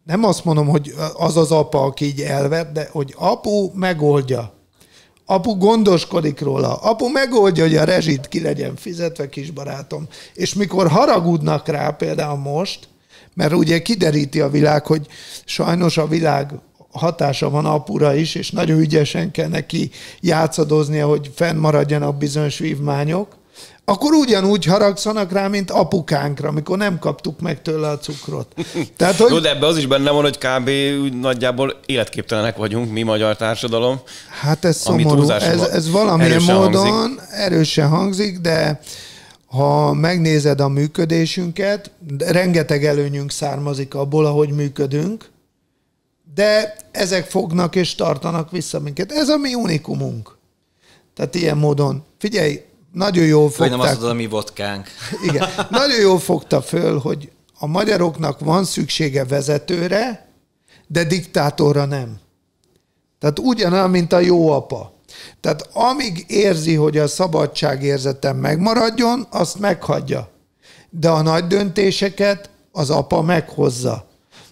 nem 0.06 0.24
azt 0.24 0.44
mondom, 0.44 0.68
hogy 0.68 0.94
az 1.16 1.36
az 1.36 1.50
apa, 1.50 1.82
aki 1.82 2.04
így 2.04 2.20
elvett, 2.20 2.72
de 2.72 2.88
hogy 2.92 3.14
apu 3.16 3.70
megoldja. 3.74 4.54
Apu 5.24 5.56
gondoskodik 5.56 6.40
róla. 6.40 6.74
Apu 6.74 7.08
megoldja, 7.08 7.64
hogy 7.64 7.76
a 7.76 7.84
rezsit 7.84 8.28
ki 8.28 8.40
legyen 8.40 8.76
fizetve, 8.76 9.28
kisbarátom. 9.28 10.08
És 10.34 10.54
mikor 10.54 10.88
haragudnak 10.88 11.68
rá 11.68 11.90
például 11.90 12.38
most, 12.38 12.88
mert 13.34 13.52
ugye 13.52 13.82
kideríti 13.82 14.40
a 14.40 14.48
világ, 14.48 14.86
hogy 14.86 15.06
sajnos 15.44 15.98
a 15.98 16.06
világ 16.06 16.50
hatása 16.90 17.50
van 17.50 17.64
apura 17.66 18.14
is, 18.14 18.34
és 18.34 18.50
nagyon 18.50 18.78
ügyesen 18.78 19.30
kell 19.30 19.48
neki 19.48 19.90
játszadoznia, 20.20 21.06
hogy 21.06 21.30
fennmaradjanak 21.34 22.16
bizonyos 22.16 22.58
vívmányok, 22.58 23.36
akkor 23.88 24.12
ugyanúgy 24.12 24.64
haragszanak 24.64 25.32
rá, 25.32 25.48
mint 25.48 25.70
apukánkra, 25.70 26.48
amikor 26.48 26.76
nem 26.76 26.98
kaptuk 26.98 27.40
meg 27.40 27.62
tőle 27.62 27.88
a 27.88 27.98
cukrot. 27.98 28.54
Tehát, 28.96 29.16
hogy... 29.16 29.30
Jó, 29.30 29.38
de 29.38 29.50
ebbe 29.50 29.66
az 29.66 29.76
is 29.76 29.86
benne 29.86 30.10
van, 30.10 30.22
hogy 30.22 30.38
kb. 30.38 30.68
úgy 31.02 31.18
nagyjából 31.18 31.80
életképtelenek 31.86 32.56
vagyunk, 32.56 32.92
mi 32.92 33.02
magyar 33.02 33.36
társadalom. 33.36 34.00
Hát 34.40 34.64
ez 34.64 34.76
szomorú, 34.76 35.30
ez, 35.30 35.60
ez 35.60 35.90
valamilyen 35.90 36.30
erősen 36.32 36.54
módon 36.54 36.86
hangzik. 36.86 37.20
erősen 37.30 37.88
hangzik, 37.88 38.38
de 38.38 38.80
ha 39.46 39.92
megnézed 39.92 40.60
a 40.60 40.68
működésünket, 40.68 41.90
rengeteg 42.18 42.84
előnyünk 42.84 43.30
származik 43.30 43.94
abból, 43.94 44.26
ahogy 44.26 44.50
működünk, 44.50 45.30
de 46.34 46.76
ezek 46.90 47.26
fognak 47.30 47.74
és 47.74 47.94
tartanak 47.94 48.50
vissza 48.50 48.80
minket. 48.80 49.12
Ez 49.12 49.28
a 49.28 49.36
mi 49.36 49.54
unikumunk. 49.54 50.36
Tehát 51.14 51.34
ilyen 51.34 51.56
módon. 51.56 52.04
Figyelj, 52.18 52.60
nagyon 52.96 53.24
jól 53.24 53.48
fogták. 53.50 53.68
Vagy 53.68 53.78
nem 53.78 53.80
azt 53.80 54.02
a 54.02 54.12
mi 54.12 54.26
vodkánk. 54.26 54.88
Igen. 55.28 55.48
Nagyon 55.70 56.00
jól 56.00 56.18
fogta 56.18 56.62
föl, 56.62 56.98
hogy 56.98 57.30
a 57.58 57.66
magyaroknak 57.66 58.40
van 58.40 58.64
szüksége 58.64 59.24
vezetőre, 59.24 60.28
de 60.86 61.04
diktátorra 61.04 61.84
nem. 61.84 62.18
Tehát 63.18 63.38
ugyanolyan, 63.38 63.90
mint 63.90 64.12
a 64.12 64.18
jó 64.18 64.50
apa. 64.50 64.92
Tehát 65.40 65.68
amíg 65.72 66.24
érzi, 66.28 66.74
hogy 66.74 66.98
a 66.98 67.06
szabadságérzetem 67.06 68.36
megmaradjon, 68.36 69.26
azt 69.30 69.58
meghagyja. 69.58 70.30
De 70.90 71.08
a 71.08 71.22
nagy 71.22 71.46
döntéseket 71.46 72.50
az 72.72 72.90
apa 72.90 73.22
meghozza. 73.22 74.08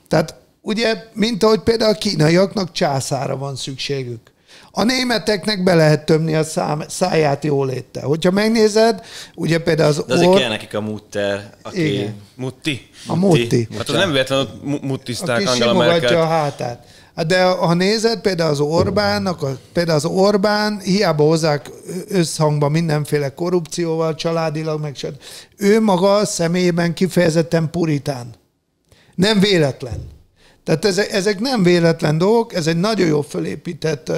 Tehát 0.09 0.35
ugye, 0.61 1.05
mint 1.13 1.43
ahogy 1.43 1.61
például 1.61 1.95
a 1.95 1.99
kínaiaknak 1.99 2.73
császára 2.73 3.37
van 3.37 3.57
szükségük. 3.57 4.33
A 4.77 4.83
németeknek 4.83 5.63
be 5.63 5.75
lehet 5.75 6.05
tömni 6.05 6.35
a 6.35 6.45
szám, 6.45 6.83
száját 6.89 7.45
jóléttel. 7.45 8.03
Hogyha 8.03 8.31
megnézed, 8.31 9.01
ugye 9.35 9.59
például 9.59 9.89
az 9.89 10.05
De 10.07 10.15
azért 10.15 10.29
or... 10.29 10.39
kell 10.39 10.49
nekik 10.49 10.75
a 10.75 10.81
mutter, 10.81 11.51
aki... 11.63 11.93
Igen. 11.93 12.15
Mutti. 12.35 12.89
A 13.07 13.17
mutti. 13.17 13.69
Hát 13.77 13.89
az 13.89 13.95
nem 13.95 14.13
véletlenül 14.13 14.49
muttizták 14.83 15.49
Angela 15.49 15.73
Merkel. 15.73 16.21
a 16.21 16.27
hátát. 16.27 16.87
Hát 17.17 17.27
de 17.27 17.45
ha 17.45 17.75
nézed, 17.75 18.21
például 18.21 18.51
az 18.51 18.61
Orbánnak, 18.61 19.43
a, 19.43 19.59
például 19.73 19.97
az 19.97 20.05
Orbán, 20.05 20.81
hiába 20.81 21.25
hozzák 21.25 21.71
összhangba 22.09 22.69
mindenféle 22.69 23.35
korrupcióval, 23.35 24.15
családilag, 24.15 24.81
meg 24.81 24.97
sem. 24.97 25.13
Ő 25.57 25.81
maga 25.81 26.25
személyében 26.25 26.95
kifejezetten 26.95 27.71
puritán. 27.71 28.35
Nem 29.15 29.41
véletlen. 29.41 30.13
Tehát 30.65 30.85
ezek, 30.85 31.13
ezek 31.13 31.41
nem 31.41 31.63
véletlen 31.63 32.19
dolgok, 32.19 32.55
ez 32.55 32.67
egy 32.67 32.77
nagyon 32.77 33.07
jó 33.07 33.21
fölépített 33.21 34.13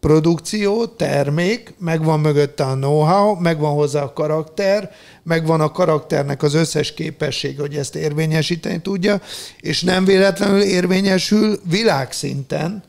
produkció, 0.00 0.86
termék, 0.86 1.74
megvan 1.78 2.20
mögötte 2.20 2.64
a 2.64 2.74
know-how, 2.74 3.34
megvan 3.34 3.72
hozzá 3.72 4.02
a 4.02 4.12
karakter, 4.12 4.90
megvan 5.22 5.60
a 5.60 5.72
karakternek 5.72 6.42
az 6.42 6.54
összes 6.54 6.94
képesség, 6.94 7.60
hogy 7.60 7.74
ezt 7.74 7.94
érvényesíteni 7.94 8.80
tudja, 8.80 9.20
és 9.60 9.82
nem 9.82 10.04
véletlenül 10.04 10.60
érvényesül 10.60 11.60
világszinten, 11.68 12.82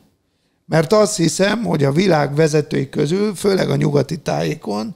mert 0.66 0.92
azt 0.92 1.16
hiszem, 1.16 1.64
hogy 1.64 1.84
a 1.84 1.92
világ 1.92 2.34
vezetői 2.34 2.88
közül, 2.88 3.34
főleg 3.34 3.70
a 3.70 3.76
nyugati 3.76 4.16
tájékon, 4.16 4.94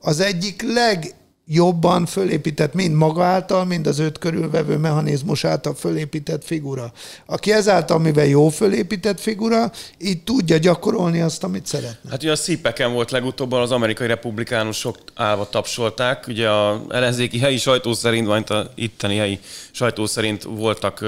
az 0.00 0.20
egyik 0.20 0.62
leg 0.62 1.14
jobban 1.46 2.06
fölépített, 2.06 2.74
mind 2.74 2.94
maga 2.94 3.24
által, 3.24 3.64
mind 3.64 3.86
az 3.86 3.98
őt 3.98 4.18
körülvevő 4.18 4.76
mechanizmus 4.76 5.44
által 5.44 5.74
fölépített 5.74 6.44
figura. 6.44 6.92
Aki 7.26 7.52
ezáltal, 7.52 7.98
mivel 7.98 8.26
jó 8.26 8.48
fölépített 8.48 9.20
figura, 9.20 9.72
így 9.98 10.22
tudja 10.22 10.58
gyakorolni 10.58 11.20
azt, 11.20 11.44
amit 11.44 11.66
szeretne. 11.66 12.10
Hát 12.10 12.22
ugye 12.22 12.32
a 12.32 12.36
szípeken 12.36 12.92
volt 12.92 13.10
legutóbb, 13.10 13.52
az 13.52 13.70
amerikai 13.70 14.06
republikánusok 14.06 14.98
állva 15.14 15.48
tapsolták, 15.48 16.26
ugye 16.28 16.48
a 16.48 16.84
ellenzéki 16.88 17.38
helyi 17.38 17.58
sajtó 17.58 17.92
szerint, 17.92 18.26
vagy 18.26 18.44
itteni 18.74 19.16
helyi 19.16 19.38
sajtó 19.70 20.06
szerint 20.06 20.42
voltak 20.42 20.98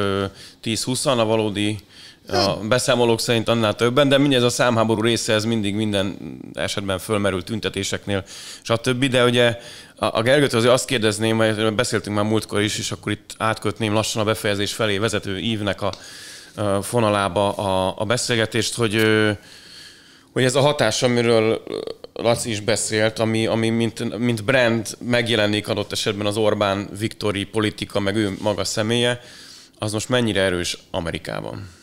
10-20-an, 0.64 1.18
a 1.18 1.24
valódi 1.24 1.78
a 2.28 2.58
beszámolók 2.68 3.20
szerint 3.20 3.48
annál 3.48 3.74
többen, 3.74 4.08
de 4.08 4.18
mindez 4.18 4.42
a 4.42 4.48
számháború 4.48 5.00
része, 5.00 5.32
ez 5.32 5.44
mindig 5.44 5.74
minden 5.74 6.16
esetben 6.54 6.98
fölmerül 6.98 7.44
tüntetéseknél, 7.44 8.24
stb. 8.62 9.04
De 9.04 9.24
ugye 9.24 9.58
a 9.96 10.22
Gergőt 10.22 10.52
azért 10.52 10.72
azt 10.72 10.86
kérdezném, 10.86 11.36
mert 11.36 11.74
beszéltünk 11.74 12.16
már 12.16 12.24
múltkor 12.24 12.60
is, 12.60 12.78
és 12.78 12.92
akkor 12.92 13.12
itt 13.12 13.34
átkötném 13.38 13.92
lassan 13.92 14.22
a 14.22 14.24
befejezés 14.24 14.72
felé 14.72 14.98
vezető 14.98 15.38
ívnek 15.38 15.82
a, 15.82 15.92
fonalába 16.82 17.52
a, 17.52 17.94
a 17.98 18.04
beszélgetést, 18.04 18.74
hogy, 18.74 19.02
hogy 20.32 20.44
ez 20.44 20.54
a 20.54 20.60
hatás, 20.60 21.02
amiről 21.02 21.62
Laci 22.12 22.50
is 22.50 22.60
beszélt, 22.60 23.18
ami, 23.18 23.46
ami 23.46 23.68
mint, 23.68 24.18
mint 24.18 24.44
brand 24.44 24.96
megjelenik 25.00 25.68
adott 25.68 25.92
esetben 25.92 26.26
az 26.26 26.36
Orbán 26.36 26.88
Viktori 26.98 27.44
politika, 27.44 28.00
meg 28.00 28.16
ő 28.16 28.36
maga 28.40 28.64
személye, 28.64 29.20
az 29.78 29.92
most 29.92 30.08
mennyire 30.08 30.40
erős 30.40 30.78
Amerikában? 30.90 31.75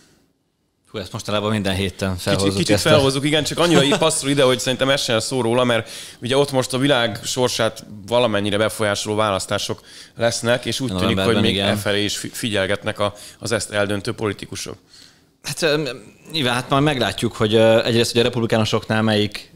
Hú, 0.93 0.99
ezt 0.99 1.11
mostanában 1.11 1.51
minden 1.51 1.75
héten 1.75 2.17
felhozzuk. 2.17 2.49
Kicsit, 2.49 2.65
kicsit 2.65 2.81
felhozzuk, 2.81 3.25
igen, 3.25 3.43
csak 3.43 3.59
annyira 3.59 3.97
passzol 3.97 4.29
ide, 4.29 4.43
hogy 4.43 4.59
szerintem 4.59 4.89
ez 4.89 5.01
sem 5.01 5.19
szó 5.19 5.41
róla, 5.41 5.63
mert 5.63 5.89
ugye 6.21 6.37
ott 6.37 6.51
most 6.51 6.73
a 6.73 6.77
világ 6.77 7.19
sorsát 7.23 7.85
valamennyire 8.07 8.57
befolyásoló 8.57 9.15
választások 9.15 9.81
lesznek, 10.15 10.65
és 10.65 10.79
úgy 10.79 10.95
tűnik, 10.95 11.19
hogy 11.19 11.41
még 11.41 11.59
elfelé 11.59 12.03
is 12.03 12.17
figyelgetnek 12.31 12.99
a, 12.99 13.13
az 13.39 13.51
ezt 13.51 13.71
eldöntő 13.71 14.11
politikusok. 14.11 14.77
Hát 15.43 15.65
nyilván, 16.31 16.53
hát 16.53 16.69
majd 16.69 16.83
meglátjuk, 16.83 17.33
hogy 17.35 17.55
egyrészt 17.55 18.11
hogy 18.11 18.21
a 18.21 18.23
republikánusoknál 18.23 19.01
melyik 19.01 19.51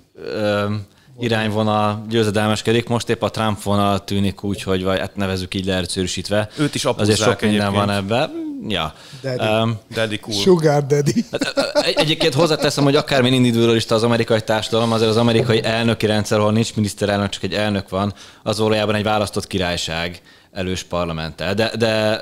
irányvonal 1.20 2.05
győzedelmeskedik. 2.09 2.88
Most 2.88 3.09
épp 3.09 3.22
a 3.22 3.30
Trump 3.30 3.63
vonal 3.63 4.03
tűnik 4.03 4.43
úgy, 4.43 4.63
hogy 4.63 4.84
vagy 4.84 4.99
hát 4.99 5.15
nevezük 5.15 5.53
így 5.53 5.65
leegyszerűsítve. 5.65 6.49
Őt 6.57 6.76
is 6.76 6.86
Azért 6.86 7.20
sok 7.20 7.41
minden 7.41 7.74
van 7.74 7.89
ebben 7.89 8.45
ja. 8.68 8.93
Daddy. 9.22 9.43
Um, 9.43 9.80
Daddy 9.93 10.20
cool. 10.20 10.38
Sugar 10.38 10.86
daddy. 10.86 11.26
Hát, 11.32 11.76
egy- 11.86 11.97
egyébként 11.97 12.34
hozzáteszem, 12.34 12.84
hogy 12.84 12.95
akármilyen 12.95 13.36
individualista 13.36 13.95
az 13.95 14.03
amerikai 14.03 14.41
társadalom, 14.41 14.91
azért 14.91 15.09
az 15.09 15.18
amerikai 15.18 15.63
elnöki 15.63 16.05
rendszer, 16.05 16.39
ahol 16.39 16.51
nincs 16.51 16.76
miniszterelnök, 16.76 17.30
csak 17.30 17.43
egy 17.43 17.53
elnök 17.53 17.89
van, 17.89 18.13
az 18.43 18.59
valójában 18.59 18.95
egy 18.95 19.03
választott 19.03 19.47
királyság 19.47 20.22
elős 20.51 20.84
parlamenttel. 20.84 21.53
De, 21.53 21.72
de 21.78 22.22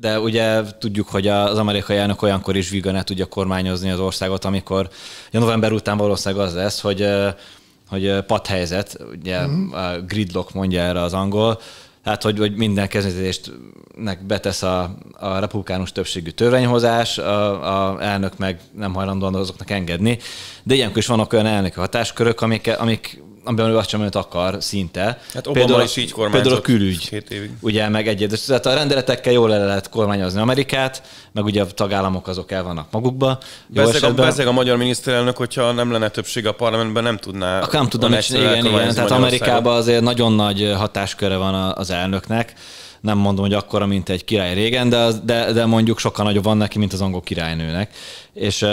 de 0.00 0.20
ugye 0.20 0.62
tudjuk, 0.78 1.08
hogy 1.08 1.28
az 1.28 1.58
amerikai 1.58 1.96
elnök 1.96 2.22
olyankor 2.22 2.56
is 2.56 2.68
vigane 2.68 3.02
tudja 3.02 3.26
kormányozni 3.26 3.90
az 3.90 3.98
országot, 3.98 4.44
amikor 4.44 4.88
ja, 5.30 5.40
november 5.40 5.72
után 5.72 5.96
valószínűleg 5.96 6.46
az 6.46 6.54
lesz, 6.54 6.80
hogy, 6.80 7.08
hogy 7.92 8.24
padhelyzet, 8.26 8.96
ugye 9.10 9.46
mm. 9.46 9.72
a 9.72 10.00
gridlock 10.00 10.54
mondja 10.54 10.82
erre 10.82 11.00
az 11.00 11.12
angol, 11.12 11.60
Hát, 12.04 12.22
hogy, 12.22 12.38
hogy 12.38 12.56
minden 12.56 12.88
kezdeményezésnek 12.88 14.26
betesz 14.26 14.62
a, 14.62 14.94
a 15.12 15.38
republikánus 15.38 15.92
többségű 15.92 16.30
törvényhozás, 16.30 17.18
a, 17.18 17.92
a 17.92 18.02
elnök 18.02 18.38
meg 18.38 18.60
nem 18.76 18.94
hajlandó 18.94 19.26
azoknak 19.26 19.70
engedni. 19.70 20.18
De 20.62 20.74
ilyenkor 20.74 20.98
is 20.98 21.06
vannak 21.06 21.32
olyan 21.32 21.46
elnöki 21.46 21.78
hatáskörök, 21.78 22.40
amik, 22.40 22.76
amik 22.78 23.22
amiben 23.44 23.70
ő 23.70 23.76
azt 23.76 23.88
sem 23.88 24.08
akar 24.12 24.56
szinte. 24.60 25.20
Hát 25.34 25.46
Obama 25.46 25.82
is 25.82 25.96
így 25.96 26.12
kormányzott 26.12 26.42
Például 26.42 26.60
a 26.60 26.64
külügy. 26.64 27.08
két 27.08 27.30
évig. 27.30 27.50
Ugye, 27.60 27.88
meg 27.88 28.08
egyed. 28.08 28.40
Tehát 28.46 28.66
a 28.66 28.74
rendeletekkel 28.74 29.32
jól 29.32 29.54
el 29.54 29.66
lehet 29.66 29.88
kormányozni 29.88 30.40
Amerikát, 30.40 31.02
meg 31.32 31.44
ugye 31.44 31.62
a 31.62 31.66
tagállamok 31.66 32.28
azok 32.28 32.50
el 32.50 32.62
vannak 32.62 32.86
magukba. 32.90 33.38
Bezeg 33.66 34.02
a, 34.02 34.14
bezeg 34.14 34.46
a 34.46 34.52
magyar 34.52 34.76
miniszterelnök, 34.76 35.36
hogyha 35.36 35.72
nem 35.72 35.92
lenne 35.92 36.08
többség 36.08 36.46
a 36.46 36.52
parlamentben, 36.52 37.02
nem 37.02 37.16
tudná. 37.16 37.60
Akkor 37.60 37.88
nem 38.00 38.12
egyszerűen 38.12 38.56
igen, 38.56 38.66
igen. 38.66 38.94
Tehát. 38.94 39.10
Amerikában 39.10 39.76
azért 39.76 40.02
nagyon 40.02 40.32
nagy 40.32 40.72
hatásköre 40.76 41.36
van 41.36 41.54
az 41.54 41.90
elnöknek. 41.90 42.54
Nem 43.02 43.18
mondom, 43.18 43.44
hogy 43.44 43.54
akkora, 43.54 43.86
mint 43.86 44.08
egy 44.08 44.24
király 44.24 44.54
régen, 44.54 44.88
de, 44.88 45.10
de, 45.24 45.52
de 45.52 45.66
mondjuk 45.66 45.98
sokkal 45.98 46.24
nagyobb 46.24 46.44
van 46.44 46.56
neki, 46.56 46.78
mint 46.78 46.92
az 46.92 47.00
angol 47.00 47.20
királynőnek. 47.20 47.94
És, 48.32 48.66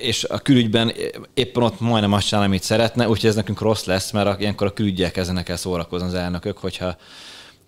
és 0.00 0.24
a 0.24 0.38
külügyben 0.38 0.92
éppen 1.34 1.62
ott 1.62 1.80
majdnem 1.80 2.12
azt 2.12 2.26
csinál, 2.26 2.44
amit 2.44 2.62
szeretne, 2.62 3.08
úgyhogy 3.08 3.28
ez 3.28 3.34
nekünk 3.34 3.60
rossz 3.60 3.84
lesz, 3.84 4.10
mert 4.10 4.40
ilyenkor 4.40 4.66
a 4.66 4.72
külügyel 4.72 5.10
kezdenek 5.10 5.48
el 5.48 5.56
szórakozni 5.56 6.06
az 6.06 6.14
elnökök, 6.14 6.58
hogyha 6.58 6.96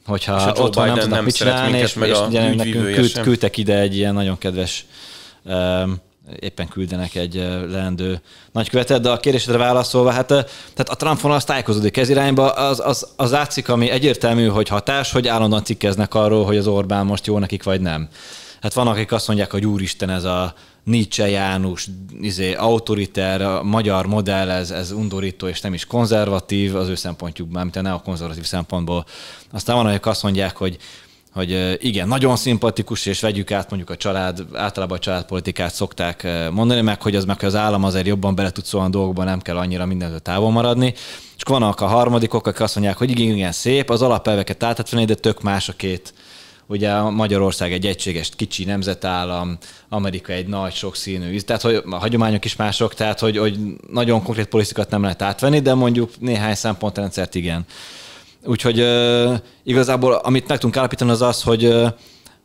hogyha 0.06 0.52
És 0.54 0.61
otthon 0.61 0.84
nem 0.84 0.94
Biden 0.94 0.98
tudnak 0.98 1.16
nem 1.16 1.24
mit 1.24 1.34
szeret 1.34 1.54
csinálni, 1.54 1.78
és, 1.78 1.94
meg 1.94 2.09
és 2.09 2.18
ugye 2.28 2.54
nekünk 2.54 2.92
küld, 2.92 3.11
sem. 3.11 3.22
küldtek 3.22 3.56
ide 3.56 3.78
egy 3.78 3.96
ilyen 3.96 4.14
nagyon 4.14 4.38
kedves 4.38 4.86
um, 5.44 6.00
éppen 6.40 6.68
küldenek 6.68 7.14
egy 7.14 7.34
leendő 7.70 8.20
nagykövetet, 8.52 9.00
de 9.00 9.10
a 9.10 9.16
kérdésedre 9.16 9.58
válaszolva, 9.58 10.10
hát 10.10 10.26
tehát 10.26 10.88
a 10.88 10.94
Trump 10.94 11.20
vonal 11.20 11.36
az 11.36 11.44
tájékozódik 11.44 11.96
ez 11.96 12.08
irányba, 12.08 12.50
az, 12.50 12.80
az, 12.84 13.06
az 13.16 13.30
látszik, 13.30 13.68
ami 13.68 13.90
egyértelmű, 13.90 14.46
hogy 14.46 14.68
hatás, 14.68 15.12
hogy 15.12 15.28
állandóan 15.28 15.64
cikkeznek 15.64 16.14
arról, 16.14 16.44
hogy 16.44 16.56
az 16.56 16.66
Orbán 16.66 17.06
most 17.06 17.26
jó 17.26 17.38
nekik, 17.38 17.62
vagy 17.62 17.80
nem. 17.80 18.08
Hát 18.60 18.72
vannak, 18.72 18.94
akik 18.94 19.12
azt 19.12 19.26
mondják, 19.26 19.50
hogy 19.50 19.66
úristen, 19.66 20.10
ez 20.10 20.24
a 20.24 20.54
Nietzsche 20.84 21.28
János, 21.28 21.86
izé, 22.20 22.54
autoriter, 22.54 23.62
magyar 23.62 24.06
modell, 24.06 24.50
ez, 24.50 24.70
ez 24.70 24.92
undorító 24.92 25.46
és 25.46 25.60
nem 25.60 25.74
is 25.74 25.84
konzervatív 25.84 26.76
az 26.76 26.88
ő 26.88 26.94
szempontjukban, 26.94 27.62
mint 27.62 27.76
a 27.76 27.80
neokonzervatív 27.80 28.44
szempontból. 28.44 29.04
Aztán 29.52 29.76
van, 29.76 29.86
akik 29.86 30.06
azt 30.06 30.22
mondják, 30.22 30.56
hogy 30.56 30.76
hogy 31.39 31.78
igen, 31.86 32.09
nagyon 32.09 32.36
szimpatikus, 32.36 33.07
és 33.07 33.20
vegyük 33.20 33.51
át 33.51 33.68
mondjuk 33.68 33.91
a 33.91 33.97
család, 33.97 34.47
általában 34.55 34.97
a 34.97 35.01
családpolitikát 35.01 35.74
szokták 35.74 36.26
mondani, 36.53 36.80
meg 36.80 37.03
hogy 37.03 37.16
az 37.16 37.24
meg 37.24 37.39
hogy 37.39 37.49
az 37.49 37.55
állam 37.55 37.84
azért 37.84 38.07
jobban 38.07 38.34
bele 38.34 38.51
tud 38.51 38.64
szólni 38.64 38.86
a 38.86 38.91
dolgokban, 38.91 39.24
nem 39.24 39.41
kell 39.41 39.57
annyira 39.57 39.86
mindentől 39.86 40.18
távol 40.18 40.51
maradni. 40.51 40.95
És 41.36 41.43
vannak 41.49 41.80
a 41.80 41.86
harmadikok, 41.86 42.47
akik 42.47 42.61
azt 42.61 42.74
mondják, 42.74 42.97
hogy 42.97 43.11
igen, 43.11 43.34
igen, 43.34 43.53
szép, 43.53 43.91
az 43.91 44.03
alapelveket 44.03 44.62
átvenni, 44.62 45.05
de 45.05 45.14
tök 45.14 45.43
más 45.43 45.68
a 45.68 45.72
két 45.72 46.12
Ugye 46.70 47.01
Magyarország 47.01 47.72
egy 47.72 47.86
egységes 47.86 48.30
kicsi 48.36 48.64
nemzetállam, 48.64 49.59
Amerika 49.89 50.32
egy 50.32 50.47
nagy, 50.47 50.74
sokszínű, 50.74 51.39
tehát 51.39 51.62
hogy 51.62 51.82
a 51.91 51.97
hagyományok 51.97 52.45
is 52.45 52.57
mások, 52.57 52.95
tehát 52.95 53.20
hogy, 53.20 53.39
hogy 53.39 53.59
nagyon 53.91 54.22
konkrét 54.22 54.47
politikát 54.47 54.91
nem 54.91 55.03
lehet 55.03 55.22
átvenni, 55.22 55.61
de 55.61 55.74
mondjuk 55.74 56.20
néhány 56.20 56.55
szempontrendszert 56.55 57.34
igen. 57.34 57.64
Úgyhogy 58.45 58.86
igazából 59.62 60.12
amit 60.12 60.49
meg 60.49 60.57
tudunk 60.57 60.76
állapítani 60.76 61.11
az 61.11 61.22
az, 61.22 61.43
hogy, 61.43 61.74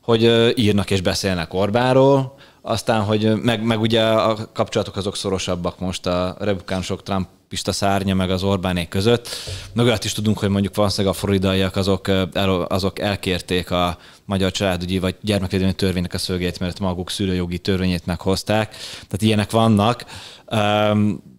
hogy 0.02 0.54
írnak 0.60 0.92
és 0.92 1.02
beszélnek 1.02 1.54
Orbánról, 1.54 2.36
aztán, 2.66 3.02
hogy 3.02 3.42
meg, 3.42 3.64
meg 3.64 3.80
ugye 3.80 4.02
a 4.02 4.38
kapcsolatok 4.54 4.96
azok 4.96 5.16
szorosabbak 5.16 5.80
most 5.80 6.06
a 6.06 6.36
republikánusok 6.40 7.04
Trumpista 7.04 7.72
szárnya 7.72 8.14
meg 8.14 8.30
az 8.30 8.44
Orbánék 8.44 8.88
között. 8.88 9.30
Meg 9.74 9.86
olyat 9.86 10.04
is 10.04 10.14
tudunk, 10.14 10.40
hogy 10.40 10.50
mondjuk 10.50 10.76
valószínűleg 10.76 11.16
a 11.16 11.18
floridaiak 11.18 11.76
azok, 11.76 12.08
el, 12.34 12.50
azok 12.50 13.00
elkérték 13.00 13.72
a 13.72 13.98
magyar 14.26 14.52
családügyi 14.52 15.00
vagy 15.00 15.16
gyermekvédelmi 15.22 15.74
törvénynek 15.74 16.14
a 16.14 16.18
szögét, 16.18 16.60
mert 16.60 16.80
maguk 16.80 17.10
szülőjogi 17.10 17.58
törvényét 17.58 18.06
meghozták. 18.06 18.70
Tehát 18.94 19.22
ilyenek 19.22 19.52
vannak. 19.52 20.06
Um, 20.52 21.33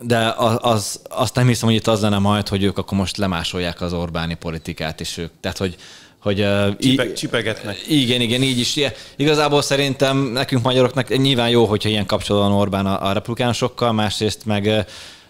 de 0.00 0.34
az, 0.36 0.56
az, 0.60 1.00
azt 1.08 1.34
nem 1.34 1.46
hiszem, 1.46 1.68
hogy 1.68 1.76
itt 1.76 1.86
az 1.86 2.00
lenne 2.00 2.18
majd, 2.18 2.48
hogy 2.48 2.62
ők 2.62 2.78
akkor 2.78 2.98
most 2.98 3.16
lemásolják 3.16 3.80
az 3.80 3.92
Orbáni 3.92 4.34
politikát, 4.34 5.00
és 5.00 5.16
ők, 5.16 5.30
tehát 5.40 5.58
hogy, 5.58 5.76
hogy 6.18 6.40
uh, 6.40 6.76
Csipe, 6.76 7.12
csipegetnek. 7.12 7.88
igen, 7.88 8.20
igen, 8.20 8.42
így 8.42 8.58
is. 8.58 8.78
Igazából 9.16 9.62
szerintem 9.62 10.18
nekünk 10.18 10.62
magyaroknak 10.62 11.16
nyilván 11.16 11.48
jó, 11.48 11.64
hogyha 11.64 11.88
ilyen 11.88 12.06
kapcsolatban 12.06 12.58
Orbán 12.58 12.86
a, 12.86 13.08
a 13.08 13.12
republikánusokkal, 13.12 13.92
másrészt 13.92 14.46
meg, 14.46 14.86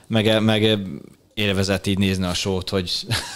meg, 0.06 0.42
meg 0.42 0.78
élvezett 1.34 1.86
így 1.86 1.98
nézni 1.98 2.24
a 2.24 2.34
sót, 2.34 2.68
hogy 2.68 2.90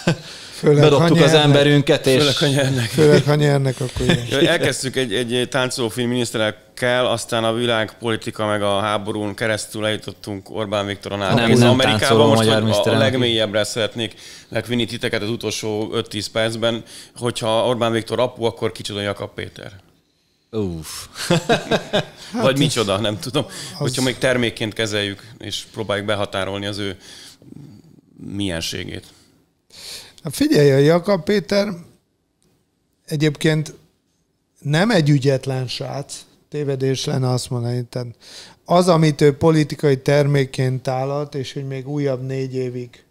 Főleg, 0.63 0.83
ha 0.83 0.89
bedobtuk 0.89 1.21
az 1.21 1.33
emberünket, 1.33 2.07
és 2.07 2.17
Főleg, 2.17 2.37
hogy 2.37 2.49
nyernek. 2.49 2.89
Főleg, 2.89 3.23
ha 3.23 3.35
nyernek, 3.35 3.75
akkor 3.79 4.01
igen. 4.01 4.47
Elkezdtük 4.47 4.95
egy, 4.95 5.13
egy 5.13 5.47
táncolófilm 5.49 6.09
miniszterekkel, 6.09 7.05
aztán 7.05 7.43
a 7.43 7.53
világpolitika 7.53 8.45
meg 8.45 8.61
a 8.61 8.79
háborún 8.79 9.35
keresztül 9.35 9.85
eljutottunk 9.85 10.49
Orbán 10.49 10.85
Viktoron 10.85 11.21
át 11.21 11.35
Nem, 11.35 11.51
nem 11.51 11.69
Amerikába. 11.69 11.99
táncoló 11.99 12.27
Most 12.65 12.85
a, 12.85 12.93
a 12.93 12.97
legmélyebbre 12.97 13.63
szeretnék 13.63 14.13
megvinni 14.49 14.85
titeket 14.85 15.21
az 15.21 15.29
utolsó 15.29 15.91
5-10 15.93 16.25
percben, 16.31 16.83
hogyha 17.15 17.67
Orbán 17.67 17.91
Viktor 17.91 18.19
apu, 18.19 18.43
akkor 18.43 18.71
kicsoda 18.71 19.01
Jakab 19.01 19.33
Péter. 19.33 19.71
uff. 20.51 20.87
Vagy 22.41 22.57
micsoda, 22.57 22.97
nem 22.97 23.19
tudom. 23.19 23.45
Hogyha 23.73 24.01
még 24.01 24.17
termékként 24.17 24.73
kezeljük, 24.73 25.23
és 25.39 25.63
próbáljuk 25.73 26.05
behatárolni 26.05 26.65
az 26.65 26.77
ő 26.77 26.97
mienségét. 28.27 29.03
Hát 30.23 30.35
figyelj, 30.35 30.71
a 30.71 30.77
Jakab 30.77 31.23
Péter 31.23 31.67
egyébként 33.05 33.73
nem 34.59 34.91
egy 34.91 35.09
ügyetlen 35.09 35.67
srác, 35.67 36.25
tévedés 36.49 37.05
lenne 37.05 37.29
azt 37.29 37.49
mondani. 37.49 37.83
Tehát 37.89 38.07
az, 38.65 38.87
amit 38.87 39.21
ő 39.21 39.37
politikai 39.37 40.01
termékként 40.01 40.81
tállalt, 40.81 41.35
és 41.35 41.53
hogy 41.53 41.67
még 41.67 41.87
újabb 41.87 42.25
négy 42.25 42.55
évig 42.55 43.03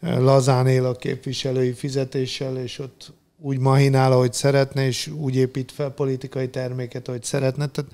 eh, 0.00 0.18
lazán 0.18 0.66
él 0.66 0.84
a 0.84 0.96
képviselői 0.96 1.72
fizetéssel, 1.72 2.56
és 2.56 2.78
ott 2.78 3.12
úgy 3.40 3.58
mahinál, 3.58 4.12
ahogy 4.12 4.32
szeretne, 4.32 4.86
és 4.86 5.06
úgy 5.06 5.36
épít 5.36 5.72
fel 5.72 5.90
politikai 5.90 6.48
terméket, 6.48 7.08
ahogy 7.08 7.22
szeretne. 7.22 7.66
Tehát 7.66 7.90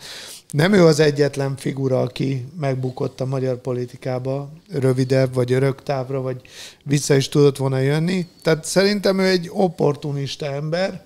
nem 0.50 0.72
ő 0.72 0.84
az 0.84 1.00
egyetlen 1.00 1.56
figura, 1.56 2.00
aki 2.00 2.46
megbukott 2.60 3.20
a 3.20 3.26
magyar 3.26 3.56
politikába 3.56 4.52
rövidebb 4.70 5.34
vagy 5.34 5.52
örök 5.52 5.82
távra, 5.82 6.20
vagy 6.20 6.40
vissza 6.82 7.14
is 7.14 7.28
tudott 7.28 7.56
volna 7.56 7.78
jönni. 7.78 8.26
Tehát 8.42 8.64
szerintem 8.64 9.18
ő 9.18 9.26
egy 9.26 9.50
opportunista 9.52 10.46
ember, 10.46 11.04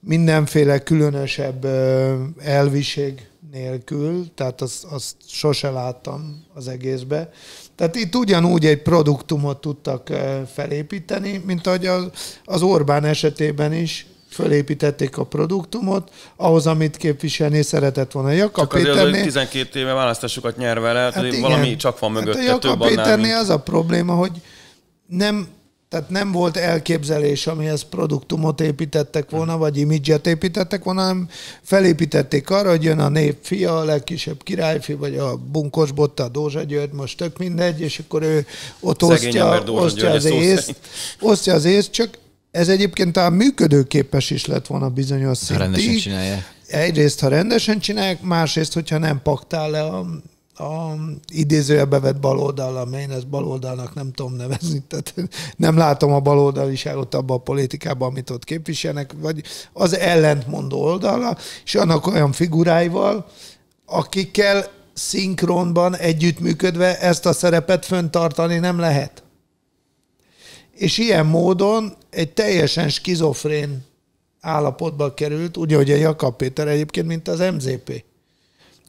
mindenféle 0.00 0.82
különösebb 0.82 1.64
elviség 2.38 3.29
nélkül, 3.52 4.26
tehát 4.34 4.60
azt, 4.60 4.84
azt 4.84 5.16
sose 5.26 5.70
láttam 5.70 6.44
az 6.54 6.68
egészbe. 6.68 7.30
Tehát 7.74 7.96
itt 7.96 8.14
ugyanúgy 8.14 8.66
egy 8.66 8.82
produktumot 8.82 9.60
tudtak 9.60 10.08
ö, 10.08 10.40
felépíteni, 10.54 11.42
mint 11.46 11.66
ahogy 11.66 11.86
az, 11.86 12.10
az 12.44 12.62
Orbán 12.62 13.04
esetében 13.04 13.72
is 13.72 14.06
fölépítették 14.30 15.18
a 15.18 15.24
produktumot, 15.24 16.10
ahhoz, 16.36 16.66
amit 16.66 16.96
képviselni 16.96 17.62
szeretett 17.62 18.12
volna. 18.12 18.30
Jakab 18.30 18.64
Csak 18.64 18.74
azért, 18.74 18.92
Péternél, 18.92 19.22
12 19.22 19.78
éve 19.78 19.92
választásokat 19.92 20.56
nyerve 20.56 20.88
el, 20.88 21.10
hát 21.10 21.24
igen. 21.24 21.40
valami 21.40 21.76
csak 21.76 21.98
van 21.98 22.12
mögötte, 22.12 22.38
hát 22.38 22.46
a 22.46 22.50
Jakab 22.50 22.60
több 22.60 22.80
annál, 22.80 22.94
Péternél 22.94 23.26
mint... 23.26 23.40
az 23.40 23.48
a 23.48 23.58
probléma, 23.58 24.14
hogy 24.14 24.32
nem, 25.06 25.48
tehát 25.90 26.10
nem 26.10 26.32
volt 26.32 26.56
elképzelés, 26.56 27.46
amihez 27.46 27.82
produktumot 27.82 28.60
építettek 28.60 29.30
volna, 29.30 29.58
vagy 29.58 29.76
imidzset 29.76 30.26
építettek 30.26 30.84
volna, 30.84 31.00
hanem 31.00 31.28
felépítették 31.62 32.50
arra, 32.50 32.70
hogy 32.70 32.82
jön 32.82 32.98
a 32.98 33.08
nép 33.08 33.36
fia, 33.42 33.78
a 33.78 33.84
legkisebb 33.84 34.42
királyfi, 34.42 34.94
vagy 34.94 35.16
a 35.16 35.36
bunkos 35.36 35.92
botta, 35.92 36.24
a 36.24 36.28
Dózsa 36.28 36.62
György, 36.62 36.92
most 36.92 37.16
tök 37.16 37.38
mindegy, 37.38 37.80
és 37.80 37.98
akkor 37.98 38.22
ő 38.22 38.46
ott 38.80 39.00
Szegény 39.00 39.40
osztja, 39.40 39.62
osztja 39.66 40.10
az 40.10 40.24
észt, 40.24 40.74
osztja 41.20 41.54
az 41.54 41.64
észt, 41.64 41.90
csak 41.90 42.18
ez 42.50 42.68
egyébként 42.68 43.12
talán 43.12 43.32
működőképes 43.32 44.30
is 44.30 44.46
lett 44.46 44.66
volna 44.66 44.88
bizonyos 44.88 45.48
Ha 45.48 45.56
rendesen 45.56 45.84
szintig. 45.84 46.02
csinálják. 46.02 46.54
Egyrészt, 46.66 47.20
ha 47.20 47.28
rendesen 47.28 47.80
csinálják, 47.80 48.22
másrészt, 48.22 48.72
hogyha 48.72 48.98
nem 48.98 49.20
paktál 49.22 49.70
le 49.70 49.82
a, 49.82 50.06
a 50.60 50.94
idézőjelbe 51.32 52.00
vett 52.00 52.20
baloldal, 52.20 52.94
én 52.94 53.10
ezt 53.10 53.28
baloldalnak 53.28 53.94
nem 53.94 54.12
tudom 54.12 54.34
nevezni, 54.34 54.82
tehát 54.88 55.14
nem 55.56 55.76
látom 55.76 56.12
a 56.12 56.20
baloldaliságot 56.20 57.14
abban 57.14 57.36
a 57.36 57.42
politikában, 57.42 58.08
amit 58.08 58.30
ott 58.30 58.44
képviselnek, 58.44 59.14
vagy 59.20 59.42
az 59.72 59.96
ellentmondó 59.96 60.82
oldala, 60.82 61.36
és 61.64 61.74
annak 61.74 62.06
olyan 62.06 62.32
figuráival, 62.32 63.26
akikkel 63.86 64.66
szinkronban 64.92 65.96
együttműködve 65.96 66.98
ezt 66.98 67.26
a 67.26 67.32
szerepet 67.32 67.86
föntartani 67.86 68.58
nem 68.58 68.78
lehet. 68.78 69.22
És 70.76 70.98
ilyen 70.98 71.26
módon 71.26 71.96
egy 72.10 72.32
teljesen 72.32 72.88
skizofrén 72.88 73.84
állapotba 74.40 75.14
került, 75.14 75.56
ugye, 75.56 75.76
hogy 75.76 75.90
a 75.90 75.96
Jakab 75.96 76.36
Péter 76.36 76.68
egyébként, 76.68 77.06
mint 77.06 77.28
az 77.28 77.38
MZP. 77.38 78.04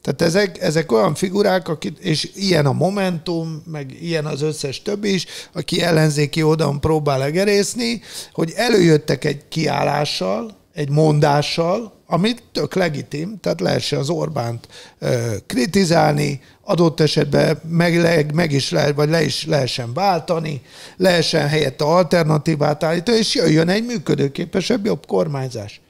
Tehát 0.02 0.22
ezek, 0.22 0.60
ezek 0.60 0.92
olyan 0.92 1.14
figurák, 1.14 1.68
akik, 1.68 1.98
és 1.98 2.30
ilyen 2.34 2.66
a 2.66 2.72
Momentum, 2.72 3.62
meg 3.66 3.96
ilyen 4.00 4.26
az 4.26 4.42
összes 4.42 4.82
többi 4.82 5.14
is, 5.14 5.26
aki 5.52 5.82
ellenzéki 5.82 6.42
oldalon 6.42 6.80
próbál 6.80 7.22
egerészni, 7.22 8.00
hogy 8.32 8.52
előjöttek 8.56 9.24
egy 9.24 9.48
kiállással, 9.48 10.56
egy 10.74 10.90
mondással, 10.90 11.92
amit 12.06 12.42
tök 12.52 12.74
legitim, 12.74 13.40
tehát 13.40 13.60
lehessen 13.60 13.98
az 13.98 14.10
Orbánt 14.10 14.68
ö, 14.98 15.36
kritizálni, 15.46 16.40
adott 16.62 17.00
esetben 17.00 17.60
meg, 17.68 18.34
meg 18.34 18.52
is 18.52 18.70
lehet, 18.70 18.94
vagy 18.94 19.08
le 19.08 19.24
is 19.24 19.46
lehessen 19.46 19.92
váltani, 19.92 20.62
lehessen 20.96 21.48
helyette 21.48 21.84
alternatívát 21.84 22.82
állítani, 22.82 23.18
és 23.18 23.34
jöjjön 23.34 23.68
egy 23.68 23.84
működőképesebb, 23.84 24.84
jobb 24.84 25.06
kormányzás. 25.06 25.80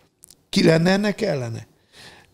Ki 0.50 0.64
lenne 0.64 0.90
ennek 0.90 1.20
ellene? 1.20 1.66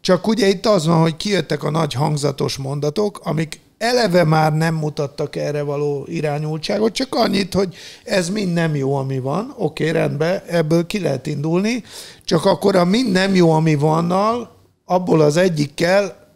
Csak 0.08 0.26
ugye 0.26 0.46
itt 0.46 0.66
az 0.66 0.86
van, 0.86 1.00
hogy 1.00 1.16
kijöttek 1.16 1.62
a 1.62 1.70
nagy 1.70 1.92
hangzatos 1.92 2.56
mondatok, 2.56 3.20
amik 3.22 3.60
eleve 3.78 4.24
már 4.24 4.54
nem 4.54 4.74
mutattak 4.74 5.36
erre 5.36 5.62
való 5.62 6.04
irányultságot, 6.06 6.92
csak 6.92 7.14
annyit, 7.14 7.54
hogy 7.54 7.74
ez 8.04 8.28
mind 8.28 8.52
nem 8.52 8.74
jó, 8.74 8.94
ami 8.94 9.18
van, 9.18 9.54
oké, 9.56 9.90
rendben, 9.90 10.42
ebből 10.46 10.86
ki 10.86 11.00
lehet 11.00 11.26
indulni, 11.26 11.84
csak 12.24 12.44
akkor 12.44 12.76
a 12.76 12.84
mind 12.84 13.12
nem 13.12 13.34
jó, 13.34 13.50
ami 13.50 13.74
vannal, 13.74 14.56
abból 14.84 15.20
az 15.20 15.36
egyikkel 15.36 16.28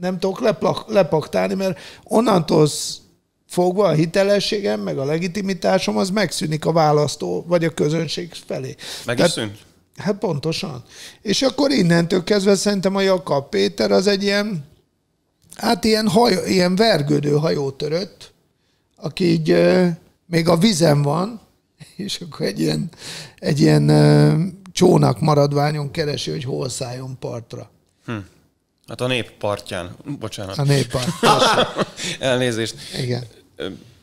nem 0.00 0.18
tudok 0.18 0.40
leplak, 0.40 0.84
lepaktálni, 0.88 1.54
mert 1.54 1.78
onnantól 2.02 2.68
fogva 3.48 3.86
a 3.86 3.92
hitelességem, 3.92 4.80
meg 4.80 4.98
a 4.98 5.04
legitimitásom, 5.04 5.96
az 5.96 6.10
megszűnik 6.10 6.64
a 6.64 6.72
választó, 6.72 7.44
vagy 7.48 7.64
a 7.64 7.70
közönség 7.70 8.32
felé. 8.46 8.74
Meg 9.04 9.16
Tehát, 9.16 9.30
is 9.30 9.42
szűnt? 9.42 9.58
Hát 9.96 10.18
pontosan. 10.18 10.84
És 11.22 11.42
akkor 11.42 11.70
innentől 11.70 12.24
kezdve 12.24 12.54
szerintem 12.54 12.96
a 12.96 13.00
Jakab 13.00 13.48
Péter 13.48 13.90
az 13.90 14.06
egy 14.06 14.22
ilyen, 14.22 14.64
hát 15.54 15.84
ilyen, 15.84 16.08
hajó, 16.08 16.44
ilyen 16.46 16.76
vergődő 16.76 17.30
hajótörött, 17.30 18.32
aki 18.96 19.24
így 19.24 19.50
euh, 19.50 19.90
még 20.26 20.48
a 20.48 20.56
vizen 20.56 21.02
van, 21.02 21.40
és 21.96 22.20
akkor 22.20 22.46
egy 22.46 22.60
ilyen, 22.60 22.88
egy 23.38 23.60
ilyen 23.60 23.88
euh, 23.88 24.40
csónak 24.72 25.20
maradványon 25.20 25.90
keresi, 25.90 26.30
hogy 26.30 26.44
hol 26.44 26.68
szálljon 26.68 27.16
partra. 27.18 27.70
Hm. 28.06 28.12
Hát 28.86 29.00
a 29.00 29.06
nép 29.06 29.30
partján. 29.30 29.96
Bocsánat. 30.18 30.58
A 30.58 30.62
nép 30.62 30.90
part. 30.90 31.08
Elnézést. 32.18 32.74
Igen. 33.02 33.24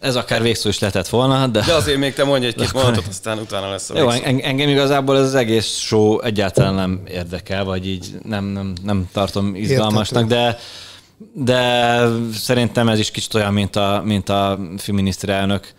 Ez 0.01 0.15
akár 0.15 0.41
végszó 0.41 0.69
is 0.69 0.79
lehetett 0.79 1.07
volna, 1.07 1.47
de... 1.47 1.63
De 1.65 1.73
azért 1.73 1.97
még 1.97 2.13
te 2.13 2.23
mondj 2.23 2.45
egy-két 2.45 2.73
mondatot, 2.73 3.07
aztán 3.07 3.37
utána 3.37 3.69
lesz 3.69 3.89
a 3.89 3.97
Jó, 3.97 4.09
engem 4.09 4.69
igazából 4.69 5.17
ez 5.17 5.23
az 5.23 5.35
egész 5.35 5.77
show 5.77 6.19
egyáltalán 6.19 6.73
nem 6.73 7.01
érdekel, 7.07 7.63
vagy 7.63 7.87
így 7.87 8.15
nem, 8.23 8.45
nem, 8.45 8.73
nem 8.83 9.09
tartom 9.11 9.55
izgalmasnak, 9.55 10.27
de 10.27 10.57
de 11.33 12.03
szerintem 12.33 12.89
ez 12.89 12.99
is 12.99 13.11
kicsit 13.11 13.33
olyan, 13.33 13.53
mint 13.53 13.75
a, 13.75 14.01
mint 14.05 14.29
a 14.29 14.59
filminiszterelnök 14.77 15.73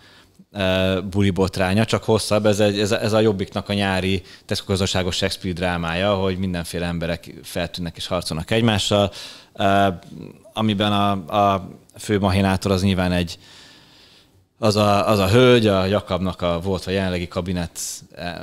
e, 0.51 0.99
buli 0.99 1.29
botránya, 1.29 1.85
csak 1.85 2.03
hosszabb. 2.03 2.45
Ez, 2.45 2.59
egy, 2.59 2.79
ez, 2.79 2.91
a, 2.91 3.01
ez 3.01 3.13
a 3.13 3.19
Jobbiknak 3.19 3.69
a 3.69 3.73
nyári 3.73 4.21
teszkogazdaságos 4.45 5.15
Shakespeare 5.15 5.55
drámája, 5.57 6.13
hogy 6.13 6.37
mindenféle 6.37 6.85
emberek 6.85 7.33
feltűnnek 7.43 7.97
és 7.97 8.07
harcolnak 8.07 8.51
egymással, 8.51 9.11
e, 9.53 9.99
amiben 10.53 10.91
a, 10.91 11.11
a 11.51 11.69
fő 11.99 12.19
mahinátor 12.19 12.71
az 12.71 12.81
nyilván 12.81 13.11
egy, 13.11 13.37
az 14.63 14.75
a, 14.75 15.09
az 15.09 15.19
a 15.19 15.27
hölgy, 15.27 15.67
a 15.67 15.85
Jakabnak 15.85 16.41
a 16.41 16.59
volt 16.63 16.85
a 16.85 16.91
jelenlegi 16.91 17.27
kabinet 17.27 17.79
eh, 18.15 18.33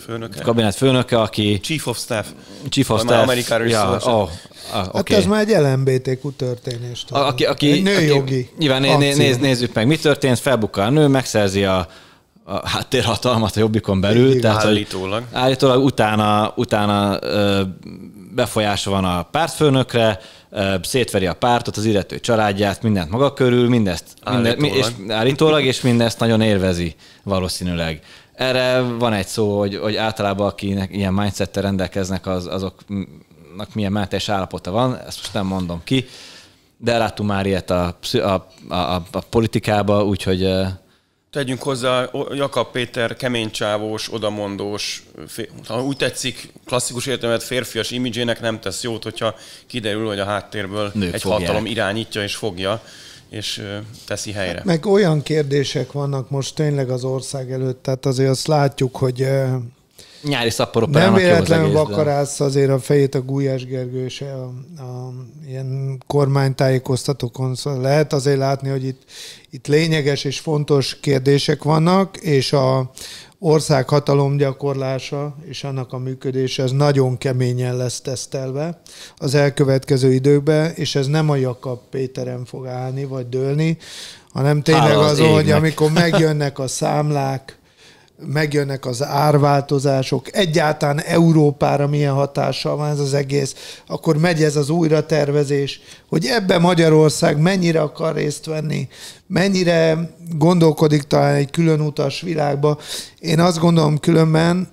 főnöke, 0.00 0.40
kabinet 0.40 0.74
főnöke 0.74 1.20
aki... 1.20 1.60
Chief 1.60 1.86
of 1.86 1.98
Staff. 1.98 2.26
Chief 2.68 2.90
of 2.90 3.00
Staff. 3.00 3.22
Amerikáról 3.22 3.66
ja, 3.66 3.96
szó, 4.00 4.10
oh, 4.10 4.20
ah, 4.20 4.30
hát 4.72 4.94
okay. 4.94 5.16
ez 5.16 5.24
már 5.24 5.48
egy 5.48 5.56
LMBTQ 5.56 6.30
történés. 6.36 7.04
A, 7.10 7.18
aki, 7.18 7.44
aki, 7.44 7.70
egy 7.70 7.82
nőjogi 7.82 8.34
aki, 8.34 8.50
Nyilván 8.58 8.80
né, 8.80 9.14
néz, 9.14 9.38
nézzük 9.38 9.74
meg, 9.74 9.86
mi 9.86 9.96
történt, 9.96 10.38
felbukkal 10.38 10.84
a 10.84 10.90
nő, 10.90 11.06
megszerzi 11.06 11.64
a, 11.64 11.86
a 12.44 12.68
háttérhatalmat 12.68 13.56
a 13.56 13.60
Jobbikon 13.60 14.00
belül. 14.00 14.28
Igen, 14.28 14.40
tehát, 14.40 14.64
állítólag. 14.64 15.22
Állítólag 15.32 15.84
utána, 15.84 16.52
utána 16.56 17.18
befolyása 18.34 18.90
van 18.90 19.04
a 19.04 19.22
pártfőnökre, 19.22 20.20
szétveri 20.82 21.26
a 21.26 21.34
pártot, 21.34 21.76
az 21.76 21.84
illető 21.84 22.20
családját, 22.20 22.82
mindent 22.82 23.10
maga 23.10 23.32
körül, 23.32 23.68
mindezt 23.68 24.04
állítólag. 24.22 24.60
Minden, 24.60 24.78
és, 24.78 25.12
állítólag, 25.12 25.64
és 25.64 25.80
mindezt 25.80 26.18
nagyon 26.18 26.40
élvezi 26.40 26.94
valószínűleg. 27.22 28.00
Erre 28.34 28.80
van 28.80 29.12
egy 29.12 29.26
szó, 29.26 29.58
hogy, 29.58 29.76
hogy 29.76 29.96
általában 29.96 30.46
akinek 30.46 30.96
ilyen 30.96 31.12
mindsettel 31.14 31.62
rendelkeznek, 31.62 32.26
az, 32.26 32.46
azoknak 32.46 33.74
milyen 33.74 33.92
mentés 33.92 34.28
állapota 34.28 34.70
van, 34.70 34.98
ezt 35.06 35.18
most 35.18 35.32
nem 35.32 35.46
mondom 35.46 35.80
ki, 35.84 36.06
de 36.76 36.98
láttunk 36.98 37.28
már 37.28 37.46
ilyet 37.46 37.70
a, 37.70 37.98
a, 38.12 38.46
a, 38.74 39.02
a 39.12 39.20
politikába, 39.30 40.04
úgyhogy 40.04 40.48
Tegyünk 41.32 41.62
hozzá, 41.62 42.10
Jakab 42.34 42.70
Péter 42.72 43.16
keménycsávós, 43.16 44.12
odamondós, 44.12 45.02
ha 45.68 45.82
úgy 45.82 45.96
tetszik, 45.96 46.52
klasszikus 46.66 47.06
értelmet 47.06 47.42
férfias 47.42 47.90
imidzsének 47.90 48.40
nem 48.40 48.60
tesz 48.60 48.82
jót, 48.82 49.02
hogyha 49.02 49.34
kiderül, 49.66 50.06
hogy 50.06 50.18
a 50.18 50.24
háttérből 50.24 50.90
Nők 50.94 51.14
egy 51.14 51.20
fogják. 51.20 51.40
hatalom 51.40 51.66
irányítja 51.66 52.22
és 52.22 52.34
fogja, 52.34 52.82
és 53.28 53.62
teszi 54.06 54.32
helyre. 54.32 54.62
Meg 54.64 54.86
olyan 54.86 55.22
kérdések 55.22 55.92
vannak 55.92 56.30
most 56.30 56.54
tényleg 56.54 56.90
az 56.90 57.04
ország 57.04 57.52
előtt, 57.52 57.82
tehát 57.82 58.06
azért 58.06 58.30
azt 58.30 58.46
látjuk, 58.46 58.96
hogy 58.96 59.26
nyári 60.22 60.50
szapporok 60.50 60.90
Nem 60.90 61.14
véletlenül 61.14 61.72
vakarász 61.72 62.40
azért 62.40 62.70
a 62.70 62.78
fejét 62.78 63.14
a 63.14 63.22
Gulyás 63.22 63.66
Gergő 63.66 64.04
és 64.04 64.20
a, 64.20 64.42
a 64.82 65.12
ilyen 65.46 66.02
kormánytájékoztatókon. 66.06 67.54
Szóval 67.54 67.80
lehet 67.80 68.12
azért 68.12 68.38
látni, 68.38 68.68
hogy 68.68 68.84
itt, 68.84 69.02
itt 69.50 69.66
lényeges 69.66 70.24
és 70.24 70.40
fontos 70.40 71.00
kérdések 71.00 71.62
vannak, 71.62 72.16
és 72.16 72.52
a 72.52 72.90
ország 73.38 73.88
hatalomgyakorlása 73.88 75.36
és 75.44 75.64
annak 75.64 75.92
a 75.92 75.98
működése, 75.98 76.62
ez 76.62 76.70
nagyon 76.70 77.18
keményen 77.18 77.76
lesz 77.76 78.00
tesztelve 78.00 78.80
az 79.16 79.34
elkövetkező 79.34 80.12
időkben, 80.12 80.72
és 80.74 80.94
ez 80.94 81.06
nem 81.06 81.30
a 81.30 81.36
Jakab 81.36 81.78
Péteren 81.90 82.44
fog 82.44 82.66
állni, 82.66 83.04
vagy 83.04 83.28
dőlni, 83.28 83.78
hanem 84.32 84.62
tényleg 84.62 84.96
az, 84.96 85.20
az 85.20 85.26
hogy 85.26 85.50
amikor 85.50 85.90
megjönnek 86.02 86.58
a 86.58 86.66
számlák, 86.66 87.58
megjönnek 88.26 88.86
az 88.86 89.02
árváltozások, 89.04 90.36
egyáltalán 90.36 91.00
Európára 91.00 91.86
milyen 91.86 92.14
hatással 92.14 92.76
van 92.76 92.90
ez 92.90 92.98
az 92.98 93.14
egész, 93.14 93.54
akkor 93.86 94.16
megy 94.16 94.42
ez 94.42 94.56
az 94.56 94.70
újratervezés, 94.70 95.80
hogy 96.08 96.26
ebbe 96.26 96.58
Magyarország 96.58 97.40
mennyire 97.40 97.80
akar 97.80 98.14
részt 98.14 98.46
venni, 98.46 98.88
mennyire 99.26 100.10
gondolkodik 100.36 101.02
talán 101.02 101.34
egy 101.34 101.50
külön 101.50 101.80
utas 101.80 102.20
világba. 102.20 102.78
Én 103.18 103.40
azt 103.40 103.58
gondolom 103.58 103.98
különben, 103.98 104.68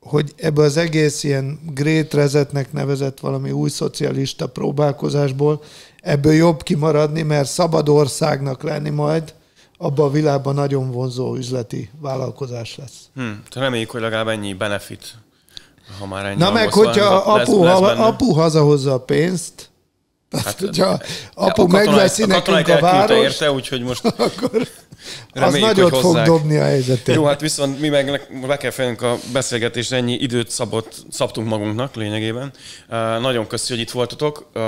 hogy 0.00 0.32
ebből 0.36 0.64
az 0.64 0.76
egész 0.76 1.24
ilyen 1.24 1.58
Great 1.74 2.14
Resetnek 2.14 2.72
nevezett 2.72 3.20
valami 3.20 3.50
új 3.50 3.70
szocialista 3.70 4.46
próbálkozásból 4.46 5.62
ebből 6.02 6.32
jobb 6.32 6.62
kimaradni, 6.62 7.22
mert 7.22 7.48
szabad 7.48 7.88
országnak 7.88 8.62
lenni 8.62 8.90
majd, 8.90 9.34
abban 9.82 10.06
a 10.06 10.10
világban 10.10 10.54
nagyon 10.54 10.90
vonzó 10.90 11.36
üzleti 11.36 11.90
vállalkozás 12.00 12.76
lesz. 12.76 13.08
Hmm, 13.14 13.42
reméljük, 13.54 13.90
hogy 13.90 14.00
legalább 14.00 14.28
ennyi 14.28 14.54
benefit, 14.54 15.14
ha 15.98 16.06
már 16.06 16.24
ennyi 16.24 16.38
Na 16.38 16.50
meg, 16.50 16.72
hogyha 16.72 17.04
apu, 17.14 17.64
lesz, 17.64 17.80
lesz 17.80 17.98
apu 17.98 18.32
hazahozza 18.32 18.92
a 18.92 19.00
pénzt, 19.00 19.70
Hát, 20.44 20.60
hogyha 20.60 21.00
apu 21.34 21.66
megveszi 21.66 22.24
nekünk 22.24 22.68
a 22.68 22.78
város, 22.80 23.18
érte, 23.18 23.52
úgyhogy 23.52 23.82
most 23.82 24.04
akkor 24.28 24.68
Reméljük, 25.32 25.68
az 25.68 25.76
nagyot 25.76 25.98
fog 25.98 26.22
dobni 26.22 26.56
a 26.56 26.62
helyzetét. 26.62 27.14
Jó, 27.14 27.24
hát 27.24 27.40
viszont 27.40 27.80
mi 27.80 27.88
meg 27.88 28.28
be 28.46 28.56
kell 28.56 28.70
fejlünk 28.70 29.02
a 29.02 29.16
beszélgetésre, 29.32 29.96
ennyi 29.96 30.12
időt 30.12 30.50
szabott, 30.50 30.94
szabtunk 31.10 31.48
magunknak 31.48 31.94
lényegében. 31.94 32.52
Uh, 32.88 33.20
nagyon 33.20 33.46
köszönjük, 33.46 33.68
hogy 33.68 33.80
itt 33.80 33.90
voltatok. 33.90 34.50
Uh, 34.54 34.62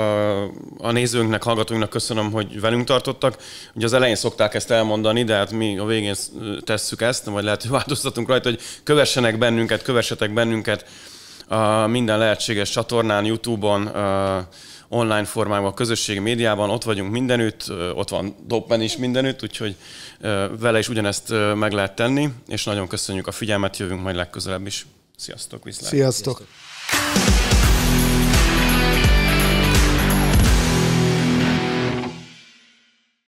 a 0.77 0.91
nézőnknek, 0.91 1.43
hallgatóinknak 1.43 1.89
köszönöm, 1.89 2.31
hogy 2.31 2.61
velünk 2.61 2.83
tartottak. 2.83 3.37
Ugye 3.73 3.85
az 3.85 3.93
elején 3.93 4.15
szokták 4.15 4.53
ezt 4.53 4.71
elmondani, 4.71 5.23
de 5.23 5.35
hát 5.35 5.51
mi 5.51 5.77
a 5.77 5.85
végén 5.85 6.15
tesszük 6.63 7.01
ezt, 7.01 7.25
vagy 7.25 7.43
lehet, 7.43 7.61
hogy 7.61 7.71
változtatunk 7.71 8.27
rajta, 8.27 8.49
hogy 8.49 8.59
kövessenek 8.83 9.37
bennünket, 9.37 9.81
kövessetek 9.81 10.33
bennünket 10.33 10.85
uh, 11.49 11.87
minden 11.87 12.17
lehetséges 12.17 12.69
csatornán, 12.69 13.25
Youtube-on, 13.25 13.81
uh, 13.81 14.43
online 14.87 15.25
formában, 15.25 15.67
a 15.67 15.73
közösségi 15.73 16.19
médiában, 16.19 16.69
ott 16.69 16.83
vagyunk 16.83 17.11
mindenütt, 17.11 17.71
ott 17.95 18.09
van 18.09 18.35
Doppen 18.47 18.81
is 18.81 18.97
mindenütt, 18.97 19.43
úgyhogy 19.43 19.75
vele 20.59 20.79
is 20.79 20.89
ugyanezt 20.89 21.33
meg 21.55 21.71
lehet 21.71 21.95
tenni, 21.95 22.29
és 22.47 22.63
nagyon 22.63 22.87
köszönjük 22.87 23.27
a 23.27 23.31
figyelmet, 23.31 23.77
jövünk 23.77 24.01
majd 24.01 24.15
legközelebb 24.15 24.65
is. 24.65 24.85
Sziasztok, 25.17 25.63
viszlát! 25.63 25.89
Sziasztok! 25.89 26.37
Sziasztok. 26.37 27.44